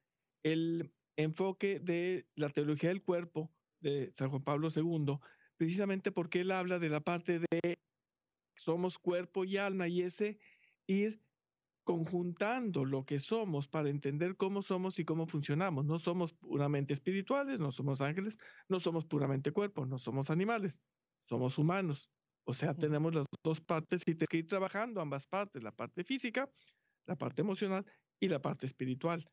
el 0.44 0.92
enfoque 1.16 1.80
de 1.80 2.26
la 2.36 2.50
teología 2.50 2.90
del 2.90 3.02
cuerpo 3.02 3.50
de 3.80 4.10
San 4.12 4.30
Juan 4.30 4.44
Pablo 4.44 4.68
II, 4.74 5.18
precisamente 5.56 6.12
porque 6.12 6.42
él 6.42 6.52
habla 6.52 6.78
de 6.78 6.88
la 6.88 7.00
parte 7.00 7.40
de 7.40 7.78
somos 8.56 8.98
cuerpo 8.98 9.44
y 9.44 9.56
alma 9.56 9.88
y 9.88 10.02
ese 10.02 10.38
ir 10.86 11.20
conjuntando 11.88 12.84
lo 12.84 13.06
que 13.06 13.18
somos 13.18 13.66
para 13.66 13.88
entender 13.88 14.36
cómo 14.36 14.60
somos 14.60 14.98
y 14.98 15.06
cómo 15.06 15.26
funcionamos. 15.26 15.86
No 15.86 15.98
somos 15.98 16.34
puramente 16.34 16.92
espirituales, 16.92 17.58
no 17.58 17.72
somos 17.72 18.02
ángeles, 18.02 18.36
no 18.68 18.78
somos 18.78 19.06
puramente 19.06 19.52
cuerpos, 19.52 19.88
no 19.88 19.96
somos 19.96 20.28
animales, 20.28 20.78
somos 21.30 21.56
humanos. 21.56 22.10
O 22.44 22.52
sea, 22.52 22.74
tenemos 22.74 23.14
las 23.14 23.24
dos 23.42 23.62
partes 23.62 24.02
y 24.02 24.12
tenemos 24.12 24.28
que 24.28 24.36
ir 24.36 24.46
trabajando 24.46 25.00
ambas 25.00 25.26
partes, 25.26 25.62
la 25.62 25.72
parte 25.72 26.04
física, 26.04 26.50
la 27.06 27.16
parte 27.16 27.40
emocional 27.40 27.86
y 28.20 28.28
la 28.28 28.42
parte 28.42 28.66
espiritual. 28.66 29.26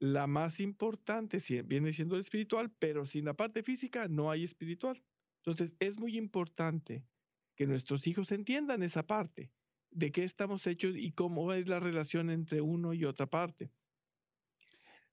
La 0.00 0.26
más 0.26 0.58
importante 0.58 1.38
viene 1.64 1.92
siendo 1.92 2.16
el 2.16 2.22
espiritual, 2.22 2.72
pero 2.80 3.06
sin 3.06 3.26
la 3.26 3.34
parte 3.34 3.62
física 3.62 4.08
no 4.08 4.28
hay 4.28 4.42
espiritual. 4.42 5.00
Entonces, 5.36 5.76
es 5.78 6.00
muy 6.00 6.16
importante 6.16 7.04
que 7.54 7.68
nuestros 7.68 8.08
hijos 8.08 8.32
entiendan 8.32 8.82
esa 8.82 9.06
parte 9.06 9.52
de 9.92 10.10
qué 10.10 10.24
estamos 10.24 10.66
hechos 10.66 10.94
y 10.96 11.12
cómo 11.12 11.52
es 11.52 11.68
la 11.68 11.80
relación 11.80 12.30
entre 12.30 12.60
uno 12.60 12.92
y 12.94 13.04
otra 13.04 13.26
parte. 13.26 13.70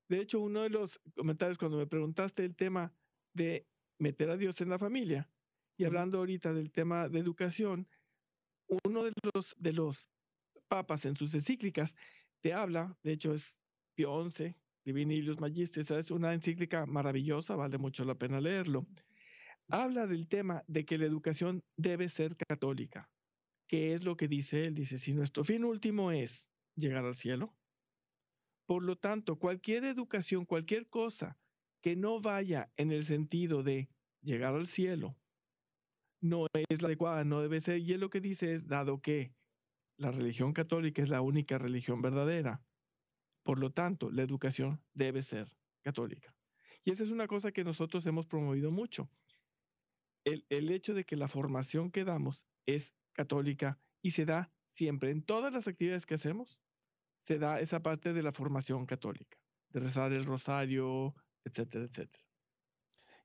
De 0.08 0.20
hecho, 0.20 0.40
uno 0.40 0.64
de 0.64 0.70
los 0.70 1.00
comentarios 1.16 1.58
cuando 1.58 1.78
me 1.78 1.88
preguntaste 1.88 2.44
el 2.44 2.56
tema 2.56 2.94
de 3.34 3.68
meter 4.00 4.30
a 4.30 4.38
Dios 4.38 4.60
en 4.62 4.70
la 4.70 4.80
familia 4.80 5.30
y 5.78 5.86
hablando 5.86 6.18
ahorita 6.18 6.54
del 6.54 6.72
tema 6.72 7.08
de 7.08 7.20
educación, 7.20 7.88
uno 8.84 9.04
de 9.04 9.14
los, 9.34 9.56
de 9.58 9.74
los 9.74 10.10
papas 10.68 11.06
en 11.06 11.16
sus 11.16 11.34
encíclicas 11.34 11.96
te 12.42 12.54
habla, 12.54 12.98
de 13.04 13.14
hecho 13.14 13.34
es 13.34 13.60
Pío 13.96 14.30
XI, 14.30 14.56
Divinilius 14.86 15.40
Magistris, 15.40 15.92
es 15.92 16.10
una 16.10 16.34
encíclica 16.34 16.86
maravillosa, 16.86 17.56
vale 17.56 17.78
mucho 17.78 18.06
la 18.06 18.16
pena 18.16 18.40
leerlo. 18.40 18.88
Habla 19.68 20.08
del 20.08 20.28
tema 20.28 20.64
de 20.68 20.86
que 20.86 20.98
la 20.98 21.06
educación 21.06 21.64
debe 21.78 22.10
ser 22.10 22.36
católica. 22.36 23.10
¿Qué 23.70 23.93
es 23.93 24.03
lo 24.03 24.17
que 24.17 24.28
dice 24.28 24.63
él? 24.63 24.74
Dice, 24.74 24.97
si 24.97 25.13
nuestro 25.13 25.43
fin 25.43 25.63
último 25.63 26.11
es 26.11 26.51
llegar 26.76 27.05
al 27.05 27.13
cielo, 27.13 27.55
por 28.65 28.84
lo 28.84 28.97
tanto, 28.97 29.38
cualquier 29.38 29.86
educación, 29.86 30.45
cualquier 30.45 30.89
cosa 30.89 31.38
que 31.80 31.95
no 31.95 32.20
vaya 32.20 32.74
en 32.78 32.91
el 32.91 33.03
sentido 33.03 33.61
de 33.61 33.88
llegar 34.22 34.55
al 34.55 34.65
cielo, 34.65 35.20
no 36.20 36.47
es 36.67 36.82
la 36.82 36.88
adecuada, 36.88 37.24
no 37.24 37.41
debe 37.41 37.61
ser. 37.61 37.78
Y 37.78 37.93
él 37.93 38.01
lo 38.01 38.09
que 38.09 38.22
dice 38.22 38.55
es, 38.55 38.67
dado 38.67 39.01
que 39.01 39.36
la 39.97 40.11
religión 40.11 40.51
católica 40.51 41.03
es 41.03 41.09
la 41.09 41.22
única 41.22 41.59
religión 41.59 42.01
verdadera, 42.01 42.63
por 43.43 43.59
lo 43.59 43.72
tanto, 43.72 44.09
la 44.09 44.24
educación 44.24 44.84
debe 44.95 45.22
ser 45.22 45.47
católica. 45.84 46.36
Y 46.84 46.91
esa 46.91 47.03
es 47.03 47.11
una 47.11 47.28
cosa 47.28 47.51
que 47.51 47.63
nosotros 47.63 48.03
hemos 48.07 48.26
promovido 48.26 48.72
mucho. 48.72 49.11
El, 50.26 50.43
el 50.49 50.72
hecho 50.72 50.95
de 50.95 51.05
que 51.05 51.15
la 51.15 51.28
formación 51.28 51.91
que 51.91 52.03
damos 52.03 52.47
es 52.65 52.95
católica 53.20 53.78
y 54.01 54.11
se 54.11 54.24
da 54.24 54.49
siempre 54.72 55.11
en 55.11 55.24
todas 55.24 55.51
las 55.51 55.67
actividades 55.67 56.05
que 56.05 56.15
hacemos, 56.15 56.61
se 57.22 57.38
da 57.38 57.59
esa 57.59 57.82
parte 57.82 58.13
de 58.13 58.24
la 58.24 58.32
formación 58.32 58.86
católica, 58.86 59.38
de 59.72 59.82
rezar 59.82 60.13
el 60.13 60.24
rosario, 60.24 61.13
etcétera, 61.43 61.84
etcétera. 61.84 62.24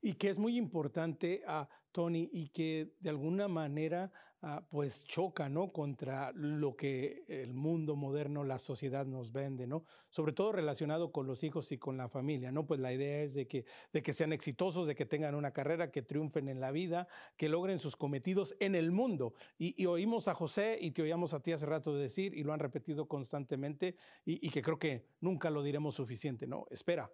Y 0.01 0.15
que 0.15 0.29
es 0.29 0.37
muy 0.37 0.57
importante, 0.57 1.43
a 1.47 1.69
Tony, 1.93 2.29
y 2.33 2.49
que 2.49 2.93
de 2.99 3.09
alguna 3.09 3.47
manera 3.47 4.11
ah, 4.45 4.63
pues 4.69 5.03
choca, 5.05 5.49
¿no? 5.49 5.73
Contra 5.73 6.31
lo 6.33 6.75
que 6.75 7.25
el 7.27 7.53
mundo 7.55 7.95
moderno, 7.95 8.43
la 8.43 8.59
sociedad 8.59 9.05
nos 9.05 9.31
vende, 9.31 9.65
¿no? 9.65 9.83
Sobre 10.09 10.33
todo 10.33 10.51
relacionado 10.51 11.11
con 11.11 11.25
los 11.25 11.43
hijos 11.43 11.71
y 11.71 11.79
con 11.79 11.97
la 11.97 12.07
familia, 12.09 12.51
¿no? 12.51 12.67
Pues 12.67 12.79
la 12.79 12.93
idea 12.93 13.23
es 13.23 13.33
de 13.33 13.47
que, 13.47 13.65
de 13.91 14.03
que 14.03 14.13
sean 14.13 14.33
exitosos, 14.33 14.87
de 14.87 14.93
que 14.93 15.07
tengan 15.07 15.33
una 15.33 15.51
carrera, 15.51 15.91
que 15.91 16.03
triunfen 16.03 16.47
en 16.47 16.61
la 16.61 16.71
vida, 16.71 17.07
que 17.37 17.49
logren 17.49 17.79
sus 17.79 17.95
cometidos 17.97 18.55
en 18.59 18.75
el 18.75 18.91
mundo. 18.91 19.33
Y, 19.57 19.83
oímos 19.87 20.27
a 20.27 20.35
José 20.35 20.77
y 20.79 20.91
te 20.91 21.01
oíamos 21.01 21.33
a 21.33 21.41
ti 21.41 21.51
hace 21.51 21.65
rato 21.65 21.95
decir, 21.95 22.35
y 22.35 22.43
lo 22.43 22.53
han 22.53 22.59
repetido 22.59 23.07
constantemente, 23.07 23.95
y, 24.25 24.45
y 24.45 24.51
que 24.51 24.61
creo 24.61 24.77
que 24.77 25.07
nunca 25.21 25.49
lo 25.49 25.63
diremos 25.63 25.95
suficiente, 25.95 26.45
¿no? 26.45 26.67
Espera, 26.69 27.11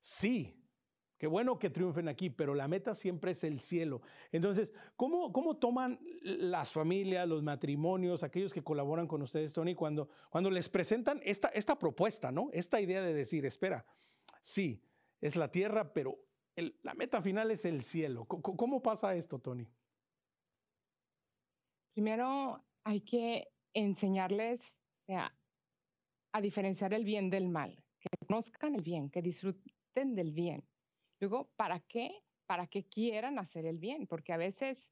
sí, 0.00 0.61
Qué 1.22 1.28
bueno 1.28 1.56
que 1.56 1.70
triunfen 1.70 2.08
aquí, 2.08 2.30
pero 2.30 2.52
la 2.52 2.66
meta 2.66 2.96
siempre 2.96 3.30
es 3.30 3.44
el 3.44 3.60
cielo. 3.60 4.02
Entonces, 4.32 4.74
¿cómo, 4.96 5.32
cómo 5.32 5.56
toman 5.56 6.00
las 6.20 6.72
familias, 6.72 7.28
los 7.28 7.44
matrimonios, 7.44 8.24
aquellos 8.24 8.52
que 8.52 8.64
colaboran 8.64 9.06
con 9.06 9.22
ustedes, 9.22 9.52
Tony, 9.52 9.76
cuando, 9.76 10.08
cuando 10.30 10.50
les 10.50 10.68
presentan 10.68 11.20
esta, 11.22 11.46
esta 11.50 11.78
propuesta, 11.78 12.32
¿no? 12.32 12.50
Esta 12.52 12.80
idea 12.80 13.00
de 13.02 13.14
decir, 13.14 13.46
espera, 13.46 13.86
sí, 14.40 14.82
es 15.20 15.36
la 15.36 15.48
tierra, 15.48 15.92
pero 15.92 16.18
la 16.56 16.94
meta 16.94 17.22
final 17.22 17.52
es 17.52 17.66
el 17.66 17.84
cielo. 17.84 18.24
¿Cómo, 18.24 18.82
pasa 18.82 19.14
esto, 19.14 19.38
Tony? 19.38 19.68
Primero 21.94 22.64
hay 22.82 23.00
que 23.00 23.46
enseñarles, 23.74 24.76
o 25.04 25.06
sea, 25.06 25.32
a 26.32 26.40
diferenciar 26.40 26.92
el 26.92 27.04
bien 27.04 27.30
del 27.30 27.48
mal, 27.48 27.80
que 28.00 28.08
conozcan 28.26 28.74
el 28.74 28.82
bien, 28.82 29.08
que 29.08 29.22
disfruten 29.22 30.16
del 30.16 30.32
bien 30.32 30.64
Luego, 31.22 31.52
¿para 31.54 31.78
qué? 31.78 32.24
Para 32.46 32.66
que 32.66 32.88
quieran 32.88 33.38
hacer 33.38 33.64
el 33.64 33.78
bien, 33.78 34.08
porque 34.08 34.32
a 34.32 34.36
veces 34.36 34.90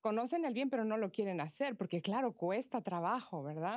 conocen 0.00 0.46
el 0.46 0.54
bien 0.54 0.70
pero 0.70 0.86
no 0.86 0.96
lo 0.96 1.12
quieren 1.12 1.42
hacer, 1.42 1.76
porque 1.76 2.00
claro, 2.00 2.34
cuesta 2.34 2.80
trabajo, 2.80 3.42
¿verdad? 3.42 3.76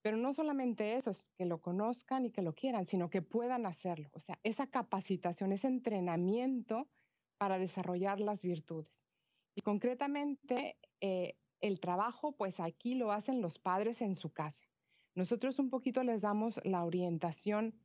Pero 0.00 0.16
no 0.16 0.32
solamente 0.32 0.94
eso, 0.94 1.10
es 1.10 1.24
que 1.36 1.44
lo 1.44 1.60
conozcan 1.60 2.26
y 2.26 2.30
que 2.30 2.40
lo 2.40 2.54
quieran, 2.54 2.86
sino 2.86 3.10
que 3.10 3.20
puedan 3.20 3.66
hacerlo. 3.66 4.10
O 4.12 4.20
sea, 4.20 4.38
esa 4.44 4.68
capacitación, 4.68 5.50
ese 5.50 5.66
entrenamiento 5.66 6.88
para 7.36 7.58
desarrollar 7.58 8.20
las 8.20 8.44
virtudes. 8.44 9.08
Y 9.56 9.62
concretamente, 9.62 10.78
eh, 11.00 11.36
el 11.60 11.80
trabajo, 11.80 12.36
pues 12.36 12.60
aquí 12.60 12.94
lo 12.94 13.10
hacen 13.10 13.42
los 13.42 13.58
padres 13.58 14.02
en 14.02 14.14
su 14.14 14.32
casa. 14.32 14.68
Nosotros 15.16 15.58
un 15.58 15.68
poquito 15.68 16.04
les 16.04 16.20
damos 16.22 16.60
la 16.64 16.84
orientación 16.84 17.81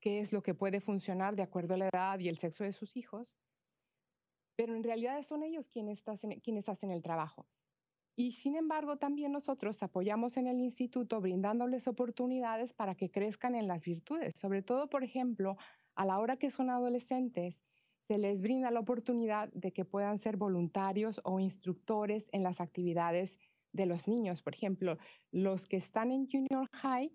qué 0.00 0.20
es 0.20 0.32
lo 0.32 0.42
que 0.42 0.54
puede 0.54 0.80
funcionar 0.80 1.36
de 1.36 1.42
acuerdo 1.42 1.74
a 1.74 1.78
la 1.78 1.88
edad 1.92 2.18
y 2.18 2.28
el 2.28 2.38
sexo 2.38 2.64
de 2.64 2.72
sus 2.72 2.96
hijos, 2.96 3.38
pero 4.56 4.74
en 4.74 4.82
realidad 4.82 5.22
son 5.22 5.42
ellos 5.42 5.68
quienes, 5.68 6.02
quienes 6.42 6.68
hacen 6.68 6.90
el 6.90 7.02
trabajo. 7.02 7.46
Y 8.16 8.32
sin 8.32 8.56
embargo, 8.56 8.98
también 8.98 9.32
nosotros 9.32 9.82
apoyamos 9.82 10.36
en 10.36 10.46
el 10.46 10.60
instituto 10.60 11.20
brindándoles 11.20 11.88
oportunidades 11.88 12.74
para 12.74 12.94
que 12.94 13.10
crezcan 13.10 13.54
en 13.54 13.68
las 13.68 13.84
virtudes, 13.84 14.34
sobre 14.36 14.62
todo, 14.62 14.90
por 14.90 15.04
ejemplo, 15.04 15.56
a 15.94 16.04
la 16.04 16.18
hora 16.18 16.36
que 16.36 16.50
son 16.50 16.68
adolescentes, 16.68 17.62
se 18.08 18.18
les 18.18 18.42
brinda 18.42 18.70
la 18.70 18.80
oportunidad 18.80 19.50
de 19.52 19.72
que 19.72 19.84
puedan 19.84 20.18
ser 20.18 20.36
voluntarios 20.36 21.20
o 21.24 21.40
instructores 21.40 22.28
en 22.32 22.42
las 22.42 22.60
actividades 22.60 23.38
de 23.72 23.86
los 23.86 24.08
niños. 24.08 24.42
Por 24.42 24.54
ejemplo, 24.54 24.98
los 25.30 25.66
que 25.66 25.76
están 25.76 26.10
en 26.10 26.28
junior 26.28 26.66
high 26.72 27.12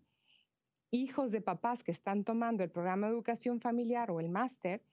hijos 0.92 1.32
de 1.32 1.42
papás 1.42 1.84
que 1.84 1.92
están 1.92 2.24
tomando 2.24 2.64
el 2.64 2.72
programa 2.72 3.08
de 3.08 3.14
educación 3.14 3.60
familiar 3.60 4.12
o 4.12 4.20
el 4.20 4.30
máster 4.30 4.84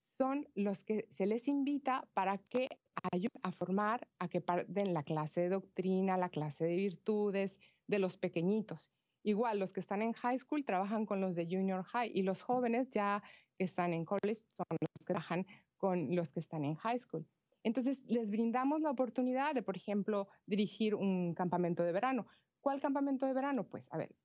son 0.00 0.48
los 0.54 0.84
que 0.84 1.06
se 1.10 1.26
les 1.26 1.48
invita 1.48 2.08
para 2.14 2.38
que 2.38 2.68
ayuden 3.12 3.40
a 3.42 3.52
formar, 3.52 4.08
a 4.18 4.28
que 4.28 4.42
den 4.68 4.94
la 4.94 5.02
clase 5.02 5.42
de 5.42 5.48
doctrina, 5.50 6.16
la 6.16 6.28
clase 6.28 6.64
de 6.64 6.76
virtudes 6.76 7.60
de 7.86 7.98
los 7.98 8.16
pequeñitos. 8.16 8.92
Igual, 9.22 9.60
los 9.60 9.72
que 9.72 9.80
están 9.80 10.02
en 10.02 10.12
high 10.12 10.38
school 10.38 10.64
trabajan 10.64 11.06
con 11.06 11.20
los 11.20 11.36
de 11.36 11.46
junior 11.46 11.84
high 11.84 12.10
y 12.12 12.22
los 12.22 12.42
jóvenes 12.42 12.90
ya 12.90 13.22
que 13.56 13.64
están 13.64 13.92
en 13.92 14.04
college 14.04 14.42
son 14.50 14.66
los 14.70 14.88
que 14.98 15.04
trabajan 15.06 15.46
con 15.76 16.14
los 16.14 16.32
que 16.32 16.40
están 16.40 16.64
en 16.64 16.74
high 16.74 16.98
school. 16.98 17.28
Entonces, 17.64 18.02
les 18.06 18.30
brindamos 18.32 18.80
la 18.80 18.90
oportunidad 18.90 19.54
de, 19.54 19.62
por 19.62 19.76
ejemplo, 19.76 20.28
dirigir 20.46 20.96
un 20.96 21.34
campamento 21.34 21.84
de 21.84 21.92
verano. 21.92 22.26
¿Cuál 22.60 22.80
campamento 22.80 23.26
de 23.26 23.34
verano? 23.34 23.68
Pues, 23.68 23.86
a 23.92 23.98
ver, 23.98 24.16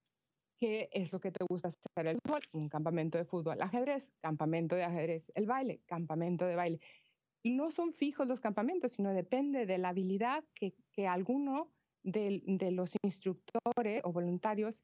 ¿Qué 0.59 0.89
es 0.91 1.13
lo 1.13 1.19
que 1.19 1.31
te 1.31 1.45
gusta 1.47 1.67
hacer 1.67 2.07
el 2.07 2.19
fútbol? 2.23 2.41
Un 2.53 2.67
campamento 2.67 3.17
de 3.17 3.25
fútbol, 3.25 3.61
ajedrez, 3.61 4.09
campamento 4.21 4.75
de 4.75 4.83
ajedrez, 4.83 5.31
el 5.35 5.45
baile, 5.45 5.81
campamento 5.85 6.45
de 6.45 6.55
baile. 6.55 6.79
No 7.43 7.69
son 7.69 7.93
fijos 7.93 8.27
los 8.27 8.39
campamentos, 8.39 8.93
sino 8.93 9.13
depende 9.13 9.65
de 9.67 9.77
la 9.77 9.89
habilidad 9.89 10.43
que, 10.55 10.73
alguno 11.07 11.71
de, 12.01 12.41
de, 12.45 12.71
los 12.71 12.95
instructores 13.03 14.01
o 14.03 14.11
voluntarios 14.11 14.81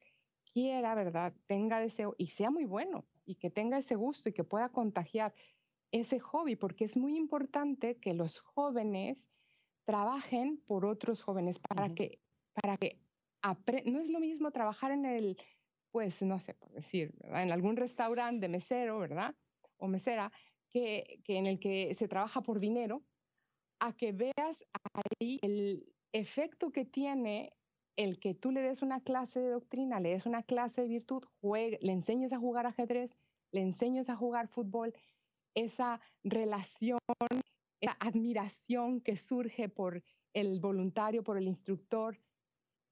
quiera, 0.52 0.94
¿verdad? 0.94 1.34
Tenga 1.46 1.80
deseo 1.80 2.14
y 2.18 2.28
sea 2.28 2.50
muy 2.50 2.64
bueno 2.64 3.04
y 3.24 3.34
que 3.34 3.50
tenga 3.50 3.78
ese 3.78 3.96
gusto 3.96 4.28
y 4.28 4.32
que 4.32 4.44
pueda 4.44 4.68
contagiar 4.68 5.34
ese 5.90 6.20
hobby, 6.20 6.56
porque 6.56 6.84
es 6.84 6.96
muy 6.96 7.16
importante 7.16 7.96
que 7.96 8.14
los 8.14 8.40
jóvenes 8.40 9.30
trabajen 9.84 10.58
por 10.66 10.86
otros 10.86 11.22
jóvenes 11.22 11.58
para 11.58 11.94
que, 11.94 12.20
para 12.52 12.76
que 12.76 13.00
no 13.84 13.98
es 13.98 14.08
lo 14.08 14.20
mismo 14.20 14.50
trabajar 14.50 14.92
en 14.92 15.04
el 15.04 15.38
pues, 15.94 16.20
no 16.22 16.40
sé, 16.40 16.54
por 16.54 16.72
decir, 16.72 17.14
en 17.20 17.52
algún 17.52 17.76
restaurante 17.76 18.40
de 18.40 18.48
mesero, 18.48 18.98
¿verdad? 18.98 19.36
O 19.76 19.86
mesera, 19.86 20.32
que, 20.68 21.20
que 21.24 21.36
en 21.36 21.46
el 21.46 21.60
que 21.60 21.94
se 21.94 22.08
trabaja 22.08 22.42
por 22.42 22.58
dinero, 22.58 23.04
a 23.78 23.92
que 23.92 24.10
veas 24.10 24.66
ahí 24.92 25.38
el 25.42 25.94
efecto 26.10 26.72
que 26.72 26.84
tiene 26.84 27.52
el 27.94 28.18
que 28.18 28.34
tú 28.34 28.50
le 28.50 28.60
des 28.60 28.82
una 28.82 29.04
clase 29.04 29.38
de 29.38 29.50
doctrina, 29.50 30.00
le 30.00 30.08
des 30.08 30.26
una 30.26 30.42
clase 30.42 30.82
de 30.82 30.88
virtud, 30.88 31.22
le 31.40 31.92
enseñes 31.92 32.32
a 32.32 32.38
jugar 32.38 32.66
ajedrez, 32.66 33.16
le 33.52 33.60
enseñes 33.60 34.08
a 34.08 34.16
jugar 34.16 34.48
fútbol, 34.48 34.94
esa 35.54 36.00
relación, 36.24 36.98
esa 37.80 37.96
admiración 38.00 39.00
que 39.00 39.16
surge 39.16 39.68
por 39.68 40.02
el 40.32 40.58
voluntario, 40.58 41.22
por 41.22 41.38
el 41.38 41.46
instructor, 41.46 42.18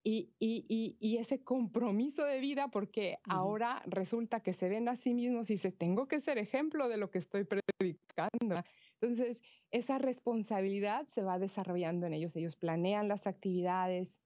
y, 0.04 0.34
y, 0.40 0.96
y, 0.98 1.18
ese 1.18 1.44
compromiso 1.44 2.24
de 2.24 2.40
vida, 2.40 2.68
porque 2.68 3.18
ahora 3.24 3.82
resulta 3.86 4.40
que 4.40 4.52
se 4.52 4.68
ven 4.68 4.88
a 4.88 4.96
sí 4.96 5.14
mismos 5.14 5.50
y 5.50 5.58
se 5.58 5.70
tengo 5.70 6.08
que 6.08 6.20
ser 6.20 6.38
ejemplo 6.38 6.88
de 6.88 6.96
lo 6.96 7.10
que 7.10 7.18
estoy 7.18 7.44
predicando. 7.44 8.62
Entonces, 9.00 9.40
esa 9.70 9.98
responsabilidad 9.98 11.06
se 11.06 11.22
va 11.22 11.38
desarrollando 11.38 12.06
en 12.06 12.14
ellos. 12.14 12.34
Ellos 12.34 12.56
planean 12.56 13.06
las 13.06 13.28
actividades, 13.28 14.20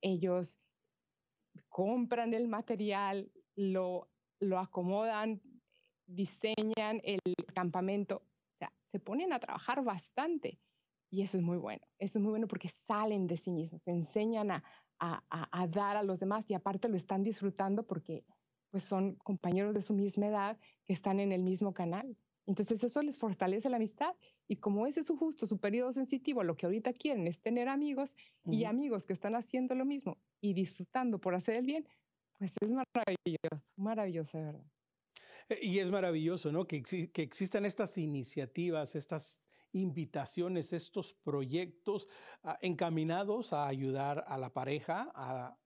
ellos 0.00 0.60
compran 1.68 2.32
el 2.32 2.46
material, 2.46 3.32
lo, 3.56 4.08
lo 4.38 4.60
acomodan, 4.60 5.42
diseñan 6.06 7.00
el 7.02 7.20
campamento, 7.52 8.16
o 8.16 8.58
sea, 8.58 8.72
se 8.84 9.00
ponen 9.00 9.32
a 9.32 9.40
trabajar 9.40 9.82
bastante. 9.82 10.60
Y 11.10 11.22
eso 11.22 11.38
es 11.38 11.44
muy 11.44 11.56
bueno, 11.56 11.86
eso 11.98 12.18
es 12.18 12.22
muy 12.22 12.30
bueno 12.30 12.48
porque 12.48 12.68
salen 12.68 13.26
de 13.26 13.36
sí 13.36 13.52
mismos, 13.52 13.82
se 13.82 13.92
enseñan 13.92 14.50
a, 14.50 14.64
a, 14.98 15.66
dar 15.68 15.96
a 15.96 16.02
los 16.02 16.18
demás 16.18 16.44
y 16.48 16.54
aparte 16.54 16.88
lo 16.88 16.96
están 16.96 17.22
disfrutando 17.22 17.86
porque 17.86 18.24
pues 18.70 18.82
son 18.82 19.14
compañeros 19.16 19.74
de 19.74 19.82
su 19.82 19.94
misma 19.94 20.26
edad 20.26 20.58
que 20.84 20.92
están 20.92 21.20
en 21.20 21.32
el 21.32 21.42
mismo 21.42 21.72
canal. 21.72 22.16
Entonces 22.46 22.82
eso 22.84 23.02
les 23.02 23.18
fortalece 23.18 23.68
la 23.68 23.76
amistad 23.76 24.14
y 24.46 24.56
como 24.56 24.86
ese 24.86 25.00
es 25.00 25.06
su 25.06 25.16
justo, 25.16 25.46
su 25.46 25.58
periodo 25.58 25.92
sensitivo, 25.92 26.44
lo 26.44 26.56
que 26.56 26.66
ahorita 26.66 26.92
quieren 26.92 27.26
es 27.26 27.40
tener 27.40 27.68
amigos 27.68 28.14
y 28.44 28.64
amigos 28.64 29.04
que 29.04 29.12
están 29.12 29.34
haciendo 29.34 29.74
lo 29.74 29.84
mismo 29.84 30.16
y 30.40 30.54
disfrutando 30.54 31.18
por 31.18 31.34
hacer 31.34 31.56
el 31.56 31.66
bien, 31.66 31.88
pues 32.38 32.52
es 32.60 32.70
maravilloso, 32.70 33.64
maravilloso, 33.76 34.38
de 34.38 34.44
verdad. 34.44 34.66
Eh, 35.48 35.58
y 35.62 35.78
es 35.80 35.90
maravilloso, 35.90 36.52
¿no? 36.52 36.66
Que, 36.66 36.82
que 36.82 37.22
existan 37.22 37.64
estas 37.64 37.98
iniciativas, 37.98 38.94
estas 38.94 39.40
invitaciones, 39.76 40.72
estos 40.72 41.12
proyectos 41.12 42.08
ah, 42.42 42.58
encaminados 42.60 43.52
a 43.52 43.66
ayudar 43.66 44.24
a 44.26 44.38
la 44.38 44.52
pareja, 44.52 45.10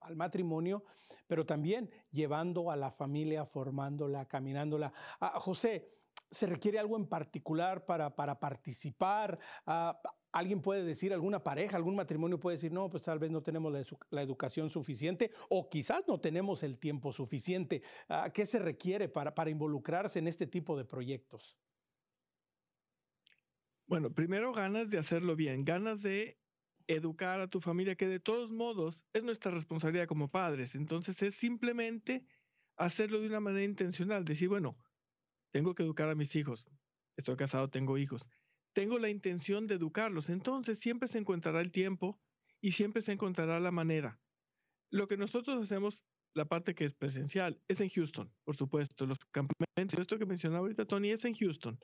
al 0.00 0.16
matrimonio, 0.16 0.84
pero 1.26 1.46
también 1.46 1.90
llevando 2.10 2.70
a 2.70 2.76
la 2.76 2.90
familia, 2.90 3.46
formándola, 3.46 4.26
caminándola. 4.26 4.92
Ah, 5.20 5.38
José, 5.38 5.92
¿se 6.30 6.46
requiere 6.46 6.78
algo 6.78 6.96
en 6.96 7.06
particular 7.06 7.84
para, 7.86 8.10
participar? 8.40 9.38
Ah, 9.66 10.00
alguien 10.32 10.60
puede 10.60 10.84
decir, 10.84 11.12
alguna 11.12 11.42
pareja, 11.42 11.76
algún 11.76 11.94
matrimonio 11.94 12.40
puede 12.40 12.56
decir, 12.56 12.72
no, 12.72 12.90
pues 12.90 13.04
tal 13.04 13.18
vez 13.18 13.30
no 13.30 13.42
tenemos 13.42 13.72
la, 14.10 14.22
educación 14.22 14.70
suficiente 14.70 15.30
o 15.48 15.68
quizás 15.68 16.02
no 16.08 16.20
tenemos 16.20 16.62
el 16.62 16.78
tiempo 16.78 17.12
suficiente. 17.12 17.82
¿Qué 18.34 18.46
se 18.46 18.58
requiere 18.58 19.08
para 19.08 19.50
involucrarse 19.50 20.18
en 20.18 20.28
este 20.28 20.46
tipo 20.46 20.76
de 20.76 20.84
proyectos? 20.84 21.56
Bueno, 23.90 24.14
primero 24.14 24.52
ganas 24.52 24.88
de 24.88 24.98
hacerlo 24.98 25.34
bien, 25.34 25.64
ganas 25.64 26.00
de 26.00 26.38
educar 26.86 27.40
a 27.40 27.48
tu 27.48 27.60
familia, 27.60 27.96
que 27.96 28.06
de 28.06 28.20
todos 28.20 28.52
modos 28.52 29.04
es 29.12 29.24
nuestra 29.24 29.50
responsabilidad 29.50 30.06
como 30.06 30.30
padres. 30.30 30.76
Entonces 30.76 31.20
es 31.22 31.34
simplemente 31.34 32.24
hacerlo 32.76 33.18
de 33.18 33.26
una 33.26 33.40
manera 33.40 33.64
intencional, 33.64 34.24
decir, 34.24 34.48
bueno, 34.48 34.78
tengo 35.50 35.74
que 35.74 35.82
educar 35.82 36.08
a 36.08 36.14
mis 36.14 36.36
hijos, 36.36 36.68
estoy 37.16 37.34
casado, 37.34 37.68
tengo 37.68 37.98
hijos, 37.98 38.28
tengo 38.74 38.96
la 39.00 39.08
intención 39.08 39.66
de 39.66 39.74
educarlos, 39.74 40.30
entonces 40.30 40.78
siempre 40.78 41.08
se 41.08 41.18
encontrará 41.18 41.60
el 41.60 41.72
tiempo 41.72 42.20
y 42.60 42.70
siempre 42.70 43.02
se 43.02 43.10
encontrará 43.10 43.58
la 43.58 43.72
manera. 43.72 44.20
Lo 44.92 45.08
que 45.08 45.16
nosotros 45.16 45.60
hacemos, 45.60 45.98
la 46.32 46.44
parte 46.44 46.76
que 46.76 46.84
es 46.84 46.94
presencial, 46.94 47.60
es 47.66 47.80
en 47.80 47.88
Houston, 47.88 48.32
por 48.44 48.54
supuesto, 48.54 49.04
los 49.04 49.18
campamentos, 49.32 49.98
esto 49.98 50.16
que 50.16 50.26
mencionaba 50.26 50.60
ahorita 50.60 50.84
Tony, 50.84 51.10
es 51.10 51.24
en 51.24 51.34
Houston, 51.34 51.80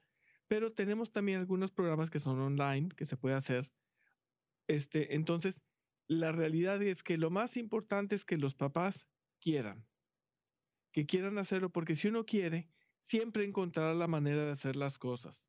pero 0.48 0.72
tenemos 0.72 1.12
también 1.12 1.40
algunos 1.40 1.72
programas 1.72 2.10
que 2.10 2.20
son 2.20 2.40
online, 2.40 2.88
que 2.96 3.04
se 3.04 3.16
puede 3.16 3.34
hacer. 3.34 3.70
Este, 4.68 5.14
entonces, 5.14 5.62
la 6.08 6.32
realidad 6.32 6.82
es 6.82 7.02
que 7.02 7.16
lo 7.16 7.30
más 7.30 7.56
importante 7.56 8.14
es 8.14 8.24
que 8.24 8.36
los 8.36 8.54
papás 8.54 9.08
quieran, 9.40 9.86
que 10.92 11.06
quieran 11.06 11.38
hacerlo, 11.38 11.70
porque 11.70 11.96
si 11.96 12.08
uno 12.08 12.24
quiere, 12.24 12.68
siempre 13.00 13.44
encontrará 13.44 13.94
la 13.94 14.06
manera 14.06 14.44
de 14.44 14.52
hacer 14.52 14.76
las 14.76 14.98
cosas. 14.98 15.46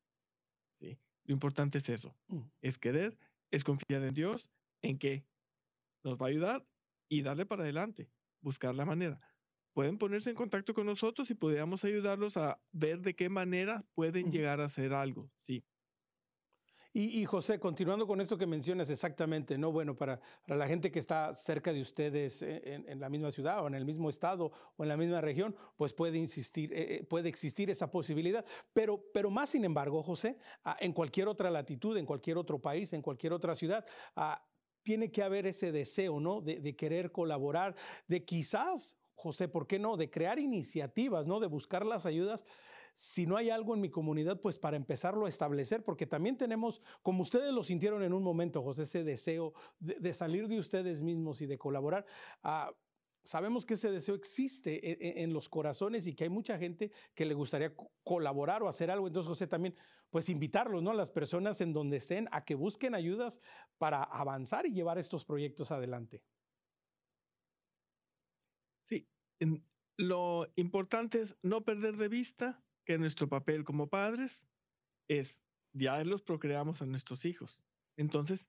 ¿sí? 0.80 0.98
Lo 1.24 1.32
importante 1.32 1.78
es 1.78 1.88
eso, 1.88 2.16
mm. 2.28 2.42
es 2.60 2.78
querer, 2.78 3.18
es 3.50 3.64
confiar 3.64 4.02
en 4.02 4.14
Dios, 4.14 4.50
en 4.82 4.98
que 4.98 5.26
nos 6.04 6.18
va 6.18 6.26
a 6.26 6.30
ayudar 6.30 6.66
y 7.08 7.22
darle 7.22 7.46
para 7.46 7.62
adelante, 7.62 8.10
buscar 8.40 8.74
la 8.74 8.84
manera. 8.84 9.20
Pueden 9.78 9.96
ponerse 9.96 10.30
en 10.30 10.34
contacto 10.34 10.74
con 10.74 10.86
nosotros 10.86 11.30
y 11.30 11.36
podríamos 11.36 11.84
ayudarlos 11.84 12.36
a 12.36 12.60
ver 12.72 12.98
de 13.00 13.14
qué 13.14 13.28
manera 13.28 13.84
pueden 13.94 14.28
llegar 14.28 14.60
a 14.60 14.64
hacer 14.64 14.92
algo, 14.92 15.30
sí. 15.42 15.64
Y, 16.92 17.24
José, 17.26 17.60
continuando 17.60 18.04
con 18.04 18.20
esto 18.20 18.36
que 18.36 18.44
mencionas 18.44 18.90
exactamente, 18.90 19.56
¿no? 19.56 19.70
Bueno, 19.70 19.96
para, 19.96 20.18
para 20.44 20.58
la 20.58 20.66
gente 20.66 20.90
que 20.90 20.98
está 20.98 21.32
cerca 21.32 21.72
de 21.72 21.80
ustedes 21.80 22.42
eh, 22.42 22.60
en, 22.88 22.98
la 22.98 23.08
misma 23.08 23.30
ciudad 23.30 23.62
o 23.62 23.68
en 23.68 23.74
el 23.76 23.84
mismo 23.84 24.10
estado 24.10 24.50
o 24.76 24.82
en 24.82 24.88
la 24.88 24.96
misma 24.96 25.20
región, 25.20 25.54
pues 25.76 25.92
puede, 25.92 26.18
insistir, 26.18 26.72
eh, 26.72 26.96
eh, 26.96 27.04
puede 27.04 27.28
existir 27.28 27.70
esa 27.70 27.88
posibilidad. 27.88 28.44
Pero, 28.72 29.04
pero 29.14 29.30
más 29.30 29.50
sin 29.50 29.64
embargo, 29.64 30.02
José, 30.02 30.38
en 30.80 30.92
cualquier 30.92 31.28
otra 31.28 31.52
latitud, 31.52 31.96
en 31.96 32.04
cualquier 32.04 32.36
otro 32.36 32.60
país, 32.60 32.92
en 32.94 33.02
cualquier 33.02 33.32
otra 33.32 33.54
ciudad, 33.54 33.86
tiene 34.82 35.12
que 35.12 35.22
haber 35.22 35.46
ese 35.46 35.70
deseo, 35.70 36.18
¿no? 36.18 36.40
De, 36.40 36.58
de 36.58 36.74
querer 36.74 37.12
colaborar, 37.12 37.76
de 38.08 38.24
quizás 38.24 38.96
José, 39.18 39.48
¿por 39.48 39.66
qué 39.66 39.80
no? 39.80 39.96
De 39.96 40.10
crear 40.10 40.38
iniciativas, 40.38 41.26
¿no? 41.26 41.40
De 41.40 41.48
buscar 41.48 41.84
las 41.84 42.06
ayudas 42.06 42.44
si 42.94 43.26
no 43.26 43.36
hay 43.36 43.50
algo 43.50 43.74
en 43.74 43.80
mi 43.80 43.90
comunidad, 43.90 44.40
pues 44.40 44.58
para 44.58 44.76
empezarlo 44.76 45.26
a 45.26 45.28
establecer, 45.28 45.84
porque 45.84 46.04
también 46.04 46.36
tenemos, 46.36 46.82
como 47.02 47.22
ustedes 47.22 47.52
lo 47.52 47.62
sintieron 47.62 48.02
en 48.02 48.12
un 48.12 48.24
momento, 48.24 48.60
José, 48.60 48.82
ese 48.82 49.04
deseo 49.04 49.54
de, 49.78 50.12
salir 50.12 50.48
de 50.48 50.58
ustedes 50.58 51.00
mismos 51.00 51.40
y 51.40 51.46
de 51.46 51.58
colaborar. 51.58 52.04
Ah, 52.42 52.72
sabemos 53.22 53.64
que 53.64 53.74
ese 53.74 53.92
deseo 53.92 54.16
existe 54.16 54.84
e, 54.84 54.98
e, 55.00 55.22
en, 55.22 55.32
los 55.32 55.48
corazones 55.48 56.08
y 56.08 56.14
que 56.14 56.24
hay 56.24 56.30
mucha 56.30 56.58
gente 56.58 56.90
que 57.14 57.24
le 57.24 57.34
gustaría 57.34 57.72
colaborar 58.02 58.64
o 58.64 58.68
hacer 58.68 58.90
algo. 58.90 59.06
Entonces, 59.06 59.28
José, 59.28 59.46
también, 59.46 59.76
pues 60.10 60.28
invitarlos, 60.28 60.82
¿no? 60.82 60.92
Las 60.92 61.10
personas 61.10 61.60
en 61.60 61.72
donde 61.72 61.98
estén 61.98 62.28
a 62.32 62.44
que 62.44 62.56
busquen 62.56 62.96
ayudas 62.96 63.40
para 63.78 64.02
avanzar 64.02 64.66
y 64.66 64.72
llevar 64.72 64.98
estos 64.98 65.24
proyectos 65.24 65.70
adelante. 65.70 66.24
Sí, 68.88 69.06
lo 69.96 70.46
importante 70.56 71.20
es 71.20 71.36
no 71.42 71.64
perder 71.64 71.96
de 71.96 72.08
vista 72.08 72.62
que 72.84 72.98
nuestro 72.98 73.28
papel 73.28 73.64
como 73.64 73.88
padres 73.88 74.46
es, 75.08 75.42
ya 75.72 76.02
los 76.04 76.22
procreamos 76.22 76.80
a 76.80 76.86
nuestros 76.86 77.24
hijos. 77.24 77.60
Entonces, 77.96 78.48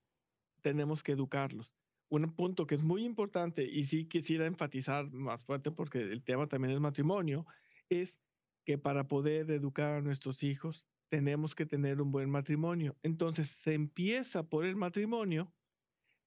tenemos 0.62 1.04
que 1.04 1.14
educarlos. 1.14 1.76
Un 2.10 2.34
punto 2.36 2.66
que 2.66 2.76
es 2.76 2.84
muy 2.84 3.04
importante 3.04 3.64
y 3.66 3.86
sí 3.86 4.06
quisiera 4.06 4.46
enfatizar 4.46 5.12
más 5.12 5.44
fuerte 5.44 5.72
porque 5.72 6.02
el 6.02 6.24
tema 6.24 6.48
también 6.48 6.74
es 6.74 6.80
matrimonio, 6.80 7.46
es 7.90 8.20
que 8.66 8.78
para 8.78 9.08
poder 9.08 9.50
educar 9.52 9.96
a 9.96 10.02
nuestros 10.02 10.44
hijos 10.44 10.88
tenemos 11.10 11.56
que 11.56 11.66
tener 11.66 12.02
un 12.02 12.12
buen 12.12 12.30
matrimonio. 12.30 12.96
Entonces, 13.02 13.50
se 13.50 13.74
empieza 13.74 14.48
por 14.48 14.66
el 14.66 14.76
matrimonio. 14.76 15.52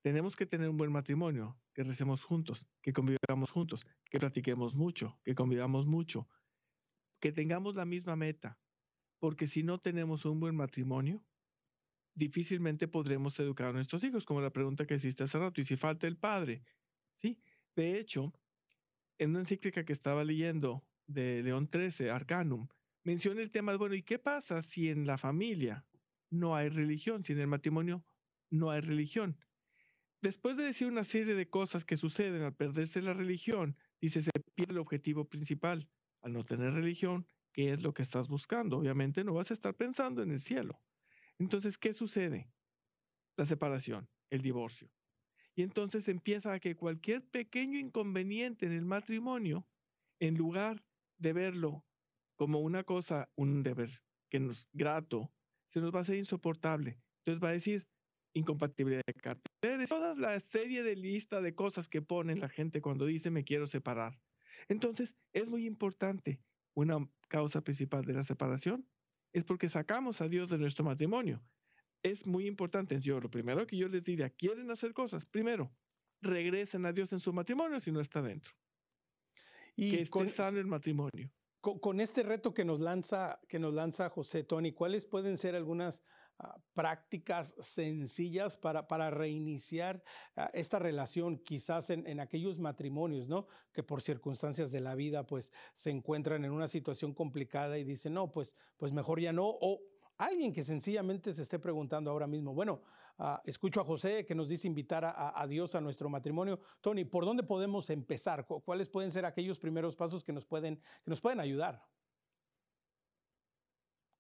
Tenemos 0.03 0.35
que 0.35 0.47
tener 0.47 0.69
un 0.69 0.77
buen 0.77 0.91
matrimonio, 0.91 1.57
que 1.75 1.85
recemos 1.85 2.25
juntos, 2.25 2.69
que 2.83 2.93
convivamos 2.93 3.51
juntos, 3.51 3.87
que 4.11 4.19
platiquemos 4.19 4.77
mucho, 4.77 5.21
que 5.25 5.35
convivamos 5.35 5.87
mucho, 5.87 6.29
que 7.21 7.33
tengamos 7.33 7.75
la 7.75 7.85
misma 7.85 8.17
meta, 8.17 8.59
porque 9.19 9.47
si 9.47 9.63
no 9.63 9.79
tenemos 9.79 10.25
un 10.25 10.41
buen 10.41 10.57
matrimonio, 10.57 11.25
difícilmente 12.15 12.89
podremos 12.89 13.39
educar 13.41 13.69
a 13.69 13.73
nuestros 13.73 14.05
hijos, 14.05 14.25
como 14.25 14.41
la 14.41 14.51
pregunta 14.51 14.87
que 14.87 14.97
hiciste 14.97 15.25
hace 15.25 15.39
rato, 15.39 15.61
y 15.61 15.65
si 15.65 15.77
falta 15.77 16.07
el 16.07 16.19
padre, 16.19 16.63
¿sí? 17.19 17.41
De 17.75 17.99
hecho, 17.99 18.33
en 19.19 19.31
una 19.31 19.41
encíclica 19.41 19.85
que 19.85 19.93
estaba 19.93 20.25
leyendo 20.25 20.85
de 21.07 21.43
León 21.43 21.71
XIII, 21.73 22.11
Arcanum, 22.11 22.69
menciona 23.05 23.41
el 23.41 23.51
tema 23.51 23.73
de, 23.73 23.79
bueno, 23.79 23.95
¿y 23.95 24.03
qué 24.03 24.19
pasa 24.19 24.63
si 24.63 24.89
en 24.91 25.07
la 25.07 25.19
familia 25.19 25.87
no 26.31 26.55
hay 26.57 26.69
religión, 26.69 27.23
si 27.23 27.33
en 27.33 27.41
el 27.41 27.47
matrimonio 27.47 28.05
no 28.51 28.71
hay 28.71 28.81
religión? 28.81 29.39
Después 30.23 30.57
de 30.57 30.63
decir 30.63 30.87
una 30.87 31.03
serie 31.03 31.35
de 31.35 31.51
cosas 31.51 31.85
que 31.85 31.97
suceden 31.97 32.43
al 32.43 32.55
perderse 32.55 33.03
la 33.03 33.13
religión, 33.13 33.77
dice, 34.01 34.23
se 34.23 34.31
pierde 34.55 34.75
el 34.75 34.79
objetivo 34.79 35.29
principal, 35.29 35.91
al 36.23 36.33
no 36.33 36.45
tener 36.45 36.73
religión, 36.75 37.27
¿qué 37.53 37.73
es 37.73 37.83
lo 37.83 37.93
que 37.93 38.03
estás 38.03 38.29
buscando? 38.29 38.79
Obviamente 38.79 39.25
no 39.25 39.35
vas 39.35 39.51
a 39.51 39.55
estar 39.55 39.75
pensando 39.75 40.23
en 40.23 40.31
el 40.31 40.41
cielo. 40.41 40.81
Entonces, 41.41 41.77
¿qué 41.77 41.93
sucede? 41.93 42.53
La 43.37 43.45
separación, 43.45 44.09
el 44.31 44.43
divorcio. 44.43 44.93
Y 45.57 45.63
entonces 45.63 46.07
empieza 46.07 46.53
a 46.53 46.61
que 46.61 46.77
cualquier 46.77 47.29
pequeño 47.29 47.77
inconveniente 47.81 48.65
en 48.67 48.73
el 48.73 48.85
matrimonio, 48.85 49.67
en 50.21 50.37
lugar 50.37 50.85
de 51.19 51.33
verlo 51.33 51.85
como 52.37 52.61
una 52.61 52.85
cosa, 52.85 53.29
un 53.35 53.65
deber 53.65 53.91
que 54.31 54.39
nos 54.39 54.69
grato, 54.73 55.33
se 55.69 55.81
nos 55.81 55.93
va 55.93 55.99
a 55.99 56.03
hacer 56.03 56.17
insoportable. 56.17 57.01
Entonces 57.19 57.43
va 57.43 57.49
a 57.49 57.53
decir 57.53 57.89
incompatibilidad 58.35 59.03
de 59.05 59.15
caracteres, 59.89 60.17
toda 60.19 60.33
la 60.33 60.41
serie 60.41 60.83
de 60.83 60.97
lista 60.97 61.41
de 61.41 61.55
cosas 61.55 61.89
que 61.89 62.03
pone 62.03 62.37
la 62.37 62.49
gente 62.49 62.81
cuando 62.81 63.07
dice 63.07 63.31
me 63.31 63.45
quiero 63.45 63.67
separar. 63.67 64.19
Entonces, 64.69 65.17
es 65.33 65.49
muy 65.49 65.67
importante. 65.67 66.41
Una 66.75 67.07
causa 67.29 67.63
principal 67.63 68.05
de 68.05 68.15
la 68.15 68.23
separación 68.23 68.87
es 69.33 69.45
porque 69.45 69.69
sacamos 69.69 70.21
a 70.21 70.29
Dios 70.29 70.49
de 70.49 70.59
nuestro 70.59 70.85
matrimonio. 70.85 71.43
Es 72.03 72.27
muy 72.27 72.47
importante. 72.47 73.01
Yo, 73.01 73.21
lo 73.21 73.31
primero 73.31 73.67
que 73.67 73.77
yo 73.77 73.89
les 73.89 74.03
diría, 74.05 74.31
quieren 74.31 74.71
hacer 74.71 74.93
cosas, 74.93 75.25
primero, 75.25 75.73
regresen 76.21 76.87
a 76.87 76.93
Dios 76.93 77.13
en 77.13 77.21
su 77.21 77.33
matrimonio 77.33 77.81
si 77.81 77.93
no 77.93 78.01
está 78.01 78.23
dentro. 78.23 78.53
Y 79.77 79.91
que 79.91 80.01
esté 80.03 80.29
sano 80.29 80.59
el 80.59 80.67
matrimonio. 80.67 81.31
Con, 81.61 82.01
este 82.01 82.25
reto 82.25 82.53
que 82.53 82.65
nos 82.65 82.81
lanza, 82.81 83.41
que 83.49 83.61
nos 83.61 83.73
lanza 83.73 84.11
José 84.11 84.43
Tony, 84.43 84.73
¿cuáles 84.73 85.05
pueden 85.05 85.39
ser 85.39 85.55
algunas 85.55 86.03
prácticas 86.75 87.55
sencillas 87.59 88.57
para, 88.57 88.89
para 88.89 89.11
reiniciar 89.11 90.03
ah, 90.37 90.51
esta 90.53 90.79
relación, 90.79 91.39
quizás 91.39 91.91
en, 91.91 92.21
aquellos 92.21 92.59
matrimonios, 92.59 93.29
¿no? 93.29 93.47
Que 93.73 93.83
por 93.83 94.03
circunstancias 94.03 94.73
de 94.73 94.81
la 94.81 94.95
vida, 94.95 95.27
pues 95.27 95.53
se 95.75 95.91
encuentran 95.91 96.45
en 96.45 96.53
una 96.53 96.69
situación 96.69 97.15
complicada 97.15 97.79
y 97.79 97.85
dicen, 97.85 98.15
no, 98.15 98.31
pues, 98.31 98.55
pues 98.77 98.93
mejor 98.93 99.21
ya 99.21 99.33
no. 99.33 99.47
O 99.47 99.81
alguien 100.19 100.53
que 100.53 100.63
sencillamente 100.63 101.33
se 101.33 101.43
esté 101.43 101.59
preguntando 101.59 102.11
ahora 102.11 102.27
mismo, 102.27 102.55
bueno, 102.55 102.83
ah, 103.19 103.41
escucho 103.45 103.81
a 103.81 103.85
José 103.85 104.25
que 104.25 104.35
nos 104.35 104.49
dice 104.49 104.67
invitar 104.67 105.05
a, 105.05 105.41
a, 105.41 105.47
Dios 105.47 105.75
a 105.75 105.81
nuestro 105.81 106.09
matrimonio. 106.09 106.61
Tony, 106.81 107.05
¿por 107.05 107.25
dónde 107.25 107.43
podemos 107.43 107.91
empezar? 107.91 108.47
¿Cuáles 108.47 108.89
pueden 108.89 109.11
ser 109.11 109.27
aquellos 109.27 109.59
primeros 109.59 109.97
pasos 109.97 110.25
que 110.25 110.33
nos 110.33 110.45
pueden, 110.45 110.77
que 110.77 111.11
nos 111.11 111.21
pueden 111.21 111.41
ayudar? 111.41 111.85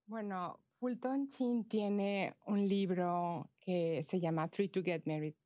Bueno, 0.06 0.60
Fulton 0.82 1.28
Chin 1.28 1.68
tiene 1.68 2.34
un 2.44 2.66
libro 2.66 3.52
que 3.60 4.02
se 4.02 4.18
llama 4.18 4.48
Three 4.48 4.68
to 4.68 4.82
Get 4.82 5.04
Married 5.06 5.36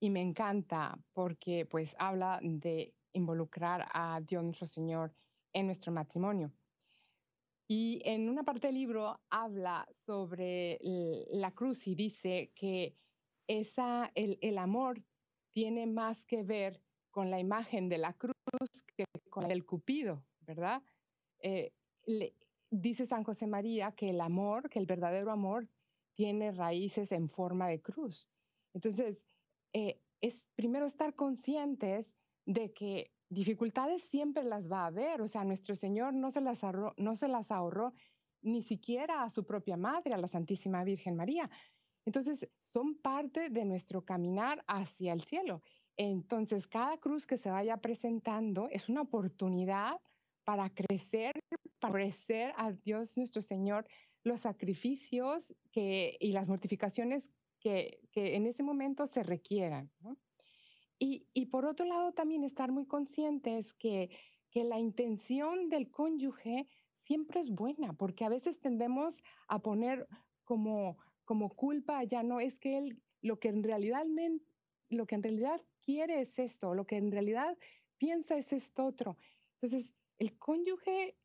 y 0.00 0.08
me 0.08 0.22
encanta 0.22 0.98
porque 1.12 1.66
pues 1.66 1.94
habla 1.98 2.40
de 2.42 2.94
involucrar 3.12 3.86
a 3.92 4.18
Dios 4.22 4.42
nuestro 4.42 4.66
Señor 4.66 5.12
en 5.52 5.66
nuestro 5.66 5.92
matrimonio. 5.92 6.54
Y 7.68 8.00
en 8.06 8.30
una 8.30 8.44
parte 8.44 8.68
del 8.68 8.76
libro 8.76 9.20
habla 9.28 9.86
sobre 9.92 10.78
la 11.32 11.50
cruz 11.52 11.86
y 11.86 11.94
dice 11.94 12.50
que 12.54 12.96
esa, 13.46 14.10
el, 14.14 14.56
amor 14.56 15.04
tiene 15.50 15.86
más 15.86 16.24
que 16.24 16.42
ver 16.42 16.80
con 17.10 17.30
la 17.30 17.38
imagen 17.38 17.90
de 17.90 17.98
la 17.98 18.14
cruz 18.14 18.32
que 18.96 19.04
con 19.28 19.50
el 19.50 19.66
cupido, 19.66 20.24
¿verdad? 20.40 20.82
Eh, 21.40 21.74
dice 22.70 23.06
San 23.06 23.24
José 23.24 23.46
María 23.46 23.92
que 23.92 24.10
el 24.10 24.20
amor, 24.20 24.68
que 24.68 24.78
el 24.78 24.86
verdadero 24.86 25.30
amor, 25.30 25.68
tiene 26.14 26.52
raíces 26.52 27.12
en 27.12 27.28
forma 27.28 27.68
de 27.68 27.80
cruz. 27.80 28.30
Entonces, 28.74 29.24
eh, 29.72 30.00
es 30.20 30.50
primero 30.54 30.86
estar 30.86 31.14
conscientes 31.14 32.16
de 32.44 32.72
que 32.72 33.12
dificultades 33.28 34.02
siempre 34.02 34.42
las 34.44 34.70
va 34.70 34.82
a 34.82 34.86
haber. 34.86 35.20
O 35.20 35.28
sea, 35.28 35.44
nuestro 35.44 35.76
Señor 35.76 36.14
no 36.14 36.30
se 36.30 36.40
las 36.40 36.62
no 36.96 37.16
se 37.16 37.28
las 37.28 37.50
ahorró 37.50 37.92
ni 38.42 38.62
siquiera 38.62 39.22
a 39.22 39.30
su 39.30 39.44
propia 39.44 39.76
madre, 39.76 40.14
a 40.14 40.18
la 40.18 40.28
Santísima 40.28 40.84
Virgen 40.84 41.16
María. 41.16 41.50
Entonces, 42.04 42.48
son 42.64 42.96
parte 42.96 43.50
de 43.50 43.64
nuestro 43.64 44.04
caminar 44.04 44.64
hacia 44.66 45.12
el 45.12 45.20
cielo. 45.20 45.62
Entonces, 45.96 46.66
cada 46.66 46.96
cruz 46.98 47.26
que 47.26 47.36
se 47.36 47.50
vaya 47.50 47.76
presentando 47.76 48.68
es 48.70 48.88
una 48.88 49.02
oportunidad 49.02 50.00
para 50.48 50.70
crecer, 50.70 51.32
para 51.78 51.92
ofrecer 51.92 52.54
a 52.56 52.72
Dios 52.72 53.18
nuestro 53.18 53.42
Señor 53.42 53.86
los 54.24 54.40
sacrificios 54.40 55.54
que, 55.70 56.16
y 56.20 56.32
las 56.32 56.48
mortificaciones 56.48 57.30
que, 57.60 58.00
que 58.12 58.34
en 58.34 58.46
ese 58.46 58.62
momento 58.62 59.06
se 59.06 59.22
requieran. 59.22 59.90
Y, 60.98 61.26
y, 61.34 61.46
por 61.52 61.66
otro 61.66 61.84
lado, 61.84 62.12
también 62.12 62.44
estar 62.44 62.72
muy 62.72 62.86
conscientes 62.86 63.74
que, 63.74 64.08
que 64.50 64.64
la 64.64 64.78
intención 64.78 65.68
del 65.68 65.90
cónyuge 65.90 66.66
siempre 66.94 67.40
es 67.40 67.50
buena, 67.50 67.92
porque 67.92 68.24
a 68.24 68.30
veces 68.30 68.58
tendemos 68.58 69.20
a 69.48 69.58
poner 69.58 70.08
como, 70.44 70.96
como 71.26 71.50
culpa, 71.50 72.04
ya 72.04 72.22
no 72.22 72.40
es 72.40 72.58
que 72.58 72.78
él 72.78 73.02
lo 73.20 73.38
que 73.38 73.48
en 73.48 73.62
realidad 73.62 74.06
lo 74.88 75.04
que 75.04 75.14
en 75.14 75.22
realidad 75.22 75.60
quiere 75.84 76.22
es 76.22 76.38
esto, 76.38 76.72
lo 76.72 76.86
que 76.86 76.96
en 76.96 77.12
realidad 77.12 77.58
piensa 77.98 78.38
es 78.38 78.54
esto 78.54 78.86
otro. 78.86 79.18
Entonces, 79.60 79.92
el 80.18 80.38
cónyuge, 80.38 81.16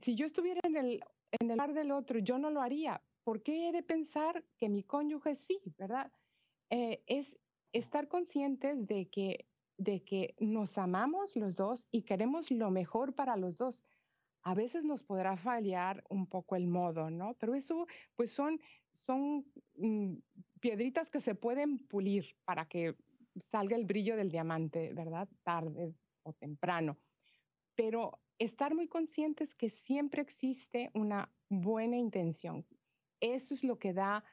si 0.00 0.14
yo 0.14 0.26
estuviera 0.26 0.60
en 0.64 0.76
el, 0.76 1.04
en 1.32 1.50
el 1.50 1.56
lugar 1.56 1.74
del 1.74 1.90
otro, 1.90 2.18
yo 2.18 2.38
no 2.38 2.50
lo 2.50 2.60
haría. 2.60 3.02
¿Por 3.24 3.42
qué 3.42 3.68
he 3.68 3.72
de 3.72 3.82
pensar 3.82 4.44
que 4.56 4.68
mi 4.68 4.84
cónyuge 4.84 5.34
sí, 5.34 5.60
verdad? 5.76 6.10
Eh, 6.70 7.02
es 7.06 7.38
estar 7.72 8.08
conscientes 8.08 8.86
de 8.86 9.08
que, 9.10 9.46
de 9.76 10.02
que 10.04 10.34
nos 10.38 10.78
amamos 10.78 11.36
los 11.36 11.56
dos 11.56 11.88
y 11.90 12.02
queremos 12.02 12.50
lo 12.50 12.70
mejor 12.70 13.14
para 13.14 13.36
los 13.36 13.56
dos. 13.56 13.84
A 14.42 14.54
veces 14.54 14.84
nos 14.84 15.02
podrá 15.02 15.36
fallar 15.36 16.04
un 16.08 16.26
poco 16.26 16.56
el 16.56 16.68
modo, 16.68 17.10
¿no? 17.10 17.34
Pero 17.34 17.54
eso, 17.54 17.86
pues 18.14 18.30
son, 18.30 18.60
son 19.04 19.44
mm, 19.74 20.14
piedritas 20.60 21.10
que 21.10 21.20
se 21.20 21.34
pueden 21.34 21.78
pulir 21.86 22.36
para 22.44 22.66
que 22.66 22.96
salga 23.36 23.76
el 23.76 23.84
brillo 23.84 24.16
del 24.16 24.30
diamante, 24.30 24.92
¿verdad? 24.94 25.28
Tarde 25.42 25.94
o 26.22 26.32
temprano. 26.32 26.98
Pero 27.74 28.20
estar 28.38 28.74
muy 28.74 28.88
conscientes 28.88 29.54
que 29.54 29.68
siempre 29.68 30.22
existe 30.22 30.90
una 30.94 31.32
buena 31.48 31.96
intención. 31.96 32.66
Eso 33.20 33.54
es 33.54 33.64
lo 33.64 33.78
que 33.78 33.92
da 33.92 34.24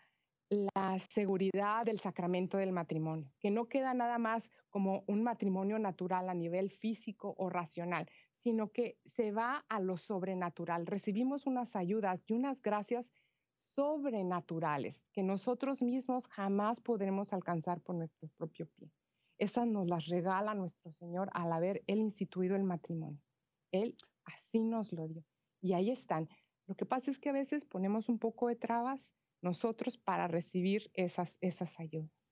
la 0.49 0.99
seguridad 0.99 1.86
del 1.86 1.99
sacramento 1.99 2.58
del 2.58 2.72
matrimonio, 2.72 3.32
que 3.39 3.49
no 3.49 3.68
queda 3.68 3.93
nada 3.95 4.20
más 4.20 4.51
como 4.70 5.03
un 5.08 5.24
matrimonio 5.24 5.80
natural 5.80 6.30
a 6.30 6.36
nivel 6.36 6.70
físico 6.70 7.34
o 7.38 7.49
racional, 7.49 8.08
sino 8.36 8.72
que 8.72 8.99
se 9.06 9.32
va 9.32 9.66
a 9.70 9.80
lo 9.80 9.97
sobrenatural. 9.97 10.86
Recibimos 10.86 11.47
unas 11.47 11.76
ayudas 11.76 12.24
y 12.28 12.34
unas 12.34 12.62
gracias 12.62 13.12
sobrenaturales 13.58 15.10
que 15.12 15.24
nosotros 15.24 15.82
mismos 15.82 16.28
jamás 16.28 16.80
podremos 16.80 17.34
alcanzar 17.34 17.82
por 17.82 17.95
nuestro 17.95 18.30
propio 18.38 18.68
pie. 18.68 18.91
Esas 19.38 19.68
nos 19.68 19.88
las 19.88 20.06
regala 20.08 20.53
nuestro 20.53 20.91
Señor 20.91 21.30
al 21.34 21.51
haber 21.51 21.84
Él 21.88 21.99
instituido 21.99 22.56
el 22.56 22.64
matrimonio. 22.64 23.25
Él 23.82 23.96
así 24.26 24.60
nos 24.60 24.92
lo 24.92 25.08
dio. 25.08 25.24
Y 25.62 25.74
ahí 25.74 25.92
están. 25.92 26.30
Lo 26.68 26.76
que 26.76 26.86
pasa 26.86 27.12
es 27.12 27.20
que 27.20 27.30
a 27.30 27.34
veces 27.34 27.66
ponemos 27.66 28.10
un 28.10 28.20
poco 28.20 28.48
de 28.48 28.56
trabas 28.56 29.14
nosotros 29.42 29.98
para 29.98 30.28
recibir 30.28 30.90
esas, 30.94 31.38
esas 31.42 31.80
ayudas. 31.80 32.26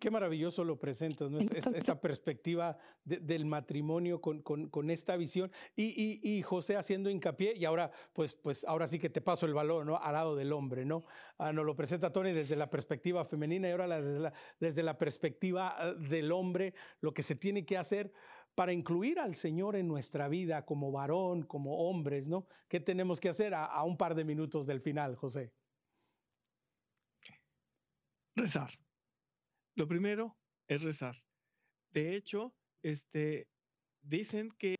Qué, 0.00 0.10
maravilloso 0.10 0.64
lo 0.64 0.80
presentas, 0.80 1.30
¿no? 1.30 1.38
esta, 1.38 2.00
perspectiva 2.00 2.76
del 3.04 3.44
matrimonio 3.44 4.20
con, 4.20 4.42
con, 4.42 4.90
esta 4.90 5.16
visión. 5.16 5.52
Y, 5.76 6.18
y, 6.24 6.42
José 6.42 6.76
haciendo 6.76 7.08
hincapié, 7.08 7.54
y 7.56 7.64
ahora, 7.64 7.92
pues, 8.12 8.34
pues 8.34 8.64
ahora 8.64 8.88
sí 8.88 8.98
que 8.98 9.10
te 9.10 9.20
paso 9.20 9.46
el 9.46 9.54
valor, 9.54 9.86
¿no? 9.86 9.96
Al 9.96 10.14
lado 10.14 10.34
del 10.34 10.52
hombre, 10.52 10.84
¿no? 10.84 11.04
Ah, 11.38 11.52
nos 11.52 11.64
lo 11.64 11.76
presenta 11.76 12.12
Tony 12.12 12.32
desde 12.32 12.56
la 12.56 12.68
perspectiva 12.68 13.24
femenina 13.24 13.68
y 13.68 13.70
ahora 13.70 14.00
desde 14.00 14.18
la, 14.18 14.32
desde 14.58 14.82
la 14.82 14.98
perspectiva 14.98 15.76
ah, 15.78 15.94
del 15.94 16.32
hombre, 16.32 16.74
lo 17.00 17.14
que 17.14 17.22
se 17.22 17.36
tiene 17.36 17.64
que 17.64 17.78
hacer 17.78 18.12
para 18.56 18.72
incluir 18.72 19.20
al 19.20 19.36
Señor 19.36 19.76
en 19.76 19.86
nuestra 19.86 20.28
vida 20.28 20.64
como 20.64 20.90
varón, 20.90 21.42
como 21.44 21.88
hombres, 21.88 22.28
¿no? 22.28 22.48
¿Qué 22.68 22.80
tenemos 22.80 23.20
que 23.20 23.28
hacer 23.28 23.54
a, 23.54 23.66
a 23.66 23.84
un 23.84 23.96
par 23.96 24.14
de 24.14 24.24
minutos 24.24 24.66
del 24.66 24.80
final, 24.80 25.14
José? 25.14 25.52
Rezar. 28.34 28.70
Lo 29.76 29.86
primero 29.86 30.38
es 30.66 30.82
rezar. 30.82 31.16
De 31.92 32.16
hecho, 32.16 32.56
este, 32.82 33.46
dicen 34.02 34.50
que 34.58 34.74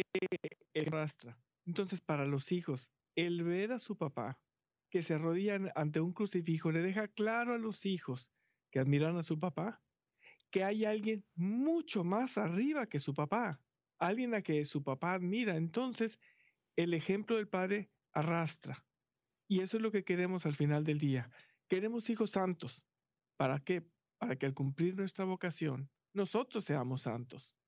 el 0.75 0.89
arrastra. 0.89 1.39
Entonces, 1.67 2.01
para 2.01 2.25
los 2.25 2.53
hijos, 2.53 2.91
el 3.15 3.45
ver 3.45 3.73
a 3.73 3.79
su 3.79 3.99
papá 3.99 4.41
que 4.89 5.03
se 5.03 5.15
arrodillan 5.15 5.71
ante 5.75 6.01
un 6.01 6.13
crucifijo 6.13 6.73
le 6.73 6.81
deja 6.81 7.09
claro 7.09 7.53
a 7.53 7.59
los 7.59 7.85
hijos 7.85 8.33
que 8.71 8.79
admiran 8.79 9.17
a 9.19 9.23
su 9.23 9.39
papá 9.39 9.83
que 10.51 10.65
hay 10.65 10.85
alguien 10.85 11.25
mucho 11.35 12.05
más 12.05 12.39
arriba 12.39 12.87
que 12.87 13.01
su 13.01 13.13
papá, 13.13 13.61
alguien 13.99 14.35
a 14.35 14.43
que 14.43 14.65
su 14.65 14.83
papá 14.83 15.15
admira. 15.15 15.57
Entonces, 15.57 16.19
el 16.77 16.95
ejemplo 16.95 17.37
del 17.37 17.49
padre 17.49 17.91
arrastra. 18.13 18.85
Y 19.49 19.61
eso 19.61 19.77
es 19.77 19.83
lo 19.83 19.93
que 19.93 20.05
queremos 20.05 20.47
al 20.47 20.57
final 20.57 20.85
del 20.85 20.99
día. 20.99 21.31
Queremos 21.69 22.11
hijos 22.11 22.31
santos. 22.31 22.87
¿Para 23.37 23.61
qué? 23.61 23.87
para 24.19 24.37
que 24.37 24.47
al 24.47 24.55
cumplir 24.55 24.97
nuestra 24.97 25.25
vocación, 25.25 25.91
nosotros 26.13 26.65
seamos 26.65 27.03
santos. 27.03 27.59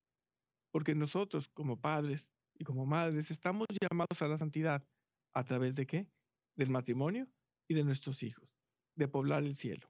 Porque 0.71 0.95
nosotros 0.95 1.49
como 1.49 1.81
padres 1.81 2.33
y 2.55 2.65
como 2.65 2.87
madres 2.87 3.31
estamos 3.31 3.67
llamados 3.81 4.21
a 4.21 4.29
la 4.29 4.37
santidad. 4.37 4.85
¿A 5.35 5.45
través 5.45 5.75
de 5.75 5.87
qué? 5.87 6.09
Del 6.57 6.71
matrimonio 6.71 7.29
y 7.69 7.75
de 7.75 7.85
nuestros 7.85 8.23
hijos, 8.23 8.49
de 8.97 9.09
poblar 9.09 9.45
el 9.45 9.57
cielo. 9.57 9.89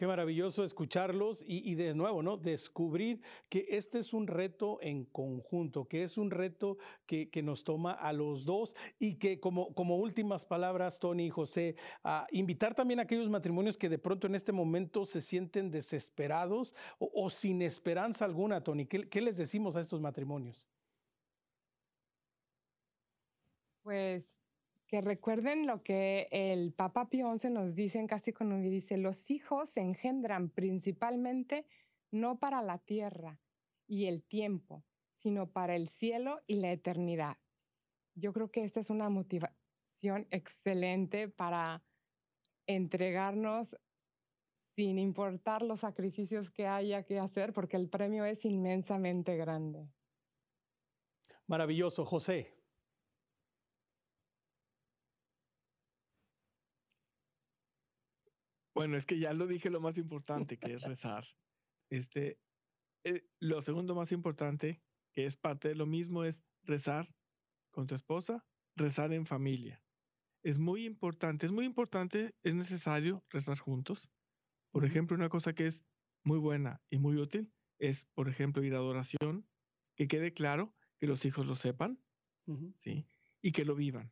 Qué 0.00 0.06
maravilloso 0.06 0.64
escucharlos 0.64 1.44
y, 1.46 1.74
de 1.74 1.94
nuevo, 1.94 2.22
¿no? 2.22 2.38
Descubrir 2.38 3.20
que 3.50 3.66
este 3.68 3.98
es 3.98 4.14
un 4.14 4.28
reto 4.28 4.78
en 4.80 5.04
conjunto, 5.04 5.88
que 5.88 6.02
es 6.02 6.16
un 6.16 6.30
reto 6.30 6.78
que, 7.04 7.28
nos 7.42 7.64
toma 7.64 7.92
a 7.92 8.14
los 8.14 8.46
dos 8.46 8.74
y 8.98 9.16
que 9.16 9.40
como, 9.40 9.68
últimas 9.98 10.46
palabras, 10.46 10.98
Tony 10.98 11.26
y 11.26 11.28
José, 11.28 11.76
a 12.02 12.26
invitar 12.30 12.74
también 12.74 12.98
a 12.98 13.02
aquellos 13.02 13.28
matrimonios 13.28 13.76
que 13.76 13.90
de 13.90 13.98
pronto 13.98 14.26
en 14.26 14.36
este 14.36 14.52
momento 14.52 15.04
se 15.04 15.20
sienten 15.20 15.70
desesperados 15.70 16.74
o, 16.98 17.28
sin 17.28 17.60
esperanza 17.60 18.24
alguna, 18.24 18.64
Tony. 18.64 18.86
¿Qué 18.86 19.20
les 19.20 19.36
decimos 19.36 19.76
a 19.76 19.82
estos 19.82 20.00
matrimonios? 20.00 20.66
Pues 23.82 24.39
que 24.90 25.00
recuerden 25.00 25.68
lo 25.68 25.84
que 25.84 26.26
el 26.32 26.72
Papa 26.72 27.08
Pío 27.08 27.32
XI 27.38 27.50
nos 27.50 27.76
dice 27.76 28.00
en 28.00 28.08
casi 28.08 28.32
con 28.32 28.60
dice, 28.60 28.96
los 28.96 29.30
hijos 29.30 29.70
se 29.70 29.80
engendran 29.80 30.50
principalmente 30.50 31.64
no 32.10 32.40
para 32.40 32.60
la 32.60 32.78
tierra 32.78 33.38
y 33.86 34.06
el 34.06 34.24
tiempo, 34.24 34.84
sino 35.14 35.48
para 35.52 35.76
el 35.76 35.88
cielo 35.88 36.40
y 36.48 36.56
la 36.56 36.72
eternidad. 36.72 37.36
Yo 38.16 38.32
creo 38.32 38.50
que 38.50 38.64
esta 38.64 38.80
es 38.80 38.90
una 38.90 39.08
motivación 39.08 40.26
excelente 40.30 41.28
para 41.28 41.84
entregarnos 42.66 43.76
sin 44.74 44.98
importar 44.98 45.62
los 45.62 45.80
sacrificios 45.80 46.50
que 46.50 46.66
haya 46.66 47.04
que 47.04 47.20
hacer, 47.20 47.52
porque 47.52 47.76
el 47.76 47.88
premio 47.88 48.24
es 48.24 48.44
inmensamente 48.44 49.36
grande. 49.36 49.88
Maravilloso, 51.46 52.04
José. 52.04 52.59
Bueno, 58.80 58.96
es 58.96 59.04
que 59.04 59.18
ya 59.18 59.34
lo 59.34 59.46
dije 59.46 59.68
lo 59.68 59.82
más 59.82 59.98
importante, 59.98 60.56
que 60.56 60.72
es 60.72 60.80
rezar. 60.80 61.26
Este, 61.90 62.40
eh, 63.04 63.28
lo 63.38 63.60
segundo 63.60 63.94
más 63.94 64.10
importante, 64.10 64.80
que 65.12 65.26
es 65.26 65.36
parte 65.36 65.68
de 65.68 65.74
lo 65.74 65.84
mismo, 65.84 66.24
es 66.24 66.42
rezar 66.62 67.14
con 67.70 67.86
tu 67.86 67.94
esposa, 67.94 68.42
rezar 68.76 69.12
en 69.12 69.26
familia. 69.26 69.84
Es 70.42 70.58
muy 70.58 70.86
importante, 70.86 71.44
es 71.44 71.52
muy 71.52 71.66
importante, 71.66 72.34
es 72.42 72.54
necesario 72.54 73.22
rezar 73.28 73.58
juntos. 73.58 74.10
Por 74.70 74.86
ejemplo, 74.86 75.14
una 75.14 75.28
cosa 75.28 75.52
que 75.54 75.66
es 75.66 75.84
muy 76.24 76.38
buena 76.38 76.80
y 76.88 76.96
muy 76.96 77.18
útil 77.18 77.52
es, 77.78 78.06
por 78.14 78.30
ejemplo, 78.30 78.64
ir 78.64 78.72
a 78.72 78.78
adoración, 78.78 79.46
que 79.94 80.08
quede 80.08 80.32
claro, 80.32 80.74
que 80.98 81.06
los 81.06 81.26
hijos 81.26 81.44
lo 81.44 81.54
sepan, 81.54 82.02
¿sí? 82.82 83.06
Y 83.42 83.52
que 83.52 83.66
lo 83.66 83.74
vivan 83.74 84.10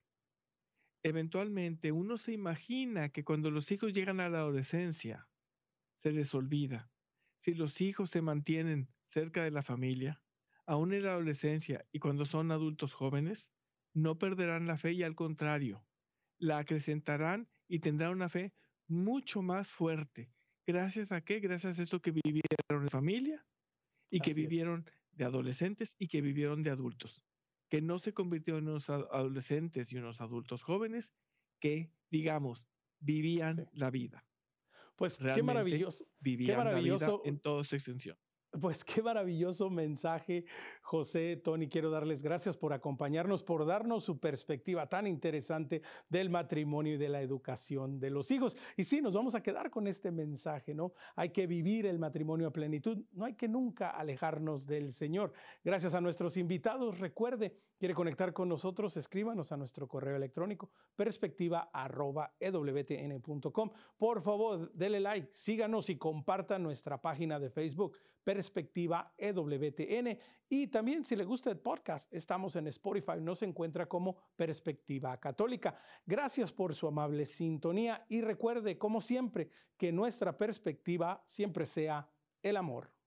eventualmente 1.02 1.92
uno 1.92 2.18
se 2.18 2.32
imagina 2.32 3.08
que 3.08 3.24
cuando 3.24 3.50
los 3.50 3.70
hijos 3.72 3.92
llegan 3.92 4.20
a 4.20 4.28
la 4.28 4.38
adolescencia, 4.38 5.28
se 6.02 6.12
les 6.12 6.34
olvida. 6.34 6.90
Si 7.38 7.54
los 7.54 7.80
hijos 7.80 8.10
se 8.10 8.22
mantienen 8.22 8.88
cerca 9.04 9.44
de 9.44 9.50
la 9.50 9.62
familia, 9.62 10.22
aún 10.66 10.92
en 10.92 11.04
la 11.04 11.12
adolescencia 11.12 11.86
y 11.92 11.98
cuando 11.98 12.24
son 12.24 12.50
adultos 12.50 12.92
jóvenes, 12.94 13.52
no 13.94 14.18
perderán 14.18 14.66
la 14.66 14.76
fe 14.76 14.92
y 14.92 15.02
al 15.02 15.14
contrario, 15.14 15.86
la 16.38 16.58
acrecentarán 16.58 17.48
y 17.68 17.80
tendrán 17.80 18.12
una 18.12 18.28
fe 18.28 18.52
mucho 18.86 19.42
más 19.42 19.68
fuerte. 19.72 20.32
¿Gracias 20.66 21.12
a 21.12 21.22
qué? 21.22 21.40
Gracias 21.40 21.78
a 21.78 21.82
eso 21.82 22.00
que 22.00 22.10
vivieron 22.10 22.82
en 22.82 22.88
familia 22.88 23.46
y 24.10 24.20
que 24.20 24.34
vivieron 24.34 24.84
de 25.12 25.24
adolescentes 25.24 25.94
y 25.98 26.08
que 26.08 26.20
vivieron 26.20 26.62
de 26.62 26.70
adultos, 26.70 27.24
que 27.68 27.82
no 27.82 27.98
se 27.98 28.12
convirtieron 28.14 28.64
en 28.64 28.70
unos 28.70 28.90
adolescentes 28.90 29.92
y 29.92 29.96
unos 29.96 30.20
adultos 30.20 30.62
jóvenes 30.62 31.12
que, 31.60 31.92
digamos, 32.10 32.68
vivían 32.98 33.68
la 33.72 33.90
vida. 33.90 34.24
Pues 34.96 35.18
qué 35.18 35.42
maravilloso. 35.42 36.06
Vivían 36.18 36.50
qué 36.50 36.56
maravilloso. 36.56 37.06
La 37.06 37.12
vida 37.12 37.28
en 37.28 37.38
toda 37.40 37.64
su 37.64 37.76
extensión. 37.76 38.18
Pues 38.50 38.82
qué 38.82 39.02
maravilloso 39.02 39.68
mensaje, 39.68 40.46
José, 40.80 41.36
Tony. 41.36 41.68
Quiero 41.68 41.90
darles 41.90 42.22
gracias 42.22 42.56
por 42.56 42.72
acompañarnos, 42.72 43.44
por 43.44 43.66
darnos 43.66 44.04
su 44.04 44.18
perspectiva 44.18 44.88
tan 44.88 45.06
interesante 45.06 45.82
del 46.08 46.30
matrimonio 46.30 46.94
y 46.94 46.96
de 46.96 47.10
la 47.10 47.20
educación 47.20 48.00
de 48.00 48.08
los 48.08 48.30
hijos. 48.30 48.56
Y 48.74 48.84
sí, 48.84 49.02
nos 49.02 49.12
vamos 49.12 49.34
a 49.34 49.42
quedar 49.42 49.70
con 49.70 49.86
este 49.86 50.10
mensaje, 50.10 50.74
¿no? 50.74 50.94
Hay 51.14 51.28
que 51.28 51.46
vivir 51.46 51.84
el 51.84 51.98
matrimonio 51.98 52.48
a 52.48 52.50
plenitud, 52.50 53.04
no 53.12 53.26
hay 53.26 53.34
que 53.34 53.48
nunca 53.48 53.90
alejarnos 53.90 54.66
del 54.66 54.94
Señor. 54.94 55.34
Gracias 55.62 55.94
a 55.94 56.00
nuestros 56.00 56.38
invitados, 56.38 57.00
recuerde, 57.00 57.54
quiere 57.78 57.92
conectar 57.94 58.32
con 58.32 58.48
nosotros, 58.48 58.96
escríbanos 58.96 59.52
a 59.52 59.58
nuestro 59.58 59.86
correo 59.86 60.16
electrónico 60.16 60.70
perspectiva.ewtn.com. 60.96 63.70
Por 63.98 64.22
favor, 64.22 64.72
dele 64.72 65.00
like, 65.00 65.28
síganos 65.32 65.90
y 65.90 65.98
compartan 65.98 66.62
nuestra 66.62 66.98
página 67.00 67.38
de 67.38 67.50
Facebook 67.50 67.94
Perspectiva 68.28 69.14
EWTN. 69.16 70.18
Y 70.50 70.66
también 70.66 71.02
si 71.02 71.16
le 71.16 71.24
gusta 71.24 71.48
el 71.48 71.58
podcast, 71.58 72.12
estamos 72.12 72.56
en 72.56 72.66
Spotify, 72.66 73.18
nos 73.18 73.42
encuentra 73.42 73.86
como 73.86 74.18
Perspectiva 74.36 75.18
Católica. 75.18 75.74
Gracias 76.04 76.52
por 76.52 76.74
su 76.74 76.86
amable 76.86 77.24
sintonía 77.24 78.04
y 78.06 78.20
recuerde, 78.20 78.76
como 78.76 79.00
siempre, 79.00 79.48
que 79.78 79.92
nuestra 79.92 80.36
perspectiva 80.36 81.22
siempre 81.24 81.64
sea 81.64 82.06
el 82.42 82.58
amor. 82.58 82.97